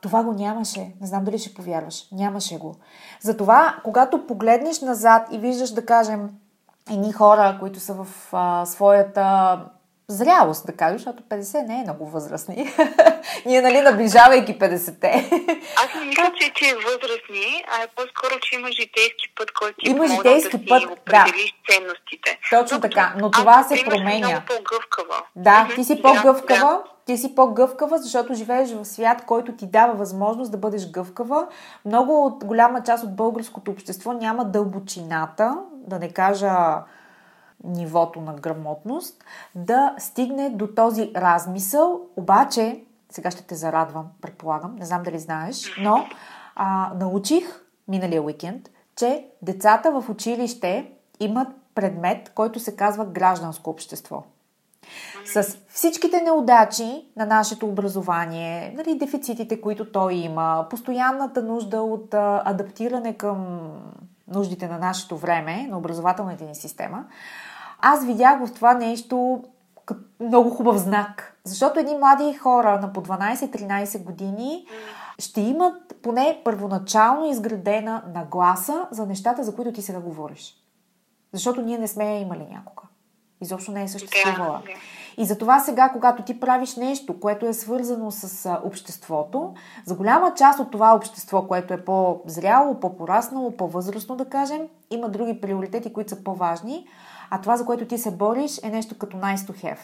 Това 0.00 0.22
го 0.22 0.32
нямаше. 0.32 0.80
Не 1.00 1.06
знам 1.06 1.24
дали 1.24 1.38
ще 1.38 1.54
повярваш. 1.54 2.08
Нямаше 2.12 2.58
го. 2.58 2.74
Затова, 3.20 3.76
когато 3.84 4.26
погледнеш 4.26 4.80
назад 4.80 5.28
и 5.30 5.38
виждаш, 5.38 5.70
да 5.70 5.86
кажем, 5.86 6.30
едни 6.90 7.12
хора, 7.12 7.56
които 7.60 7.80
са 7.80 7.94
в 7.94 8.06
а, 8.32 8.66
своята 8.66 9.58
зрялост, 10.08 10.66
да 10.66 10.76
кажеш, 10.76 11.00
защото 11.00 11.22
50 11.22 11.66
не 11.66 11.80
е 11.80 11.82
много 11.82 12.06
възрастни. 12.10 12.72
Ние, 13.46 13.62
нали, 13.62 13.80
наближавайки 13.80 14.58
50-те. 14.58 15.30
Аз 15.76 15.94
не 15.94 16.04
мисля, 16.04 16.32
че, 16.40 16.52
че 16.54 16.70
е 16.70 16.74
възрастни, 16.74 17.64
а 17.72 17.82
е 17.82 17.86
по-скоро, 17.96 18.40
че 18.42 18.54
има 18.54 18.68
житейски 18.72 19.34
път, 19.36 19.52
който 19.52 19.76
има 19.82 20.06
житейски 20.08 20.58
да 20.58 20.66
път, 20.68 20.82
да. 21.10 21.24
ценностите. 21.70 22.38
Точно 22.50 22.76
но, 22.76 22.80
така, 22.80 23.14
но 23.18 23.30
това 23.30 23.52
аз, 23.52 23.68
се 23.68 23.84
променя. 23.84 24.26
Аз, 24.26 24.32
много 24.32 24.46
по-гъвкава. 24.46 25.24
Да, 25.36 25.68
ти 25.74 25.84
си 25.84 26.02
по-гъвкава, 26.02 26.60
да, 26.60 26.82
ти 27.06 27.16
си 27.16 27.34
по-гъвкава, 27.34 27.98
защото 27.98 28.34
живееш 28.34 28.72
в 28.72 28.84
свят, 28.84 29.24
който 29.26 29.56
ти 29.56 29.66
дава 29.66 29.94
възможност 29.94 30.50
да 30.52 30.58
бъдеш 30.58 30.90
гъвкава. 30.90 31.46
Много 31.84 32.26
от 32.26 32.44
голяма 32.44 32.82
част 32.82 33.04
от 33.04 33.16
българското 33.16 33.70
общество 33.70 34.12
няма 34.12 34.44
дълбочината, 34.44 35.58
да 35.86 35.98
не 35.98 36.08
кажа 36.08 36.82
нивото 37.64 38.20
на 38.20 38.34
грамотност, 38.34 39.24
да 39.54 39.94
стигне 39.98 40.50
до 40.50 40.66
този 40.66 41.10
размисъл. 41.16 42.00
Обаче, 42.16 42.84
сега 43.10 43.30
ще 43.30 43.42
те 43.42 43.54
зарадвам, 43.54 44.06
предполагам, 44.20 44.76
не 44.78 44.84
знам 44.84 45.02
дали 45.02 45.18
знаеш, 45.18 45.74
но 45.80 46.04
а, 46.56 46.92
научих 47.00 47.64
миналия 47.88 48.22
уикенд, 48.22 48.70
че 48.96 49.26
децата 49.42 50.00
в 50.00 50.10
училище 50.10 50.92
имат 51.20 51.48
предмет, 51.74 52.32
който 52.34 52.60
се 52.60 52.76
казва 52.76 53.04
гражданско 53.04 53.70
общество. 53.70 54.22
С 55.24 55.56
всичките 55.68 56.20
неудачи 56.20 57.08
на 57.16 57.26
нашето 57.26 57.66
образование, 57.66 58.74
нали, 58.76 58.98
дефицитите, 58.98 59.60
които 59.60 59.92
той 59.92 60.14
има, 60.14 60.66
постоянната 60.70 61.42
нужда 61.42 61.82
от 61.82 62.14
а, 62.14 62.42
адаптиране 62.44 63.14
към 63.14 63.70
нуждите 64.28 64.68
на 64.68 64.78
нашето 64.78 65.16
време, 65.16 65.66
на 65.70 65.78
образователната 65.78 66.44
ни 66.44 66.54
система, 66.54 67.04
аз 67.80 68.04
видях 68.04 68.46
в 68.46 68.54
това 68.54 68.74
нещо 68.74 69.44
много 70.20 70.50
хубав 70.50 70.76
знак. 70.76 71.38
Защото 71.44 71.80
едни 71.80 71.94
млади 71.94 72.34
хора 72.34 72.80
на 72.80 72.92
по 72.92 73.02
12-13 73.02 74.02
години 74.02 74.66
ще 75.18 75.40
имат 75.40 75.94
поне 76.02 76.40
първоначално 76.44 77.30
изградена 77.30 78.02
нагласа 78.14 78.88
за 78.90 79.06
нещата, 79.06 79.44
за 79.44 79.56
които 79.56 79.72
ти 79.72 79.82
сега 79.82 80.00
говориш. 80.00 80.54
Защото 81.32 81.62
ние 81.62 81.78
не 81.78 81.88
сме 81.88 82.04
я 82.04 82.20
имали 82.20 82.46
някога. 82.50 82.82
Изобщо 83.42 83.72
не 83.72 83.82
е 83.82 83.88
съществувала. 83.88 84.62
И 85.16 85.24
затова 85.24 85.60
сега, 85.60 85.88
когато 85.88 86.22
ти 86.22 86.40
правиш 86.40 86.76
нещо, 86.76 87.20
което 87.20 87.46
е 87.46 87.52
свързано 87.52 88.10
с 88.10 88.50
обществото, 88.64 89.54
за 89.84 89.94
голяма 89.94 90.34
част 90.34 90.60
от 90.60 90.70
това 90.70 90.94
общество, 90.96 91.46
което 91.48 91.74
е 91.74 91.84
по-зряло, 91.84 92.80
по-пораснало, 92.80 93.56
по-възрастно, 93.56 94.16
да 94.16 94.24
кажем, 94.24 94.60
има 94.90 95.08
други 95.08 95.40
приоритети, 95.40 95.92
които 95.92 96.10
са 96.10 96.24
по-важни, 96.24 96.86
а 97.30 97.40
това, 97.40 97.56
за 97.56 97.64
което 97.66 97.86
ти 97.86 97.98
се 97.98 98.10
бориш, 98.10 98.58
е 98.62 98.70
нещо 98.70 98.98
като 98.98 99.16
nice 99.16 99.36
to 99.36 99.64
have. 99.64 99.78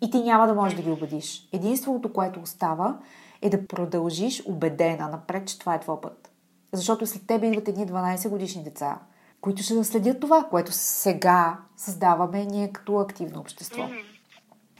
И 0.00 0.10
ти 0.10 0.22
няма 0.22 0.46
да 0.46 0.54
можеш 0.54 0.76
да 0.76 0.82
ги 0.82 0.90
убедиш. 0.90 1.48
Единственото, 1.52 2.12
което 2.12 2.40
остава, 2.40 2.98
е 3.42 3.50
да 3.50 3.66
продължиш 3.66 4.42
убедена 4.46 5.08
напред, 5.08 5.46
че 5.48 5.58
това 5.58 5.74
е 5.74 5.80
твой 5.80 6.00
път. 6.00 6.30
Защото 6.72 7.06
след 7.06 7.26
тебе 7.26 7.46
идват 7.46 7.68
едни 7.68 7.86
12 7.86 8.28
годишни 8.28 8.64
деца, 8.64 8.98
които 9.40 9.62
ще 9.62 9.74
наследят 9.74 10.20
това, 10.20 10.44
което 10.50 10.72
сега 10.72 11.58
създаваме 11.76 12.44
ние 12.44 12.72
като 12.72 12.98
активно 12.98 13.40
общество. 13.40 13.88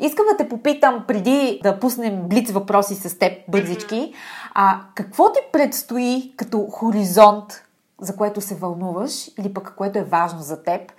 Искам 0.00 0.26
да 0.30 0.36
те 0.36 0.48
попитам, 0.48 1.04
преди 1.09 1.61
да 1.62 1.80
пуснем 1.80 2.28
блиц 2.28 2.50
въпроси 2.50 2.94
с 2.94 3.18
теб 3.18 3.32
бързички, 3.48 4.14
а 4.54 4.80
какво 4.94 5.32
ти 5.32 5.40
предстои 5.52 6.34
като 6.36 6.66
хоризонт, 6.66 7.64
за 8.00 8.16
което 8.16 8.40
се 8.40 8.54
вълнуваш 8.54 9.30
или 9.38 9.54
пък 9.54 9.74
което 9.76 9.98
е 9.98 10.04
важно 10.04 10.40
за 10.40 10.62
теб 10.62 10.92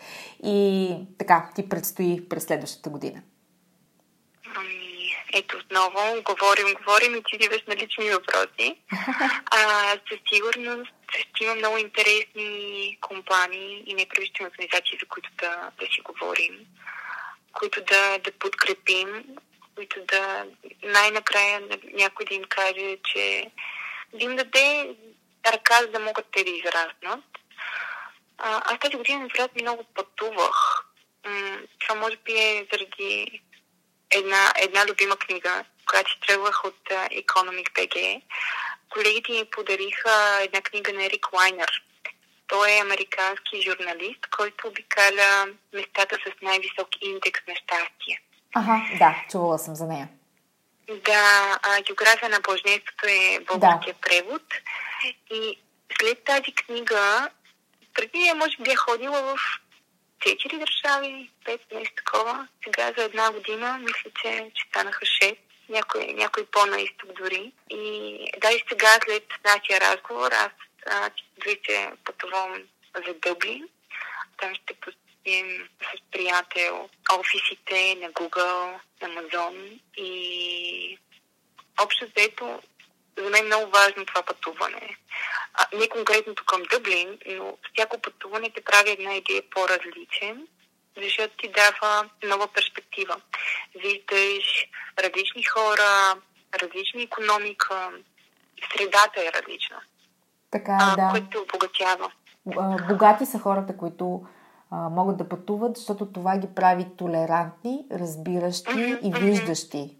и 0.43 0.95
така 1.17 1.49
ти 1.55 1.69
предстои 1.69 2.29
през 2.29 2.43
следващата 2.43 2.89
година? 2.89 3.21
Ето 5.33 5.57
отново, 5.57 6.21
говорим, 6.23 6.73
говорим 6.73 7.15
и 7.15 7.23
ти 7.23 7.35
идваш 7.35 7.63
на 7.67 7.75
лични 7.75 8.09
въпроси. 8.09 8.75
А, 9.51 9.89
със 10.09 10.19
сигурност 10.33 10.91
ще 11.19 11.43
има 11.43 11.55
много 11.55 11.77
интересни 11.77 12.97
компании 13.01 13.83
и 13.87 13.93
неправителствени 13.93 14.49
организации, 14.49 14.97
за 15.01 15.05
които 15.05 15.29
да, 15.39 15.71
да 15.79 15.85
си 15.85 16.01
говорим, 16.01 16.65
които 17.53 17.81
да, 17.81 18.17
да 18.17 18.31
подкрепим, 18.31 19.23
които 19.75 19.99
да 20.07 20.45
най-накрая 20.83 21.61
някой 21.93 22.25
да 22.25 22.35
им 22.35 22.43
каже, 22.43 22.97
че 23.13 23.51
да 24.13 24.25
им 24.25 24.35
даде 24.35 24.95
ръка, 25.53 25.81
за 25.81 25.87
да 25.87 25.99
могат 25.99 26.25
те 26.31 26.43
да 26.43 26.49
израснат. 26.49 27.25
А, 28.37 28.73
аз 28.73 28.79
тази 28.79 28.97
година, 28.97 29.27
вероятно, 29.33 29.61
много 29.61 29.83
пътувах. 29.83 30.85
М- 31.25 31.59
това 31.79 31.95
може 31.95 32.17
би 32.17 32.33
е 32.33 32.67
заради 32.71 33.41
една, 34.11 34.53
една 34.61 34.85
любима 34.85 35.17
книга, 35.17 35.63
която 35.89 36.11
си 36.11 36.19
тръгвах 36.27 36.65
от 36.65 36.79
uh, 36.89 37.25
Economic 37.25 37.71
BG. 37.73 38.21
Колегите 38.89 39.31
ми 39.31 39.45
подариха 39.45 40.39
една 40.41 40.61
книга 40.61 40.93
на 40.93 41.05
Ерик 41.05 41.33
Лайнер. 41.33 41.83
Той 42.47 42.71
е 42.71 42.81
американски 42.81 43.61
журналист, 43.61 44.27
който 44.37 44.67
обикаля 44.67 45.47
местата 45.73 46.15
с 46.15 46.41
най-висок 46.41 46.87
индекс 47.01 47.41
на 47.47 47.55
щастие. 47.55 48.21
Ага, 48.55 48.81
да, 48.99 49.15
чувала 49.31 49.59
съм 49.59 49.75
за 49.75 49.85
нея. 49.85 50.09
Да, 51.05 51.59
а, 51.63 51.81
география 51.81 52.29
на 52.29 52.39
Божнеството 52.39 53.05
е 53.07 53.39
българския 53.39 53.93
да. 53.93 53.99
превод. 53.99 54.43
И 55.31 55.59
след 55.99 56.23
тази 56.23 56.51
книга, 56.55 57.29
преди 57.93 58.33
може 58.35 58.57
би 58.57 58.71
е 58.71 58.75
ходила 58.75 59.21
в 59.21 59.37
четири 60.19 60.57
държави, 60.57 61.29
пет, 61.45 61.61
нещо 61.71 61.95
такова. 61.95 62.47
Сега 62.63 62.93
за 62.97 63.03
една 63.03 63.31
година, 63.31 63.77
мисля, 63.77 64.11
че, 64.21 64.51
че 64.55 64.65
станаха 64.69 65.05
шест. 65.05 65.41
Някой, 65.69 66.05
някой 66.05 66.45
по-на 66.45 66.81
изток 66.81 67.11
дори. 67.13 67.51
И 67.69 67.81
да, 68.37 68.51
и 68.51 68.63
сега 68.69 68.99
след 69.05 69.23
нашия 69.45 69.81
разговор, 69.81 70.31
аз 70.31 70.51
двете 71.37 71.91
пътувам 72.05 72.53
за 73.07 73.13
Дъблин. 73.13 73.67
Там 74.37 74.55
ще 74.55 74.73
посетим 74.73 75.69
с 75.81 76.11
приятел 76.11 76.89
офисите 77.19 77.95
на 77.95 78.11
Google, 78.11 78.79
на 79.01 79.07
Amazon 79.07 79.79
и 79.97 80.97
общо 81.81 82.05
взето 82.05 82.61
за 83.17 83.29
мен 83.29 83.43
е 83.43 83.47
много 83.47 83.71
важно 83.71 84.05
това 84.05 84.21
пътуване. 84.23 84.97
А, 85.53 85.77
не 85.77 85.89
конкретното 85.89 86.45
към 86.45 86.61
Дъблин, 86.71 87.17
но 87.27 87.57
всяко 87.73 88.01
пътуване 88.01 88.49
те 88.49 88.61
прави 88.61 88.91
една 88.91 89.13
идея 89.13 89.43
по-различен, 89.51 90.47
защото 91.03 91.37
ти 91.37 91.51
дава 91.51 92.09
нова 92.23 92.47
перспектива. 92.47 93.15
Виждаш 93.75 94.67
различни 94.99 95.43
хора, 95.43 96.15
различна 96.61 97.01
економика, 97.01 97.91
средата 98.73 99.21
е 99.21 99.41
различна. 99.41 99.77
Така, 100.51 100.77
а, 100.81 100.95
да. 100.95 101.09
Което 101.11 101.29
те 101.29 101.37
обогатява. 101.37 102.11
Богати 102.89 103.25
са 103.25 103.39
хората, 103.39 103.77
които 103.77 104.25
а, 104.71 104.75
могат 104.75 105.17
да 105.17 105.29
пътуват, 105.29 105.77
защото 105.77 106.11
това 106.11 106.37
ги 106.37 106.47
прави 106.55 106.85
толерантни, 106.97 107.85
разбиращи 107.91 108.69
mm-hmm, 108.69 109.01
и 109.01 109.19
виждащи. 109.19 109.96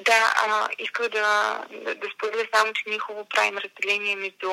Да, 0.00 0.32
а, 0.36 0.68
исках 0.78 1.08
да, 1.08 1.58
да, 1.70 1.94
да 1.94 2.08
споделя 2.14 2.46
само, 2.54 2.72
че 2.72 2.82
ние 2.86 2.98
хубаво 2.98 3.28
правим 3.28 3.58
разделение 3.58 4.16
между, 4.16 4.50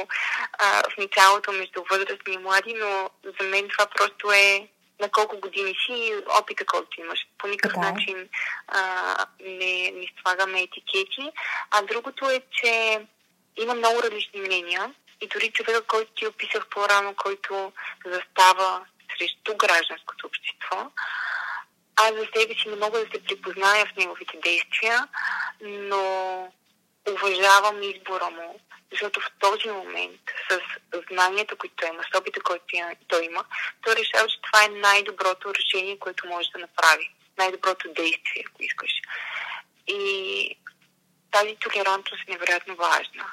а, 0.59 0.83
в 0.89 0.97
началото 0.97 1.51
между 1.51 1.83
възрастни 1.89 2.33
и 2.33 2.37
млади, 2.37 2.73
но 2.73 3.09
за 3.23 3.47
мен 3.47 3.69
това 3.69 3.85
просто 3.85 4.31
е 4.31 4.67
на 4.99 5.09
колко 5.09 5.39
години 5.39 5.75
си 5.85 5.93
и 5.93 6.15
опита, 6.41 6.65
който 6.65 7.01
имаш. 7.01 7.19
По 7.37 7.47
никакъв. 7.47 7.83
Е. 7.83 7.91
начин 7.91 8.29
а, 8.67 9.25
не, 9.39 9.91
не 9.91 10.07
слагаме 10.21 10.61
етикети. 10.61 11.31
А 11.71 11.81
другото 11.81 12.29
е, 12.29 12.41
че 12.51 13.01
има 13.57 13.73
много 13.73 14.03
различни 14.03 14.41
мнения 14.41 14.93
и 15.21 15.27
дори 15.27 15.51
човека, 15.51 15.81
който 15.81 16.11
ти 16.11 16.27
описах 16.27 16.67
по-рано, 16.67 17.15
който 17.15 17.71
застава 18.05 18.85
срещу 19.17 19.55
гражданското 19.57 20.27
общество, 20.27 20.91
аз 21.97 22.11
за 22.15 22.27
себе 22.35 22.53
си 22.53 22.69
не 22.69 22.75
мога 22.75 22.99
да 22.99 23.05
се 23.11 23.23
припозная 23.23 23.85
в 23.85 23.95
неговите 23.97 24.37
действия, 24.43 25.07
но 25.61 26.03
уважавам 27.09 27.83
избора 27.83 28.29
му, 28.29 28.59
защото 28.91 29.19
в 29.19 29.31
този 29.39 29.69
момент, 29.69 30.21
с 30.49 30.59
знанията, 31.11 31.55
които 31.55 31.75
той 31.75 31.89
има, 31.89 32.03
с 32.03 32.17
опита, 32.17 32.41
който 32.41 32.65
той 33.07 33.25
има, 33.25 33.45
той 33.81 33.95
решава, 33.95 34.27
че 34.27 34.41
това 34.41 34.65
е 34.65 34.79
най-доброто 34.79 35.53
решение, 35.53 35.99
което 35.99 36.27
може 36.27 36.49
да 36.49 36.59
направи. 36.59 37.09
Най-доброто 37.37 37.87
действие, 37.87 38.43
ако 38.47 38.63
искаш. 38.63 38.91
И 39.87 40.57
тази 41.31 41.55
толерантност 41.55 42.23
е 42.27 42.31
невероятно 42.31 42.75
важна. 42.75 43.25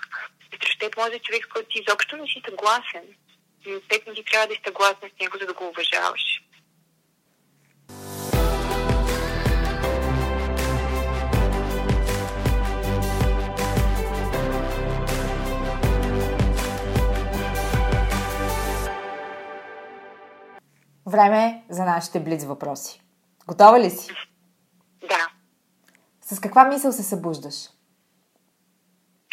Срещу 0.62 0.90
може 0.96 1.10
да 1.10 1.16
е 1.16 1.20
човек, 1.20 1.48
който 1.52 1.68
ти 1.68 1.78
изобщо 1.78 2.16
не 2.16 2.26
си 2.26 2.42
съгласен, 2.48 3.04
но 3.66 3.72
не 4.06 4.14
ти 4.14 4.24
трябва 4.24 4.46
да 4.46 4.54
си 4.54 4.60
съгласен 4.66 5.10
с 5.16 5.20
него, 5.20 5.38
за 5.38 5.46
да 5.46 5.52
го 5.52 5.68
уважаваш. 5.68 6.40
Време 21.06 21.64
за 21.70 21.84
нашите 21.84 22.20
близ 22.20 22.44
въпроси. 22.44 23.02
Готова 23.46 23.80
ли 23.80 23.90
си? 23.90 24.12
Да. 25.00 25.28
С 26.20 26.40
каква 26.40 26.64
мисъл 26.64 26.92
се 26.92 27.02
събуждаш? 27.02 27.54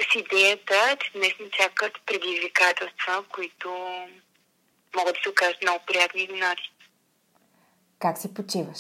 С 0.02 0.16
идеята, 0.16 0.98
че 1.00 1.12
днес 1.12 1.34
ни 1.40 1.52
чакат 1.52 1.94
предизвикателства, 2.06 3.24
които 3.34 3.70
могат 4.96 5.16
да 5.16 5.22
се 5.24 5.30
окажат 5.30 5.62
много 5.62 5.80
приятни 5.88 6.22
изненади. 6.22 6.72
Как 8.00 8.18
си 8.18 8.34
почиваш? 8.34 8.80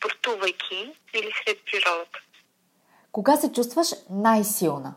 Портувайки 0.00 0.94
или 1.14 1.32
сред 1.44 1.58
природата. 1.64 2.18
Кога 3.12 3.36
се 3.36 3.52
чувстваш 3.52 3.88
най-силна? 4.10 4.94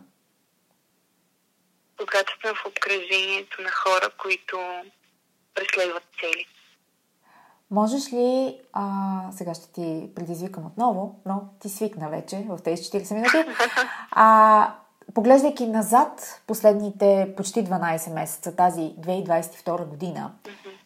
Когато 1.97 2.33
съм 2.41 2.55
в 2.55 2.65
обкръжението 2.65 3.61
на 3.61 3.71
хора, 3.71 4.09
които 4.17 4.83
преследват 5.55 6.03
цели. 6.21 6.45
Можеш 7.71 8.13
ли, 8.13 8.59
а, 8.73 8.83
сега 9.31 9.53
ще 9.53 9.73
ти 9.73 10.09
предизвикам 10.15 10.65
отново, 10.65 11.21
но 11.25 11.49
ти 11.61 11.69
свикна 11.69 12.09
вече 12.09 12.45
в 12.49 12.59
тези 12.63 12.83
40 12.83 13.13
минути, 13.13 13.37
а, 14.11 14.75
поглеждайки 15.15 15.67
назад 15.67 16.41
последните 16.47 17.33
почти 17.37 17.63
12 17.63 18.13
месеца, 18.13 18.55
тази 18.55 18.81
2022 18.81 19.85
година, 19.85 20.31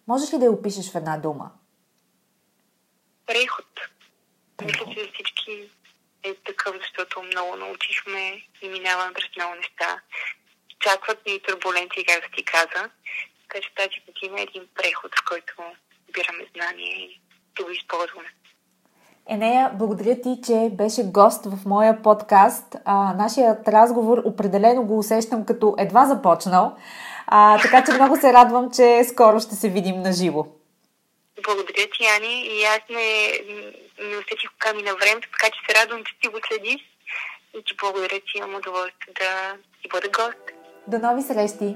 можеш 0.08 0.34
ли 0.34 0.38
да 0.38 0.46
я 0.46 0.52
опишеш 0.52 0.92
в 0.92 0.96
една 0.96 1.18
дума? 1.18 1.52
Преход. 3.26 3.66
Мисля, 4.66 4.86
че 4.94 5.12
всички 5.14 5.70
е 6.24 6.36
такъв, 6.36 6.76
защото 6.80 7.24
много 7.24 7.56
научихме 7.56 8.42
и 8.62 8.70
минаваме 8.70 9.14
през 9.14 9.26
много 9.38 9.56
неща. 9.56 10.02
Чакват 10.80 11.26
ни 11.26 11.40
турбуленции, 11.40 12.06
както 12.06 12.32
ти 12.38 12.46
каза. 12.46 12.90
Така 13.48 13.62
че 13.62 13.76
тази 13.76 14.02
година 14.06 14.40
е 14.40 14.44
един 14.44 14.68
преход, 14.76 15.12
в 15.16 15.26
който 15.30 15.54
събираме 16.06 16.46
знания 16.56 16.98
и 16.98 17.22
да 17.58 17.64
го 17.64 17.70
използваме. 17.72 18.30
Енея, 19.30 19.72
благодаря 19.74 20.22
ти, 20.22 20.38
че 20.46 20.70
беше 20.72 21.04
гост 21.04 21.46
в 21.46 21.66
моя 21.66 22.02
подкаст. 22.02 22.76
А, 22.86 23.14
нашият 23.14 23.68
разговор 23.68 24.22
определено 24.26 24.84
го 24.84 25.00
усещам 25.00 25.46
като 25.46 25.76
едва 25.78 26.06
започнал. 26.06 26.78
А, 27.28 27.62
така 27.62 27.84
че 27.86 27.94
много 27.94 28.16
се 28.16 28.34
радвам, 28.34 28.72
че 28.72 29.04
скоро 29.04 29.40
ще 29.40 29.56
се 29.56 29.70
видим 29.70 30.02
на 30.02 30.14
живо. 30.14 30.46
Благодаря 31.44 31.88
ти, 31.94 32.06
Ани. 32.18 32.48
И 32.48 32.64
аз 32.64 32.80
не, 32.90 33.40
не 34.10 34.18
усетих 34.18 34.50
кока 34.52 34.74
ми 34.74 34.84
на 34.84 34.96
времето, 34.96 35.30
така 35.32 35.48
че 35.54 35.60
се 35.68 35.82
радвам, 35.82 36.04
че 36.04 36.20
ти 36.22 36.28
го 36.28 36.38
следиш. 36.48 36.82
И 37.58 37.64
ти 37.66 37.76
благодаря, 37.82 38.20
че 38.26 38.38
имам 38.38 38.56
удоволствие 38.56 39.14
да 39.20 39.58
ти 39.82 39.88
бъда 39.88 40.10
гост. 40.10 40.52
До 40.88 41.00
нови 41.00 41.22
срещи! 41.22 41.76